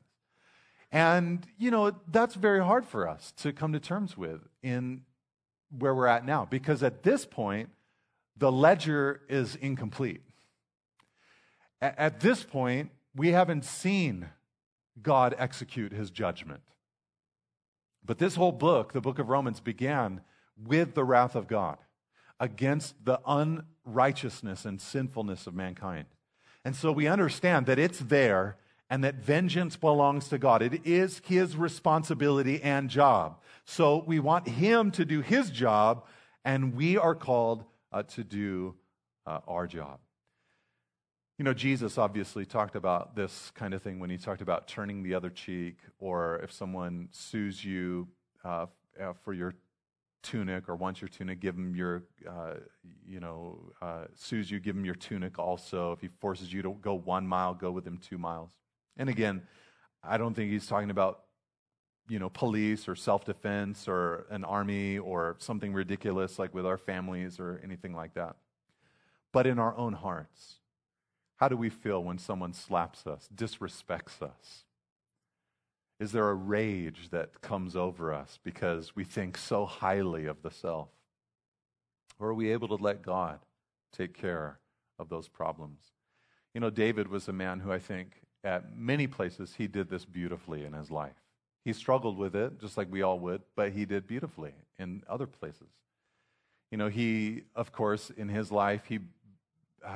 And, 0.93 1.45
you 1.57 1.71
know, 1.71 1.91
that's 2.07 2.35
very 2.35 2.63
hard 2.63 2.85
for 2.85 3.09
us 3.09 3.33
to 3.37 3.51
come 3.51 3.73
to 3.73 3.79
terms 3.79 4.15
with 4.15 4.41
in 4.61 5.01
where 5.75 5.95
we're 5.95 6.07
at 6.07 6.23
now, 6.23 6.45
because 6.45 6.83
at 6.83 7.01
this 7.01 7.25
point, 7.25 7.69
the 8.37 8.51
ledger 8.51 9.21
is 9.27 9.55
incomplete. 9.55 10.21
At 11.81 12.19
this 12.19 12.43
point, 12.43 12.91
we 13.15 13.29
haven't 13.29 13.65
seen 13.65 14.29
God 15.01 15.35
execute 15.39 15.91
his 15.91 16.11
judgment. 16.11 16.61
But 18.05 18.19
this 18.19 18.35
whole 18.35 18.51
book, 18.51 18.93
the 18.93 19.01
book 19.01 19.17
of 19.17 19.29
Romans, 19.29 19.59
began 19.59 20.21
with 20.63 20.93
the 20.93 21.03
wrath 21.03 21.35
of 21.35 21.47
God 21.47 21.77
against 22.39 23.03
the 23.03 23.19
unrighteousness 23.25 24.63
and 24.63 24.79
sinfulness 24.79 25.47
of 25.47 25.55
mankind. 25.55 26.05
And 26.63 26.75
so 26.75 26.91
we 26.91 27.07
understand 27.07 27.65
that 27.65 27.79
it's 27.79 27.99
there 27.99 28.57
and 28.89 29.03
that 29.03 29.15
vengeance 29.15 29.75
belongs 29.75 30.29
to 30.29 30.37
God. 30.37 30.61
It 30.61 30.85
is 30.85 31.21
his 31.25 31.55
responsibility 31.55 32.61
and 32.61 32.89
job. 32.89 33.39
So 33.65 34.03
we 34.05 34.19
want 34.19 34.47
him 34.47 34.91
to 34.91 35.05
do 35.05 35.21
his 35.21 35.49
job, 35.49 36.05
and 36.43 36.75
we 36.75 36.97
are 36.97 37.15
called 37.15 37.63
uh, 37.91 38.03
to 38.03 38.23
do 38.23 38.75
uh, 39.25 39.39
our 39.47 39.67
job. 39.67 39.99
You 41.37 41.45
know, 41.45 41.53
Jesus 41.53 41.97
obviously 41.97 42.45
talked 42.45 42.75
about 42.75 43.15
this 43.15 43.51
kind 43.55 43.73
of 43.73 43.81
thing 43.81 43.99
when 43.99 44.09
he 44.09 44.17
talked 44.17 44.41
about 44.41 44.67
turning 44.67 45.01
the 45.01 45.15
other 45.15 45.29
cheek, 45.29 45.77
or 45.99 46.39
if 46.43 46.51
someone 46.51 47.09
sues 47.11 47.63
you 47.63 48.07
uh, 48.43 48.67
uh 49.01 49.13
for 49.23 49.33
your 49.33 49.55
tunic 50.23 50.69
or 50.69 50.75
wants 50.75 51.01
your 51.01 51.09
tunic, 51.09 51.39
give 51.39 51.55
him 51.55 51.75
your, 51.75 52.03
uh, 52.27 52.55
you 53.05 53.19
know, 53.19 53.59
uh, 53.81 54.05
sues 54.15 54.49
you, 54.49 54.59
give 54.59 54.75
him 54.75 54.85
your 54.85 54.95
tunic 54.95 55.37
also. 55.37 55.91
If 55.91 56.01
he 56.01 56.09
forces 56.19 56.51
you 56.51 56.61
to 56.63 56.77
go 56.81 56.93
one 56.95 57.27
mile, 57.27 57.53
go 57.53 57.71
with 57.71 57.85
him 57.85 57.97
two 57.97 58.17
miles. 58.17 58.51
And 58.97 59.09
again, 59.09 59.43
I 60.03 60.17
don't 60.17 60.33
think 60.33 60.51
he's 60.51 60.67
talking 60.67 60.89
about, 60.89 61.21
you 62.09 62.19
know, 62.19 62.29
police 62.29 62.87
or 62.87 62.95
self 62.95 63.25
defense 63.25 63.87
or 63.87 64.25
an 64.29 64.43
army 64.43 64.97
or 64.97 65.35
something 65.39 65.73
ridiculous 65.73 66.37
like 66.37 66.53
with 66.53 66.65
our 66.65 66.77
families 66.77 67.39
or 67.39 67.61
anything 67.63 67.95
like 67.95 68.13
that. 68.15 68.35
But 69.31 69.47
in 69.47 69.57
our 69.57 69.75
own 69.75 69.93
hearts, 69.93 70.59
how 71.37 71.47
do 71.47 71.57
we 71.57 71.69
feel 71.69 72.03
when 72.03 72.17
someone 72.17 72.53
slaps 72.53 73.07
us, 73.07 73.27
disrespects 73.33 74.21
us? 74.21 74.65
Is 75.99 76.11
there 76.11 76.29
a 76.29 76.35
rage 76.35 77.09
that 77.11 77.41
comes 77.41 77.75
over 77.75 78.13
us 78.13 78.37
because 78.43 78.95
we 78.95 79.03
think 79.03 79.37
so 79.37 79.65
highly 79.65 80.25
of 80.25 80.41
the 80.41 80.51
self? 80.51 80.89
Or 82.19 82.29
are 82.29 82.33
we 82.33 82.51
able 82.51 82.67
to 82.67 82.75
let 82.75 83.01
God 83.01 83.39
take 83.91 84.13
care 84.13 84.59
of 84.99 85.09
those 85.09 85.27
problems? 85.27 85.91
You 86.53 86.61
know, 86.61 86.69
David 86.69 87.07
was 87.07 87.27
a 87.27 87.33
man 87.33 87.59
who 87.61 87.71
I 87.71 87.79
think 87.79 88.22
at 88.43 88.77
many 88.77 89.07
places 89.07 89.55
he 89.57 89.67
did 89.67 89.89
this 89.89 90.05
beautifully 90.05 90.65
in 90.65 90.73
his 90.73 90.91
life. 90.91 91.15
He 91.63 91.71
struggled 91.71 92.17
with 92.17 92.35
it, 92.35 92.59
just 92.59 92.77
like 92.77 92.91
we 92.91 93.01
all 93.01 93.19
would, 93.19 93.41
but 93.55 93.71
he 93.71 93.85
did 93.85 94.05
beautifully 94.05 94.53
in 94.77 95.03
other 95.07 95.27
places. 95.27 95.69
You 96.71 96.77
know, 96.77 96.89
he, 96.89 97.43
of 97.55 97.71
course, 97.71 98.09
in 98.09 98.27
his 98.27 98.51
life, 98.51 98.83
he 98.87 98.99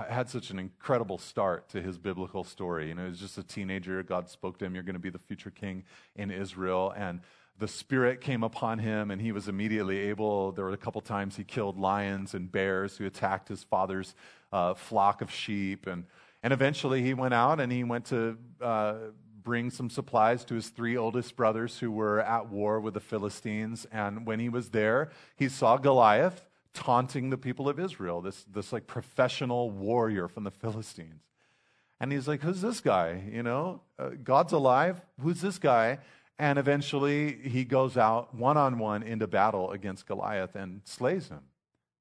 had 0.09 0.29
such 0.29 0.49
an 0.49 0.59
incredible 0.59 1.17
start 1.17 1.69
to 1.69 1.81
his 1.81 1.97
biblical 1.97 2.43
story. 2.43 2.89
You 2.89 2.95
know, 2.95 3.03
he 3.03 3.09
was 3.09 3.19
just 3.19 3.37
a 3.37 3.43
teenager. 3.43 4.01
God 4.03 4.29
spoke 4.29 4.57
to 4.59 4.65
him, 4.65 4.73
You're 4.73 4.83
going 4.83 4.93
to 4.93 4.99
be 4.99 5.09
the 5.09 5.19
future 5.19 5.51
king 5.51 5.83
in 6.15 6.31
Israel. 6.31 6.93
And 6.95 7.21
the 7.59 7.67
Spirit 7.67 8.21
came 8.21 8.43
upon 8.43 8.79
him, 8.79 9.11
and 9.11 9.21
he 9.21 9.31
was 9.31 9.47
immediately 9.47 9.97
able. 9.97 10.51
There 10.51 10.65
were 10.65 10.71
a 10.71 10.77
couple 10.77 11.01
times 11.01 11.35
he 11.35 11.43
killed 11.43 11.77
lions 11.77 12.33
and 12.33 12.51
bears 12.51 12.97
who 12.97 13.05
attacked 13.05 13.49
his 13.49 13.63
father's 13.63 14.13
uh, 14.53 14.75
flock 14.75 15.21
of 15.21 15.31
sheep. 15.31 15.87
And, 15.87 16.05
and 16.47 16.53
eventually 16.53 17.01
he 17.01 17.13
went 17.13 17.33
out 17.33 17.59
and 17.59 17.69
he 17.69 17.83
went 17.83 18.05
to 18.05 18.37
uh, 18.61 18.93
bring 19.43 19.69
some 19.69 19.89
supplies 19.89 20.45
to 20.45 20.55
his 20.55 20.69
three 20.69 20.95
oldest 20.95 21.35
brothers 21.35 21.77
who 21.77 21.91
were 21.91 22.21
at 22.21 22.47
war 22.47 22.79
with 22.79 22.93
the 22.93 23.01
Philistines. 23.01 23.85
And 23.91 24.25
when 24.25 24.39
he 24.39 24.47
was 24.47 24.69
there, 24.69 25.09
he 25.35 25.49
saw 25.49 25.75
Goliath 25.75 26.47
taunting 26.73 27.31
the 27.31 27.37
people 27.37 27.67
of 27.67 27.81
Israel, 27.81 28.21
this, 28.21 28.45
this 28.49 28.71
like 28.71 28.87
professional 28.87 29.71
warrior 29.71 30.29
from 30.29 30.45
the 30.45 30.51
Philistines. 30.51 31.21
And 31.99 32.13
he's 32.13 32.29
like, 32.29 32.41
Who's 32.43 32.61
this 32.61 32.79
guy? 32.79 33.23
You 33.29 33.43
know, 33.43 33.81
uh, 33.99 34.11
God's 34.23 34.53
alive. 34.53 35.01
Who's 35.19 35.41
this 35.41 35.59
guy? 35.59 35.99
And 36.39 36.57
eventually 36.57 37.39
he 37.43 37.65
goes 37.65 37.97
out 37.97 38.33
one 38.33 38.55
on 38.55 38.79
one 38.79 39.03
into 39.03 39.27
battle 39.27 39.71
against 39.71 40.05
Goliath 40.05 40.55
and 40.55 40.79
slays 40.85 41.27
him. 41.27 41.41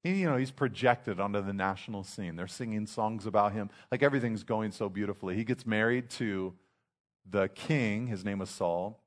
He, 0.06 0.20
you 0.20 0.26
know, 0.26 0.36
he's 0.36 0.52
projected 0.52 1.18
onto 1.18 1.42
the 1.42 1.52
national 1.52 2.04
scene. 2.04 2.36
They're 2.36 2.46
singing 2.46 2.86
songs 2.86 3.26
about 3.26 3.52
him. 3.52 3.70
Like 3.90 4.02
everything's 4.02 4.44
going 4.44 4.70
so 4.70 4.88
beautifully. 4.88 5.34
He 5.34 5.42
gets 5.42 5.66
married 5.66 6.10
to 6.10 6.54
the 7.28 7.48
king. 7.48 8.06
His 8.06 8.24
name 8.24 8.38
was 8.38 8.50
Saul, 8.50 9.02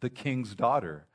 the 0.00 0.08
king's 0.08 0.54
daughter. 0.54 1.06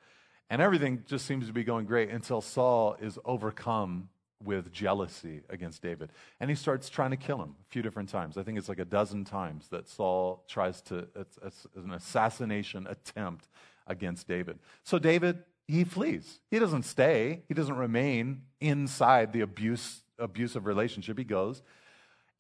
And 0.52 0.62
everything 0.62 1.04
just 1.08 1.26
seems 1.26 1.48
to 1.48 1.54
be 1.54 1.64
going 1.64 1.86
great 1.86 2.10
until 2.10 2.42
Saul 2.42 2.96
is 3.02 3.18
overcome 3.26 4.10
with 4.44 4.72
jealousy 4.72 5.42
against 5.50 5.82
David. 5.82 6.12
And 6.40 6.50
he 6.50 6.56
starts 6.56 6.90
trying 6.90 7.12
to 7.12 7.18
kill 7.18 7.42
him 7.42 7.56
a 7.60 7.70
few 7.70 7.82
different 7.82 8.10
times. 8.10 8.38
I 8.38 8.44
think 8.44 8.58
it's 8.58 8.70
like 8.70 8.80
a 8.80 8.86
dozen 8.86 9.24
times 9.24 9.68
that 9.70 9.88
Saul 9.88 10.44
tries 10.48 10.82
to, 10.84 11.08
it's, 11.16 11.40
it's 11.44 11.66
an 11.76 11.92
assassination 11.92 12.86
attempt 12.88 13.48
against 13.88 14.28
David. 14.28 14.60
So 14.84 15.00
David, 15.00 15.44
he 15.68 15.84
flees. 15.84 16.40
He 16.50 16.60
doesn't 16.60 16.84
stay, 16.84 17.44
he 17.48 17.54
doesn't 17.54 17.76
remain 17.76 18.44
inside 18.60 19.34
the 19.34 19.42
abuse, 19.42 20.02
abusive 20.20 20.66
relationship. 20.66 21.18
He 21.18 21.24
goes. 21.24 21.62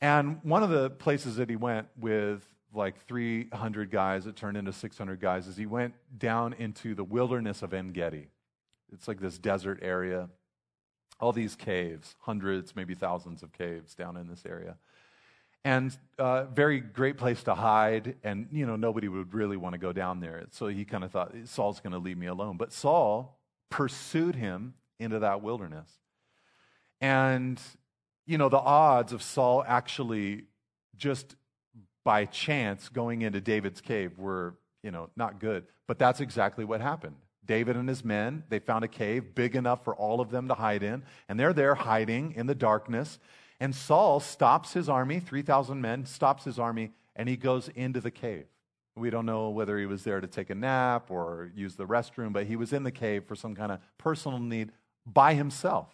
And 0.01 0.39
one 0.43 0.63
of 0.63 0.69
the 0.69 0.89
places 0.89 1.35
that 1.35 1.49
he 1.49 1.55
went 1.55 1.87
with 1.99 2.43
like 2.73 3.05
300 3.05 3.91
guys 3.91 4.25
that 4.25 4.35
turned 4.35 4.57
into 4.57 4.73
600 4.73 5.19
guys 5.19 5.47
is 5.47 5.57
he 5.57 5.65
went 5.65 5.93
down 6.17 6.53
into 6.53 6.95
the 6.95 7.03
wilderness 7.03 7.61
of 7.61 7.73
En 7.73 7.91
Gedi. 7.91 8.29
It's 8.93 9.07
like 9.07 9.19
this 9.19 9.37
desert 9.37 9.79
area, 9.81 10.29
all 11.19 11.31
these 11.31 11.55
caves, 11.55 12.15
hundreds, 12.21 12.75
maybe 12.75 12.95
thousands 12.95 13.43
of 13.43 13.53
caves 13.53 13.93
down 13.93 14.17
in 14.17 14.27
this 14.27 14.43
area. 14.45 14.77
And 15.63 15.95
uh, 16.17 16.45
very 16.45 16.79
great 16.79 17.17
place 17.17 17.43
to 17.43 17.53
hide, 17.53 18.15
and 18.23 18.47
you 18.51 18.65
know 18.65 18.75
nobody 18.75 19.07
would 19.07 19.33
really 19.33 19.57
want 19.57 19.73
to 19.73 19.79
go 19.79 19.93
down 19.93 20.19
there. 20.19 20.45
So 20.51 20.67
he 20.67 20.85
kind 20.85 21.03
of 21.03 21.11
thought 21.11 21.33
Saul's 21.45 21.79
going 21.79 21.93
to 21.93 21.99
leave 21.99 22.17
me 22.17 22.25
alone. 22.27 22.57
But 22.57 22.73
Saul 22.73 23.37
pursued 23.69 24.35
him 24.35 24.73
into 24.99 25.19
that 25.19 25.43
wilderness, 25.43 25.87
and 26.99 27.61
you 28.25 28.39
know 28.39 28.49
the 28.49 28.57
odds 28.59 29.13
of 29.13 29.21
Saul 29.21 29.63
actually 29.67 30.45
just 30.97 31.35
by 32.03 32.25
chance 32.25 32.89
going 32.89 33.21
into 33.21 33.41
David's 33.41 33.81
cave 33.81 34.17
were, 34.17 34.55
you 34.83 34.91
know, 34.91 35.09
not 35.15 35.39
good. 35.39 35.65
But 35.87 35.99
that's 35.99 36.21
exactly 36.21 36.65
what 36.65 36.81
happened. 36.81 37.15
David 37.45 37.75
and 37.75 37.89
his 37.89 38.05
men, 38.05 38.43
they 38.49 38.59
found 38.59 38.85
a 38.85 38.87
cave 38.87 39.35
big 39.35 39.55
enough 39.55 39.83
for 39.83 39.95
all 39.95 40.21
of 40.21 40.31
them 40.31 40.47
to 40.47 40.53
hide 40.53 40.83
in, 40.83 41.03
and 41.27 41.39
they're 41.39 41.53
there 41.53 41.75
hiding 41.75 42.33
in 42.33 42.45
the 42.45 42.55
darkness. 42.55 43.19
And 43.61 43.73
Saul 43.73 44.19
stops 44.19 44.73
his 44.73 44.89
army, 44.89 45.21
3,000 45.21 45.79
men, 45.79 46.05
stops 46.05 46.43
his 46.43 46.59
army, 46.59 46.91
and 47.15 47.29
he 47.29 47.37
goes 47.37 47.69
into 47.69 48.01
the 48.01 48.11
cave. 48.11 48.47
We 48.97 49.09
don't 49.09 49.25
know 49.25 49.51
whether 49.51 49.77
he 49.77 49.85
was 49.85 50.03
there 50.03 50.19
to 50.19 50.27
take 50.27 50.49
a 50.49 50.55
nap 50.55 51.09
or 51.09 51.49
use 51.55 51.75
the 51.75 51.85
restroom, 51.85 52.33
but 52.33 52.47
he 52.47 52.57
was 52.57 52.73
in 52.73 52.83
the 52.83 52.91
cave 52.91 53.23
for 53.25 53.35
some 53.35 53.55
kind 53.55 53.71
of 53.71 53.79
personal 53.97 54.39
need 54.39 54.71
by 55.05 55.35
himself 55.35 55.87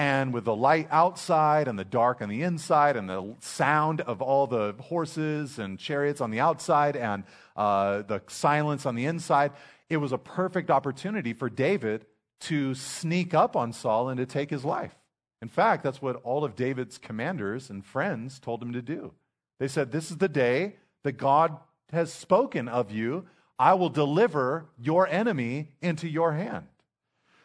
and 0.00 0.32
with 0.32 0.46
the 0.46 0.56
light 0.56 0.88
outside 0.90 1.68
and 1.68 1.78
the 1.78 1.84
dark 1.84 2.22
on 2.22 2.30
the 2.30 2.42
inside 2.42 2.96
and 2.96 3.08
the 3.08 3.34
sound 3.40 4.00
of 4.00 4.22
all 4.22 4.46
the 4.46 4.74
horses 4.80 5.58
and 5.58 5.78
chariots 5.78 6.22
on 6.22 6.30
the 6.30 6.40
outside 6.40 6.96
and 6.96 7.24
uh, 7.56 8.00
the 8.02 8.22
silence 8.28 8.86
on 8.86 8.94
the 8.94 9.04
inside, 9.04 9.52
it 9.90 9.98
was 9.98 10.12
a 10.12 10.18
perfect 10.18 10.70
opportunity 10.70 11.34
for 11.34 11.50
David 11.50 12.06
to 12.40 12.74
sneak 12.74 13.34
up 13.34 13.56
on 13.56 13.74
Saul 13.74 14.08
and 14.08 14.16
to 14.16 14.24
take 14.24 14.48
his 14.48 14.64
life. 14.64 14.96
In 15.42 15.48
fact, 15.48 15.82
that's 15.82 16.02
what 16.02 16.16
all 16.16 16.44
of 16.44 16.54
David's 16.54 16.98
commanders 16.98 17.70
and 17.70 17.84
friends 17.84 18.38
told 18.38 18.62
him 18.62 18.72
to 18.72 18.82
do. 18.82 19.12
They 19.58 19.68
said, 19.68 19.90
This 19.90 20.10
is 20.10 20.18
the 20.18 20.28
day 20.28 20.76
that 21.02 21.12
God 21.12 21.56
has 21.92 22.12
spoken 22.12 22.68
of 22.68 22.90
you. 22.90 23.26
I 23.58 23.74
will 23.74 23.90
deliver 23.90 24.66
your 24.78 25.06
enemy 25.06 25.72
into 25.82 26.08
your 26.08 26.32
hand. 26.32 26.66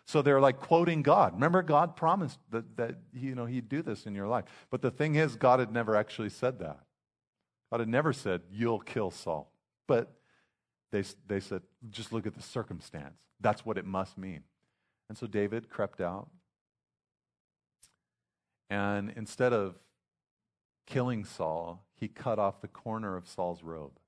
So 0.05 0.21
they're 0.21 0.39
like 0.39 0.59
quoting 0.59 1.01
God. 1.01 1.33
Remember, 1.33 1.61
God 1.63 1.95
promised 1.95 2.39
that, 2.51 2.77
that 2.77 2.95
you 3.13 3.33
know, 3.33 3.45
He'd 3.45 3.69
do 3.69 3.81
this 3.81 4.05
in 4.05 4.13
your 4.13 4.27
life. 4.27 4.45
But 4.69 4.81
the 4.81 4.91
thing 4.91 5.15
is, 5.15 5.35
God 5.35 5.59
had 5.59 5.73
never 5.73 5.95
actually 5.95 6.29
said 6.29 6.59
that. 6.59 6.79
God 7.71 7.79
had 7.79 7.89
never 7.89 8.13
said, 8.13 8.41
You'll 8.51 8.79
kill 8.79 9.09
Saul. 9.09 9.51
But 9.87 10.13
they, 10.91 11.03
they 11.27 11.39
said, 11.39 11.61
Just 11.89 12.13
look 12.13 12.27
at 12.27 12.35
the 12.35 12.43
circumstance. 12.43 13.15
That's 13.39 13.65
what 13.65 13.77
it 13.77 13.85
must 13.85 14.17
mean. 14.17 14.43
And 15.09 15.17
so 15.17 15.27
David 15.27 15.69
crept 15.69 16.01
out. 16.01 16.29
And 18.69 19.13
instead 19.15 19.53
of 19.53 19.75
killing 20.85 21.25
Saul, 21.25 21.83
he 21.99 22.07
cut 22.07 22.39
off 22.39 22.61
the 22.61 22.67
corner 22.67 23.15
of 23.15 23.27
Saul's 23.27 23.63
robe. 23.63 23.99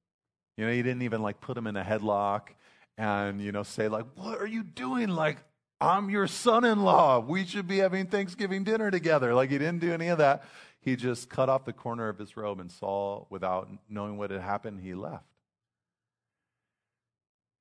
You 0.57 0.65
know, 0.65 0.71
he 0.71 0.81
didn't 0.81 1.03
even 1.03 1.21
like 1.21 1.39
put 1.39 1.57
him 1.57 1.67
in 1.67 1.75
a 1.75 1.83
headlock 1.83 2.49
and, 2.97 3.41
you 3.41 3.51
know, 3.51 3.63
say, 3.63 3.87
like, 3.87 4.05
what 4.15 4.41
are 4.41 4.47
you 4.47 4.63
doing? 4.63 5.09
Like, 5.09 5.37
I'm 5.79 6.09
your 6.09 6.27
son 6.27 6.65
in 6.65 6.83
law. 6.83 7.19
We 7.19 7.45
should 7.45 7.67
be 7.67 7.77
having 7.77 8.07
Thanksgiving 8.07 8.63
dinner 8.63 8.89
together. 8.89 9.33
Like 9.35 9.51
he 9.51 9.57
didn't 9.59 9.79
do 9.79 9.93
any 9.93 10.07
of 10.07 10.17
that. 10.17 10.43
He 10.79 10.95
just 10.95 11.29
cut 11.29 11.49
off 11.49 11.65
the 11.65 11.73
corner 11.73 12.09
of 12.09 12.17
his 12.17 12.35
robe 12.35 12.59
and 12.59 12.71
Saul, 12.71 13.27
without 13.29 13.69
knowing 13.89 14.17
what 14.17 14.31
had 14.31 14.41
happened, 14.41 14.79
he 14.79 14.93
left. 14.93 15.25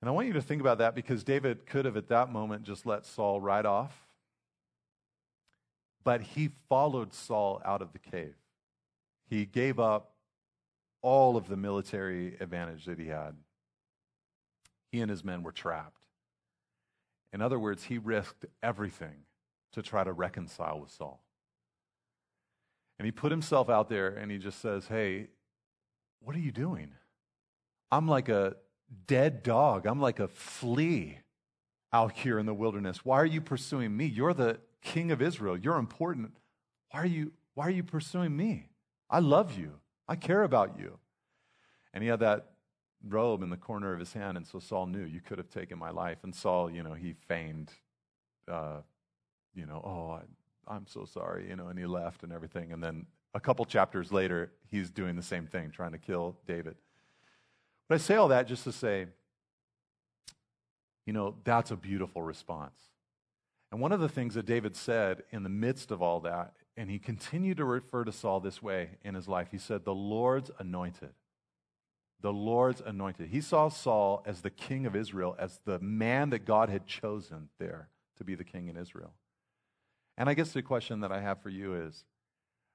And 0.01 0.09
I 0.09 0.13
want 0.13 0.29
you 0.29 0.35
to 0.35 0.43
think 0.43 0.61
about 0.61 0.79
that 0.79 0.95
because 0.95 1.25
David 1.25 1.67
could 1.67 1.85
have 1.85 1.97
at 1.97 2.09
that 2.09 2.31
moment 2.31 2.63
just 2.63 2.87
let 2.87 3.05
Saul 3.05 3.41
ride 3.41 3.67
off. 3.67 4.06
But 6.07 6.23
he 6.23 6.51
followed 6.69 7.13
Saul 7.13 7.61
out 7.65 7.83
of 7.83 7.93
the 7.93 7.99
cave. 7.99 8.37
He 9.29 9.45
gave 9.45 9.81
up 9.81 10.13
all 11.03 11.37
of 11.37 11.49
the 11.49 11.57
military 11.57 12.37
advantage 12.39 12.85
that 12.85 13.01
he 13.01 13.09
had. 13.09 13.35
He 14.93 15.01
and 15.01 15.11
his 15.11 15.25
men 15.25 15.43
were 15.43 15.51
trapped. 15.51 16.05
In 17.33 17.43
other 17.43 17.59
words, 17.59 17.83
he 17.83 17.99
risked 17.99 18.45
everything 18.63 19.25
to 19.73 19.83
try 19.83 20.05
to 20.05 20.13
reconcile 20.13 20.79
with 20.79 20.93
Saul. 20.93 21.25
And 23.01 23.05
he 23.05 23.11
put 23.11 23.33
himself 23.33 23.69
out 23.69 23.89
there 23.89 24.11
and 24.11 24.31
he 24.31 24.39
just 24.39 24.61
says, 24.61 24.87
Hey, 24.87 25.27
what 26.21 26.37
are 26.37 26.41
you 26.41 26.53
doing? 26.53 26.93
I'm 27.91 28.07
like 28.07 28.29
a 28.29 28.55
dead 29.09 29.43
dog. 29.43 29.87
I'm 29.87 30.01
like 30.01 30.21
a 30.21 30.29
flea 30.29 31.19
out 31.93 32.13
here 32.13 32.39
in 32.39 32.47
the 32.47 32.55
wilderness. 32.55 33.05
Why 33.05 33.17
are 33.17 33.27
you 33.27 33.41
pursuing 33.41 33.97
me? 33.97 34.07
You're 34.07 34.33
the 34.33 34.61
king 34.83 35.11
of 35.11 35.21
Israel. 35.21 35.57
You're 35.57 35.79
important. 35.79 36.33
Why 36.91 37.01
are 37.01 37.07
you, 37.07 37.33
why 37.55 37.67
are 37.67 37.71
you 37.71 37.83
pursuing 37.83 38.37
me? 38.37 38.71
I 39.11 39.21
love 39.21 39.59
you. 39.59 39.73
I 40.09 40.17
care 40.17 40.43
about 40.43 40.79
you. 40.79 40.99
And 41.93 42.03
he 42.03 42.09
had 42.09 42.21
that 42.21 42.51
robe 43.07 43.43
in 43.43 43.51
the 43.51 43.57
corner 43.57 43.93
of 43.93 43.99
his 44.01 44.13
hand, 44.13 44.37
and 44.37 44.47
so 44.47 44.59
Saul 44.59 44.87
knew 44.87 45.05
you 45.05 45.21
could 45.21 45.39
have 45.39 45.51
taken 45.51 45.79
my 45.79 45.91
life. 45.91 46.19
And 46.23 46.35
Saul, 46.35 46.71
you 46.71 46.83
know, 46.83 46.93
he 46.93 47.15
feigned, 47.29 47.71
uh, 48.51 48.79
you 49.55 49.67
know, 49.67 49.81
oh, 49.85 50.11
I, 50.13 50.75
I'm 50.75 50.87
so 50.87 51.05
sorry, 51.05 51.49
you 51.49 51.57
know, 51.57 51.69
and 51.69 51.79
he 51.79 51.87
left 51.87 52.23
and 52.23 52.33
everything. 52.33 52.73
And 52.73 52.83
then 52.83 53.07
a 53.35 53.41
couple 53.41 53.65
chapters 53.65 54.13
later, 54.13 54.53
he's 54.71 54.91
doing 54.91 55.17
the 55.17 55.23
same 55.23 55.47
thing, 55.47 55.71
trying 55.71 55.93
to 55.93 55.99
kill 55.99 56.37
David. 56.47 56.75
But 57.89 57.97
I 57.97 57.99
say 57.99 58.17
all 58.17 58.29
that 58.29 58.49
just 58.49 58.65
to 58.65 58.73
say, 58.73 59.07
you 61.05 61.13
know, 61.13 61.37
that's 61.45 61.71
a 61.71 61.77
beautiful 61.77 62.23
response. 62.23 62.77
And 63.71 63.81
one 63.81 63.93
of 63.93 64.01
the 64.01 64.09
things 64.09 64.35
that 64.35 64.47
David 64.47 64.77
said 64.77 65.23
in 65.31 65.43
the 65.43 65.49
midst 65.49 65.91
of 65.91 66.01
all 66.01 66.21
that, 66.21 66.55
and 66.77 66.91
he 66.91 66.99
continued 66.99 67.57
to 67.57 67.65
refer 67.65 68.05
to 68.05 68.13
Saul 68.13 68.41
this 68.41 68.63
way 68.63 68.91
in 69.03 69.15
his 69.15 69.29
life, 69.29 69.49
he 69.51 69.59
said, 69.59 69.85
The 69.85 69.95
Lord's 69.95 70.51
anointed. 70.59 71.15
The 72.21 72.33
Lord's 72.33 72.81
anointed. 72.85 73.29
He 73.29 73.41
saw 73.41 73.69
Saul 73.69 74.23
as 74.25 74.41
the 74.41 74.51
king 74.51 74.87
of 74.87 74.97
Israel, 74.97 75.37
as 75.39 75.61
the 75.65 75.79
man 75.81 76.31
that 76.31 76.45
God 76.45 76.69
had 76.69 76.87
chosen 76.87 77.49
there 77.59 77.89
to 78.17 78.25
be 78.25 78.35
the 78.35 78.45
king 78.45 78.69
in 78.69 78.77
Israel. 78.77 79.13
And 80.17 80.29
I 80.29 80.35
guess 80.35 80.53
the 80.53 80.63
question 80.63 81.01
that 81.01 81.13
I 81.13 81.21
have 81.21 81.43
for 81.43 81.51
you 81.51 81.75
is 81.75 82.05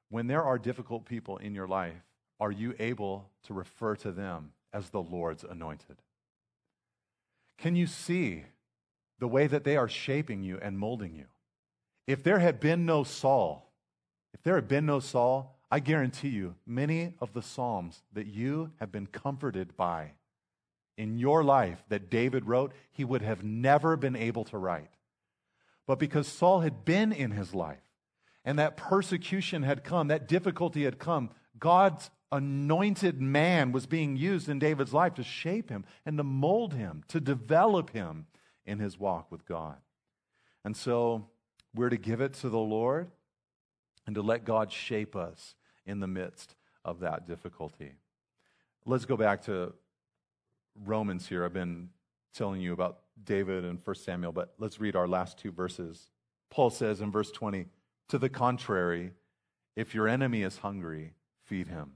when 0.10 0.28
there 0.28 0.44
are 0.44 0.60
difficult 0.60 1.06
people 1.06 1.38
in 1.38 1.56
your 1.56 1.68
life, 1.68 2.04
are 2.40 2.52
you 2.52 2.76
able 2.80 3.30
to 3.44 3.54
refer 3.54 3.96
to 3.98 4.12
them 4.12 4.52
as 4.74 4.90
the 4.90 5.02
Lord's 5.02 5.44
anointed? 5.44 6.02
Can 7.58 7.76
you 7.76 7.88
see 7.88 8.44
the 9.22 9.28
way 9.28 9.48
that 9.48 9.64
they 9.64 9.78
are 9.78 9.88
shaping 9.88 10.44
you 10.44 10.60
and 10.62 10.78
molding 10.78 11.16
you? 11.16 11.26
If 12.08 12.24
there 12.24 12.40
had 12.40 12.60
been 12.60 12.86
no 12.86 13.06
Saul, 13.06 13.72
if 14.34 14.42
there 14.44 14.56
had 14.56 14.68
been 14.68 14.86
no 14.86 15.00
Saul, 15.00 15.58
I 15.72 15.80
guarantee 15.80 16.30
you, 16.30 16.56
many 16.66 17.14
of 17.22 17.32
the 17.32 17.42
Psalms 17.42 18.02
that 18.12 18.28
you 18.28 18.72
have 18.82 18.92
been 18.92 19.08
comforted 19.08 19.78
by 19.78 20.12
in 20.98 21.18
your 21.18 21.44
life 21.44 21.84
that 21.88 22.10
David 22.10 22.46
wrote, 22.46 22.74
he 22.92 23.06
would 23.06 23.22
have 23.22 23.44
never 23.44 23.96
been 23.96 24.16
able 24.16 24.44
to 24.46 24.58
write. 24.58 24.90
But 25.88 26.00
because 26.00 26.28
Saul 26.28 26.62
had 26.62 26.84
been 26.84 27.12
in 27.12 27.32
his 27.32 27.54
life 27.54 27.80
and 28.44 28.60
that 28.60 28.76
persecution 28.76 29.64
had 29.64 29.84
come, 29.84 30.08
that 30.08 30.28
difficulty 30.28 30.84
had 30.84 31.00
come, 31.00 31.30
God's 31.60 32.10
anointed 32.32 33.22
man 33.22 33.72
was 33.72 33.86
being 33.86 34.16
used 34.16 34.50
in 34.50 34.58
David's 34.58 34.94
life 34.94 35.14
to 35.16 35.24
shape 35.24 35.70
him 35.70 35.86
and 36.06 36.18
to 36.18 36.24
mold 36.24 36.74
him, 36.74 37.04
to 37.10 37.20
develop 37.20 37.92
him 37.92 38.26
in 38.66 38.80
his 38.80 39.00
walk 39.00 39.32
with 39.32 39.46
God. 39.46 39.78
And 40.64 40.76
so 40.76 41.28
we're 41.74 41.90
to 41.90 41.98
give 41.98 42.22
it 42.22 42.34
to 42.36 42.50
the 42.50 42.60
Lord 42.60 43.10
and 44.06 44.16
to 44.16 44.22
let 44.22 44.46
God 44.46 44.72
shape 44.72 45.16
us 45.16 45.56
in 45.86 46.00
the 46.00 46.08
midst 46.08 46.56
of 46.84 47.00
that 47.00 47.28
difficulty. 47.28 47.94
Let's 48.86 49.06
go 49.06 49.16
back 49.18 49.44
to 49.44 49.74
Romans 50.86 51.28
here. 51.28 51.46
I've 51.46 51.54
been 51.54 51.90
telling 52.34 52.62
you 52.62 52.74
about 52.74 53.00
David 53.24 53.66
and 53.66 53.80
1 53.84 53.96
Samuel, 53.96 54.32
but 54.32 54.54
let's 54.58 54.80
read 54.80 54.96
our 54.96 55.08
last 55.08 55.38
two 55.38 55.52
verses. 55.52 56.10
Paul 56.50 56.70
says 56.70 57.02
in 57.02 57.12
verse 57.12 57.32
20, 57.32 57.66
To 58.10 58.18
the 58.18 58.30
contrary, 58.30 59.12
if 59.76 59.94
your 59.94 60.08
enemy 60.08 60.44
is 60.44 60.58
hungry, 60.58 61.14
feed 61.44 61.68
him. 61.68 61.94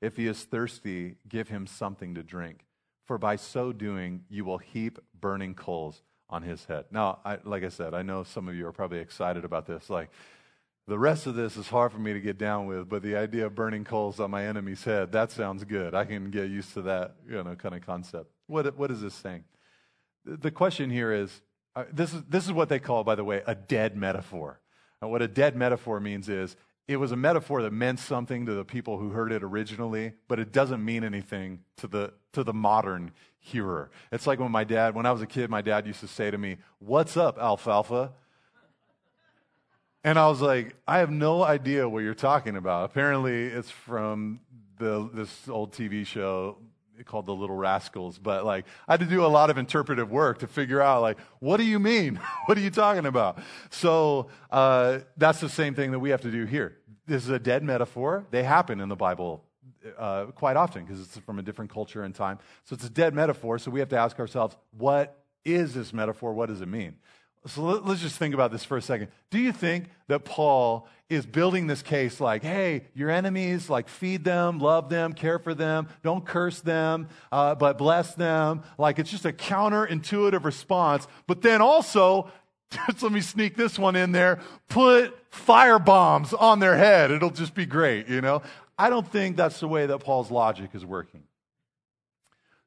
If 0.00 0.16
he 0.16 0.26
is 0.26 0.44
thirsty, 0.44 1.16
give 1.28 1.48
him 1.48 1.66
something 1.66 2.14
to 2.14 2.22
drink, 2.22 2.64
for 3.04 3.18
by 3.18 3.36
so 3.36 3.72
doing, 3.72 4.24
you 4.28 4.44
will 4.44 4.58
heap 4.58 4.98
burning 5.20 5.54
coals 5.54 6.02
on 6.30 6.42
his 6.42 6.64
head. 6.66 6.84
Now, 6.90 7.20
I, 7.24 7.38
like 7.44 7.64
I 7.64 7.68
said, 7.68 7.94
I 7.94 8.02
know 8.02 8.22
some 8.22 8.48
of 8.48 8.54
you 8.54 8.66
are 8.66 8.72
probably 8.72 8.98
excited 8.98 9.44
about 9.44 9.66
this. 9.66 9.88
Like, 9.88 10.10
the 10.86 10.98
rest 10.98 11.26
of 11.26 11.34
this 11.34 11.56
is 11.56 11.68
hard 11.68 11.92
for 11.92 11.98
me 11.98 12.14
to 12.14 12.20
get 12.20 12.38
down 12.38 12.66
with, 12.66 12.88
but 12.88 13.02
the 13.02 13.16
idea 13.16 13.44
of 13.46 13.54
burning 13.54 13.84
coals 13.84 14.20
on 14.20 14.30
my 14.30 14.46
enemy's 14.46 14.84
head, 14.84 15.12
that 15.12 15.30
sounds 15.30 15.64
good. 15.64 15.94
I 15.94 16.06
can 16.06 16.30
get 16.30 16.48
used 16.48 16.72
to 16.74 16.82
that, 16.82 17.16
you 17.28 17.42
know, 17.42 17.54
kind 17.56 17.74
of 17.74 17.84
concept. 17.84 18.30
What, 18.46 18.76
what 18.78 18.90
is 18.90 19.02
this 19.02 19.14
saying? 19.14 19.44
The 20.24 20.50
question 20.50 20.88
here 20.88 21.12
is 21.12 21.42
uh, 21.76 21.84
this, 21.92 22.14
is 22.14 22.22
this 22.28 22.46
is 22.46 22.52
what 22.52 22.70
they 22.70 22.78
call, 22.78 23.04
by 23.04 23.14
the 23.14 23.24
way, 23.24 23.42
a 23.46 23.54
dead 23.54 23.96
metaphor. 23.96 24.60
And 25.00 25.10
what 25.10 25.22
a 25.22 25.28
dead 25.28 25.56
metaphor 25.56 26.00
means 26.00 26.28
is 26.28 26.56
it 26.88 26.96
was 26.96 27.12
a 27.12 27.16
metaphor 27.16 27.60
that 27.62 27.72
meant 27.72 28.00
something 28.00 28.46
to 28.46 28.54
the 28.54 28.64
people 28.64 28.96
who 28.96 29.10
heard 29.10 29.30
it 29.30 29.44
originally, 29.44 30.14
but 30.26 30.40
it 30.40 30.52
doesn't 30.52 30.82
mean 30.82 31.04
anything 31.04 31.60
to 31.76 31.86
the, 31.86 32.14
to 32.32 32.42
the 32.42 32.54
modern 32.54 33.12
hearer. 33.38 33.90
It's 34.10 34.26
like 34.26 34.40
when 34.40 34.50
my 34.50 34.64
dad, 34.64 34.94
when 34.94 35.04
I 35.04 35.12
was 35.12 35.20
a 35.20 35.26
kid, 35.26 35.50
my 35.50 35.60
dad 35.60 35.86
used 35.86 36.00
to 36.00 36.08
say 36.08 36.30
to 36.30 36.38
me, 36.38 36.56
What's 36.78 37.16
up, 37.18 37.38
alfalfa? 37.38 38.12
And 40.02 40.18
I 40.18 40.28
was 40.28 40.40
like, 40.40 40.76
I 40.86 40.98
have 40.98 41.10
no 41.10 41.42
idea 41.42 41.86
what 41.86 41.98
you're 41.98 42.14
talking 42.14 42.56
about. 42.56 42.86
Apparently, 42.86 43.46
it's 43.46 43.70
from 43.70 44.40
the, 44.78 45.10
this 45.12 45.48
old 45.48 45.72
TV 45.72 46.06
show 46.06 46.56
called 47.04 47.26
The 47.26 47.34
Little 47.34 47.56
Rascals. 47.56 48.18
But 48.18 48.44
like, 48.44 48.64
I 48.86 48.92
had 48.94 49.00
to 49.00 49.06
do 49.06 49.24
a 49.24 49.28
lot 49.28 49.50
of 49.50 49.58
interpretive 49.58 50.10
work 50.10 50.38
to 50.38 50.46
figure 50.46 50.80
out, 50.80 51.02
like, 51.02 51.18
what 51.40 51.58
do 51.58 51.64
you 51.64 51.78
mean? 51.78 52.16
what 52.46 52.56
are 52.56 52.60
you 52.60 52.70
talking 52.70 53.06
about? 53.06 53.38
So 53.70 54.28
uh, 54.50 55.00
that's 55.16 55.40
the 55.40 55.48
same 55.48 55.74
thing 55.74 55.90
that 55.92 55.98
we 55.98 56.10
have 56.10 56.22
to 56.22 56.30
do 56.30 56.44
here. 56.44 56.77
This 57.08 57.24
is 57.24 57.30
a 57.30 57.38
dead 57.38 57.62
metaphor. 57.64 58.26
They 58.30 58.42
happen 58.42 58.80
in 58.80 58.90
the 58.90 58.96
Bible 58.96 59.42
uh, 59.96 60.26
quite 60.26 60.56
often 60.56 60.84
because 60.84 61.00
it's 61.00 61.16
from 61.18 61.38
a 61.38 61.42
different 61.42 61.70
culture 61.72 62.02
and 62.02 62.14
time. 62.14 62.38
So 62.64 62.74
it's 62.74 62.84
a 62.84 62.90
dead 62.90 63.14
metaphor. 63.14 63.58
So 63.58 63.70
we 63.70 63.80
have 63.80 63.88
to 63.88 63.98
ask 63.98 64.18
ourselves, 64.20 64.56
what 64.76 65.18
is 65.42 65.72
this 65.72 65.94
metaphor? 65.94 66.34
What 66.34 66.50
does 66.50 66.60
it 66.60 66.68
mean? 66.68 66.96
So 67.46 67.62
let's 67.62 68.02
just 68.02 68.18
think 68.18 68.34
about 68.34 68.52
this 68.52 68.64
for 68.64 68.76
a 68.76 68.82
second. 68.82 69.08
Do 69.30 69.38
you 69.38 69.52
think 69.52 69.86
that 70.08 70.26
Paul 70.26 70.86
is 71.08 71.24
building 71.24 71.66
this 71.66 71.80
case 71.80 72.20
like, 72.20 72.42
hey, 72.42 72.84
your 72.94 73.08
enemies, 73.08 73.70
like 73.70 73.88
feed 73.88 74.22
them, 74.22 74.58
love 74.58 74.90
them, 74.90 75.14
care 75.14 75.38
for 75.38 75.54
them, 75.54 75.88
don't 76.02 76.26
curse 76.26 76.60
them, 76.60 77.08
uh, 77.32 77.54
but 77.54 77.78
bless 77.78 78.14
them? 78.14 78.62
Like 78.76 78.98
it's 78.98 79.10
just 79.10 79.24
a 79.24 79.32
counterintuitive 79.32 80.44
response. 80.44 81.06
But 81.26 81.40
then 81.40 81.62
also, 81.62 82.30
let 83.02 83.12
me 83.12 83.20
sneak 83.20 83.56
this 83.56 83.78
one 83.78 83.96
in 83.96 84.12
there, 84.12 84.40
put 84.68 85.16
fire 85.30 85.78
bombs 85.78 86.32
on 86.32 86.58
their 86.58 86.76
head. 86.76 87.10
It'll 87.10 87.30
just 87.30 87.54
be 87.54 87.66
great, 87.66 88.08
you 88.08 88.20
know? 88.20 88.42
I 88.78 88.90
don't 88.90 89.10
think 89.10 89.36
that's 89.36 89.60
the 89.60 89.68
way 89.68 89.86
that 89.86 89.98
Paul's 89.98 90.30
logic 90.30 90.70
is 90.74 90.84
working. 90.84 91.24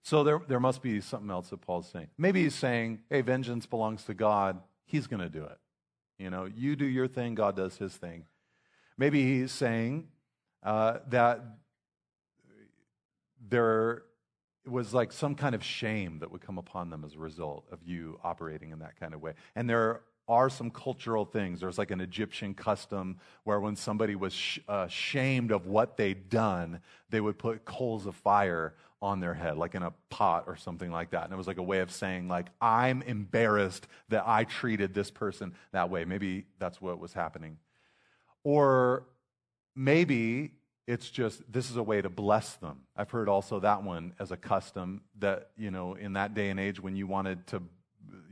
So 0.04 0.24
there, 0.24 0.41
there 0.47 0.60
must 0.60 0.82
be 0.82 0.99
something 0.99 1.30
else 1.30 1.49
that 1.49 1.62
Paul's 1.62 1.88
saying. 1.88 2.08
Maybe 2.18 2.43
he's 2.43 2.56
saying, 2.56 2.99
hey, 3.10 3.22
vengeance 3.22 3.66
belongs 3.66 4.04
to 4.06 4.14
God. 4.14 4.60
He's 4.86 5.08
going 5.08 5.22
to 5.22 5.30
do 5.30 5.43
it. 5.43 5.58
You 6.18 6.30
know, 6.30 6.45
you 6.45 6.76
do 6.76 6.86
your 6.86 7.08
thing, 7.08 7.36
God 7.36 7.56
does 7.56 7.78
his 7.78 7.93
thing. 7.95 8.26
Maybe 8.97 9.24
he's 9.24 9.52
saying 9.52 10.08
uh, 10.64 10.99
that 11.10 11.41
there 13.49 14.04
was 14.66 14.93
like 14.93 15.12
some 15.12 15.36
kind 15.36 15.55
of 15.55 15.64
shame 15.64 16.20
that 16.20 16.32
would 16.32 16.41
come 16.41 16.57
upon 16.57 16.89
them 16.89 17.03
as 17.03 17.16
a 17.16 17.20
result 17.20 17.66
of 17.72 17.80
you 17.84 18.20
operating 18.24 18.72
in 18.72 18.80
that 18.80 18.99
kind 18.99 19.14
of 19.14 19.22
way. 19.22 19.34
And 19.55 19.70
there 19.70 20.01
are 20.28 20.49
some 20.49 20.70
cultural 20.70 21.26
things. 21.26 21.59
There's 21.59 21.78
like 21.78 21.91
an 21.91 21.99
Egyptian 21.99 22.53
custom 22.53 23.18
where 23.43 23.59
when 23.59 23.76
somebody 23.76 24.16
was 24.16 24.34
sh- 24.34 24.59
uh, 24.68 24.88
shamed 24.88 25.51
of 25.51 25.66
what 25.66 25.97
they'd 25.97 26.30
done, 26.30 26.80
they 27.09 27.20
would 27.20 27.38
put 27.38 27.66
coals 27.66 28.05
of 28.05 28.16
fire 28.16 28.76
on 29.01 29.20
their 29.20 29.34
head, 29.34 29.57
like 29.57 29.74
in 29.74 29.82
a 29.82 29.91
pot 30.09 30.43
or 30.45 30.55
something 30.55 30.91
like 30.91 31.09
that. 31.12 31.26
And 31.26 31.34
it 31.34 31.36
was 31.36 31.47
like 31.47 31.57
a 31.57 31.64
way 31.64 31.80
of 31.80 31.91
saying, 31.91 32.28
like, 32.28 32.47
I'm 32.62 33.01
embarrassed 33.01 33.88
that 34.09 34.24
I 34.28 34.43
treated 34.43 34.93
this 34.93 35.09
person 35.09 35.53
that 35.72 35.89
way. 35.89 36.05
Maybe 36.05 36.45
that's 36.59 36.80
what 36.80 36.99
was 36.99 37.12
happening. 37.12 37.57
Or 38.43 39.07
maybe 39.76 40.51
it's 40.88 41.09
just 41.09 41.41
this 41.51 41.69
is 41.69 41.77
a 41.77 41.84
way 41.84 42.01
to 42.01 42.09
bless 42.09 42.55
them. 42.55 42.82
I've 42.95 43.11
heard 43.11 43.29
also 43.29 43.59
that 43.59 43.84
one 43.84 44.13
as 44.19 44.32
a 44.32 44.38
custom 44.38 45.01
that, 45.19 45.51
you 45.57 45.71
know, 45.71 45.93
in 45.93 46.13
that 46.13 46.34
day 46.34 46.49
and 46.49 46.59
age 46.59 46.79
when 46.79 46.95
you 46.95 47.07
wanted 47.07 47.47
to 47.47 47.63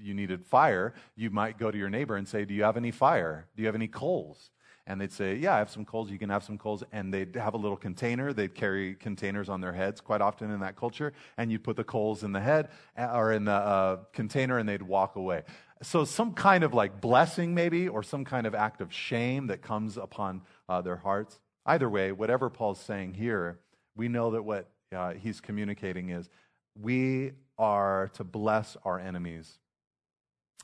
you 0.02 0.14
needed 0.14 0.46
fire, 0.46 0.94
you 1.16 1.30
might 1.30 1.58
go 1.58 1.70
to 1.70 1.78
your 1.78 1.90
neighbor 1.90 2.16
and 2.16 2.28
say, 2.28 2.46
"Do 2.46 2.54
you 2.54 2.64
have 2.64 2.78
any 2.78 2.92
fire? 2.92 3.48
Do 3.56 3.62
you 3.62 3.68
have 3.68 3.76
any 3.76 3.88
coals?" 3.88 4.50
and 4.90 5.00
they'd 5.00 5.12
say, 5.12 5.36
Yeah, 5.36 5.54
I 5.54 5.60
have 5.60 5.70
some 5.70 5.86
coals, 5.86 6.10
you 6.10 6.18
can 6.18 6.32
have 6.32 6.44
some 6.44 6.58
coals. 6.58 6.84
And 6.92 7.14
they'd 7.14 7.36
have 7.36 7.54
a 7.54 7.58
little 7.58 7.78
container. 7.78 8.34
They'd 8.34 8.56
carry 8.56 8.96
containers 8.96 9.48
on 9.48 9.62
their 9.62 9.72
heads 9.72 10.02
quite 10.02 10.20
often 10.20 10.50
in 10.50 10.62
that 10.62 10.76
culture. 10.76 11.14
And 11.38 11.52
you'd 11.52 11.64
put 11.64 11.78
the 11.78 11.84
coals 11.84 12.24
in 12.24 12.32
the 12.32 12.40
head 12.40 12.70
uh, 12.98 13.12
or 13.14 13.32
in 13.32 13.46
the 13.46 13.54
uh, 13.54 13.98
container 14.14 14.58
and 14.58 14.68
they'd 14.68 14.82
walk 14.82 15.16
away. 15.16 15.44
So, 15.84 16.04
some 16.06 16.34
kind 16.34 16.64
of 16.64 16.74
like 16.74 17.00
blessing, 17.00 17.54
maybe, 17.54 17.88
or 17.88 18.02
some 18.02 18.26
kind 18.26 18.48
of 18.48 18.56
act 18.56 18.82
of 18.82 18.92
shame 18.92 19.48
that 19.48 19.62
comes 19.62 19.96
upon 19.96 20.42
uh, 20.68 20.82
their 20.82 20.98
hearts. 20.98 21.40
Either 21.70 21.88
way, 21.88 22.12
whatever 22.12 22.50
Paul's 22.50 22.80
saying 22.80 23.14
here, 23.14 23.60
we 23.96 24.08
know 24.08 24.32
that 24.32 24.42
what 24.42 24.72
uh, 24.92 25.14
he's 25.14 25.40
communicating 25.40 26.10
is 26.10 26.28
we 26.74 27.32
are 27.60 28.10
to 28.16 28.24
bless 28.24 28.76
our 28.84 29.00
enemies 29.00 29.60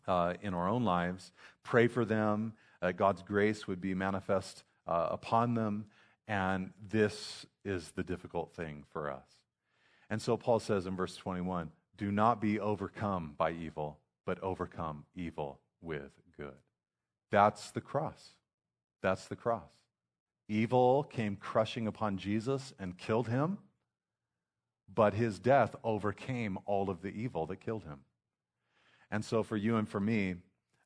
uh, 0.08 0.34
in 0.41 0.56
our 0.56 0.68
own 0.68 0.84
lives, 0.84 1.32
pray 1.62 1.88
for 1.88 2.06
them, 2.06 2.53
uh, 2.82 2.91
God's 2.91 3.22
grace 3.22 3.68
would 3.68 3.80
be 3.80 3.93
manifest 3.93 4.64
uh, 4.88 5.10
upon 5.12 5.53
them, 5.53 5.86
and 6.28 6.72
this 6.89 7.45
is 7.64 7.91
the 7.91 8.03
difficult 8.03 8.56
thing 8.56 8.84
for 8.91 9.12
us. 9.12 9.28
And 10.10 10.20
so 10.20 10.38
Paul 10.38 10.60
says 10.60 10.88
in 10.88 10.95
verse 10.95 11.16
21 11.16 11.70
do 11.97 12.12
not 12.12 12.41
be 12.41 12.60
overcome 12.60 13.36
by 13.38 13.51
evil, 13.51 13.99
but 14.26 14.41
overcome 14.41 15.06
evil 15.14 15.60
with 15.84 16.10
good. 16.36 16.58
That's 17.30 17.70
the 17.70 17.82
cross. 17.82 18.32
That's 19.03 19.28
the 19.28 19.36
cross. 19.36 19.70
Evil 20.47 21.03
came 21.03 21.35
crushing 21.35 21.87
upon 21.87 22.17
Jesus 22.17 22.73
and 22.79 22.97
killed 22.97 23.27
him, 23.27 23.57
but 24.93 25.13
his 25.13 25.39
death 25.39 25.75
overcame 25.83 26.57
all 26.65 26.89
of 26.89 27.01
the 27.01 27.09
evil 27.09 27.45
that 27.47 27.57
killed 27.57 27.83
him. 27.83 27.99
And 29.09 29.25
so, 29.25 29.43
for 29.43 29.57
you 29.57 29.77
and 29.77 29.87
for 29.87 29.99
me, 29.99 30.35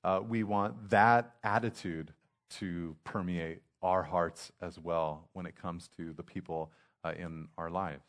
uh, 0.04 0.22
we 0.26 0.44
want 0.44 0.90
that 0.90 1.36
attitude 1.44 2.14
to 2.52 2.96
permeate 3.04 3.62
our 3.82 4.04
hearts 4.04 4.52
as 4.62 4.80
well 4.80 5.30
when 5.34 5.46
it 5.46 5.56
comes 5.56 5.90
to 5.98 6.14
the 6.14 6.24
people 6.24 6.72
uh, 7.04 7.14
in 7.18 7.48
our 7.58 7.70
lives. 7.70 8.04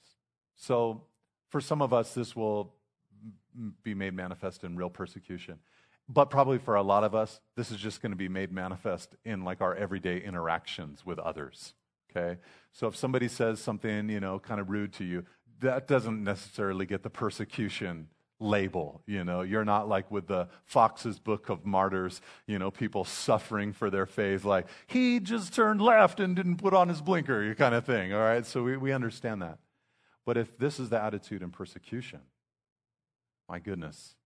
So, 0.57 1.03
for 1.49 1.61
some 1.61 1.83
of 1.83 1.93
us, 1.93 2.15
this 2.15 2.37
will 2.37 2.75
be 3.83 3.95
made 3.95 4.15
manifest 4.15 4.63
in 4.63 4.77
real 4.77 4.91
persecution. 4.91 5.59
But 6.13 6.29
probably 6.29 6.59
for 6.59 6.75
a 6.75 6.83
lot 6.83 7.05
of 7.05 7.15
us, 7.15 7.41
this 7.57 7.71
is 7.71 7.77
just 7.77 8.03
going 8.03 8.11
to 8.11 8.17
be 8.17 8.29
made 8.29 8.51
manifest 8.51 9.15
in 9.25 9.45
like 9.45 9.61
our 9.61 9.77
everyday 9.77 10.19
interactions 10.19 11.07
with 11.07 11.21
others. 11.21 11.75
Okay? 12.11 12.41
So 12.73 12.89
if 12.89 12.97
somebody 12.97 13.29
says 13.29 13.61
something, 13.61 14.09
you 14.09 14.19
know, 14.19 14.41
kind 14.41 14.61
of 14.61 14.71
rude 14.71 14.93
to 14.95 15.05
you, 15.05 15.25
that 15.61 15.87
doesn't 15.87 16.25
necessarily 16.25 16.85
get 16.85 17.05
the 17.05 17.11
persecution 17.11 18.09
label. 18.41 19.03
You 19.07 19.23
know, 19.23 19.43
you're 19.43 19.65
not 19.65 19.89
like 19.89 20.11
with 20.11 20.27
the 20.27 20.49
Foxe's 20.65 21.21
Book 21.21 21.49
of 21.49 21.65
Martyrs, 21.65 22.21
you 22.45 22.59
know, 22.59 22.73
people 22.73 23.05
suffering 23.05 23.73
for 23.73 23.89
their 23.89 24.07
faith, 24.07 24.45
like, 24.45 24.67
he 24.89 25.21
just 25.21 25.55
turned 25.55 25.81
left 25.81 26.19
and 26.19 26.35
didn't 26.35 26.57
put 26.57 26.75
on 26.75 26.89
his 26.89 27.01
blinker, 27.01 27.41
you 27.43 27.55
kind 27.55 27.75
of 27.75 27.85
thing. 27.85 28.13
All 28.13 28.21
right? 28.21 28.45
So 28.45 28.65
we, 28.65 28.77
we 28.77 28.93
understand 28.93 29.43
that. 29.43 29.59
But 30.27 30.37
if 30.37 30.59
this 30.59 30.81
is 30.81 30.89
the 30.89 31.01
attitude 31.01 31.43
in 31.43 31.51
persecution, 31.51 32.21
my 33.49 33.61
goodness, 33.61 34.17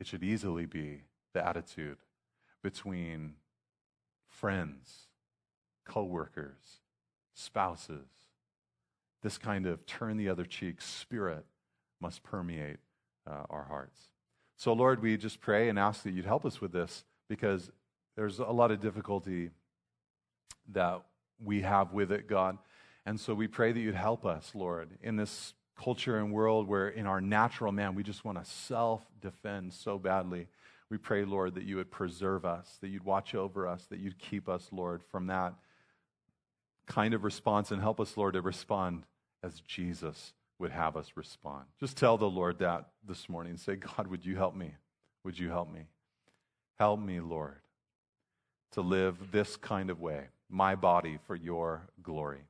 it 0.00 0.06
should 0.06 0.22
easily 0.22 0.66
be 0.66 1.02
the 1.34 1.46
attitude 1.46 1.98
between 2.62 3.34
friends, 4.26 5.08
coworkers, 5.84 6.80
spouses. 7.34 8.08
This 9.22 9.36
kind 9.38 9.66
of 9.66 9.84
turn 9.86 10.16
the 10.16 10.28
other 10.28 10.44
cheek 10.44 10.80
spirit 10.80 11.44
must 12.00 12.22
permeate 12.22 12.78
uh, 13.26 13.44
our 13.50 13.64
hearts. 13.64 14.08
So, 14.56 14.72
Lord, 14.72 15.02
we 15.02 15.16
just 15.16 15.40
pray 15.40 15.68
and 15.68 15.78
ask 15.78 16.02
that 16.04 16.12
you'd 16.12 16.24
help 16.24 16.44
us 16.44 16.60
with 16.60 16.72
this 16.72 17.04
because 17.28 17.70
there's 18.16 18.38
a 18.38 18.44
lot 18.44 18.70
of 18.70 18.80
difficulty 18.80 19.50
that 20.72 21.02
we 21.42 21.62
have 21.62 21.92
with 21.92 22.12
it, 22.12 22.28
God. 22.28 22.58
And 23.06 23.18
so 23.18 23.34
we 23.34 23.48
pray 23.48 23.72
that 23.72 23.80
you'd 23.80 23.94
help 23.94 24.24
us, 24.24 24.52
Lord, 24.54 24.90
in 25.02 25.16
this 25.16 25.54
culture 25.76 26.18
and 26.18 26.32
world 26.32 26.68
where 26.68 26.88
in 26.88 27.06
our 27.06 27.20
natural 27.20 27.72
man 27.72 27.94
we 27.94 28.02
just 28.02 28.24
want 28.24 28.42
to 28.42 28.48
self 28.48 29.02
defend 29.20 29.72
so 29.72 29.98
badly. 29.98 30.46
We 30.94 30.98
pray, 30.98 31.24
Lord, 31.24 31.56
that 31.56 31.64
you 31.64 31.78
would 31.78 31.90
preserve 31.90 32.44
us, 32.44 32.78
that 32.80 32.86
you'd 32.86 33.04
watch 33.04 33.34
over 33.34 33.66
us, 33.66 33.84
that 33.86 33.98
you'd 33.98 34.16
keep 34.16 34.48
us, 34.48 34.68
Lord, 34.70 35.02
from 35.10 35.26
that 35.26 35.54
kind 36.86 37.14
of 37.14 37.24
response 37.24 37.72
and 37.72 37.82
help 37.82 37.98
us, 37.98 38.16
Lord, 38.16 38.34
to 38.34 38.40
respond 38.42 39.02
as 39.42 39.58
Jesus 39.58 40.34
would 40.60 40.70
have 40.70 40.96
us 40.96 41.10
respond. 41.16 41.64
Just 41.80 41.96
tell 41.96 42.16
the 42.16 42.30
Lord 42.30 42.60
that 42.60 42.90
this 43.04 43.28
morning. 43.28 43.56
Say, 43.56 43.74
God, 43.74 44.06
would 44.06 44.24
you 44.24 44.36
help 44.36 44.54
me? 44.54 44.76
Would 45.24 45.36
you 45.36 45.48
help 45.48 45.68
me? 45.68 45.88
Help 46.78 47.00
me, 47.00 47.18
Lord, 47.18 47.56
to 48.74 48.80
live 48.80 49.32
this 49.32 49.56
kind 49.56 49.90
of 49.90 50.00
way, 50.00 50.28
my 50.48 50.76
body 50.76 51.18
for 51.26 51.34
your 51.34 51.88
glory. 52.04 52.44